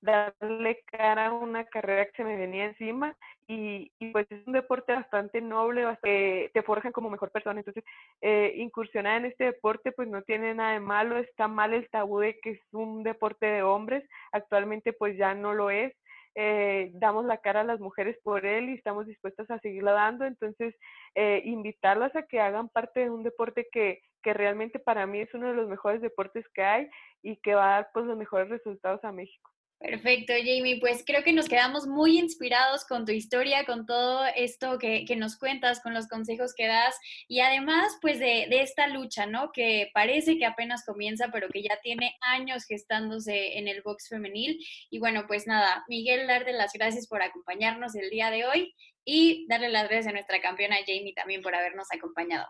darle 0.00 0.82
cara 0.86 1.26
a 1.26 1.32
una 1.32 1.64
carrera 1.64 2.06
que 2.06 2.12
se 2.18 2.24
me 2.24 2.36
venía 2.36 2.66
encima 2.66 3.16
y, 3.48 3.90
pues 4.12 4.26
es 4.30 4.46
un 4.46 4.52
deporte 4.52 4.92
bastante 4.92 5.40
noble, 5.40 5.84
bastante, 5.84 6.50
te 6.54 6.62
forjan 6.62 6.92
como 6.92 7.10
mejor 7.10 7.30
persona. 7.32 7.60
Entonces, 7.60 7.82
eh, 8.20 8.52
incursionar 8.56 9.18
en 9.18 9.24
este 9.26 9.44
deporte 9.44 9.90
pues 9.92 10.08
no 10.08 10.22
tiene 10.22 10.54
nada 10.54 10.72
de 10.74 10.80
malo, 10.80 11.18
está 11.18 11.48
mal 11.48 11.74
el 11.74 11.88
tabú 11.90 12.20
de 12.20 12.38
que 12.40 12.50
es 12.50 12.60
un 12.72 13.02
deporte 13.02 13.46
de 13.46 13.62
hombres, 13.62 14.04
actualmente 14.32 14.92
pues 14.92 15.16
ya 15.16 15.34
no 15.34 15.54
lo 15.54 15.70
es. 15.70 15.92
Eh, 16.40 16.92
damos 16.94 17.24
la 17.24 17.38
cara 17.38 17.62
a 17.62 17.64
las 17.64 17.80
mujeres 17.80 18.16
por 18.22 18.46
él 18.46 18.68
y 18.68 18.74
estamos 18.74 19.06
dispuestas 19.06 19.50
a 19.50 19.58
seguirla 19.58 19.90
dando. 19.90 20.24
Entonces, 20.24 20.72
eh, 21.16 21.42
invitarlas 21.44 22.14
a 22.14 22.22
que 22.22 22.40
hagan 22.40 22.68
parte 22.68 23.00
de 23.00 23.10
un 23.10 23.24
deporte 23.24 23.66
que, 23.72 24.02
que 24.22 24.34
realmente 24.34 24.78
para 24.78 25.04
mí 25.04 25.18
es 25.18 25.34
uno 25.34 25.48
de 25.48 25.54
los 25.54 25.68
mejores 25.68 26.00
deportes 26.00 26.46
que 26.54 26.62
hay 26.62 26.88
y 27.22 27.38
que 27.38 27.56
va 27.56 27.66
a 27.66 27.74
dar 27.80 27.90
pues 27.92 28.06
los 28.06 28.16
mejores 28.16 28.48
resultados 28.50 29.02
a 29.02 29.10
México. 29.10 29.50
Perfecto, 29.80 30.32
Jamie. 30.32 30.80
Pues 30.80 31.04
creo 31.06 31.22
que 31.22 31.32
nos 31.32 31.48
quedamos 31.48 31.86
muy 31.86 32.18
inspirados 32.18 32.84
con 32.84 33.04
tu 33.04 33.12
historia, 33.12 33.64
con 33.64 33.86
todo 33.86 34.24
esto 34.34 34.76
que, 34.76 35.06
nos 35.16 35.38
cuentas, 35.38 35.80
con 35.80 35.94
los 35.94 36.08
consejos 36.08 36.52
que 36.52 36.66
das 36.66 36.98
y 37.28 37.40
además 37.40 37.96
pues 38.00 38.18
de, 38.18 38.46
de, 38.50 38.62
esta 38.62 38.88
lucha, 38.88 39.26
¿no? 39.26 39.52
Que 39.52 39.90
parece 39.94 40.36
que 40.36 40.46
apenas 40.46 40.84
comienza, 40.84 41.28
pero 41.32 41.48
que 41.48 41.62
ya 41.62 41.78
tiene 41.80 42.16
años 42.22 42.64
gestándose 42.66 43.56
en 43.58 43.68
el 43.68 43.82
box 43.82 44.08
femenil. 44.08 44.58
Y 44.90 44.98
bueno, 44.98 45.26
pues 45.28 45.46
nada, 45.46 45.84
Miguel, 45.88 46.26
darte 46.26 46.52
las 46.52 46.72
gracias 46.72 47.06
por 47.06 47.22
acompañarnos 47.22 47.94
el 47.94 48.10
día 48.10 48.30
de 48.32 48.46
hoy 48.46 48.74
y 49.04 49.46
darle 49.48 49.68
las 49.68 49.84
gracias 49.84 50.08
a 50.08 50.12
nuestra 50.12 50.40
campeona 50.40 50.76
Jamie 50.84 51.14
también 51.14 51.40
por 51.40 51.54
habernos 51.54 51.86
acompañado. 51.94 52.48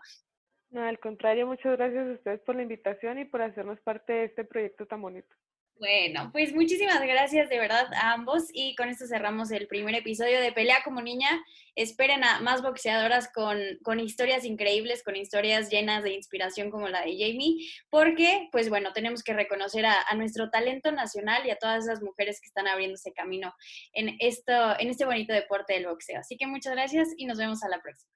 No, 0.71 0.83
al 0.83 0.99
contrario, 0.99 1.45
muchas 1.45 1.77
gracias 1.77 2.07
a 2.07 2.11
ustedes 2.13 2.41
por 2.41 2.55
la 2.55 2.63
invitación 2.63 3.19
y 3.19 3.25
por 3.25 3.43
hacernos 3.43 3.79
parte 3.81 4.13
de 4.13 4.25
este 4.25 4.45
proyecto 4.45 4.87
tan 4.87 5.01
bonito. 5.01 5.35
Bueno, 5.79 6.29
pues 6.33 6.53
muchísimas 6.53 6.99
gracias 6.99 7.47
de 7.47 7.57
verdad 7.57 7.87
a 7.93 8.11
ambos 8.11 8.49
y 8.51 8.75
con 8.75 8.89
esto 8.89 9.07
cerramos 9.07 9.49
el 9.49 9.65
primer 9.67 9.95
episodio 9.95 10.41
de 10.41 10.51
Pelea 10.51 10.83
como 10.83 11.01
Niña. 11.01 11.41
Esperen 11.73 12.25
a 12.25 12.41
más 12.41 12.61
boxeadoras 12.61 13.31
con, 13.33 13.57
con, 13.81 14.01
historias 14.01 14.43
increíbles, 14.43 15.03
con 15.03 15.15
historias 15.15 15.69
llenas 15.69 16.03
de 16.03 16.11
inspiración 16.11 16.69
como 16.69 16.89
la 16.89 16.99
de 17.05 17.13
Jamie, 17.17 17.65
porque 17.89 18.49
pues 18.51 18.67
bueno, 18.67 18.91
tenemos 18.91 19.23
que 19.23 19.31
reconocer 19.31 19.85
a, 19.85 20.01
a 20.09 20.15
nuestro 20.15 20.49
talento 20.49 20.91
nacional 20.91 21.45
y 21.45 21.51
a 21.51 21.55
todas 21.55 21.85
esas 21.85 22.01
mujeres 22.01 22.41
que 22.41 22.47
están 22.47 22.67
abriéndose 22.67 23.13
camino 23.13 23.53
en, 23.93 24.17
esto, 24.19 24.77
en 24.79 24.89
este 24.89 25.05
bonito 25.05 25.31
deporte 25.31 25.75
del 25.75 25.87
boxeo. 25.87 26.19
Así 26.19 26.35
que 26.35 26.45
muchas 26.45 26.73
gracias 26.73 27.07
y 27.15 27.25
nos 27.25 27.37
vemos 27.37 27.63
a 27.63 27.69
la 27.69 27.79
próxima. 27.81 28.11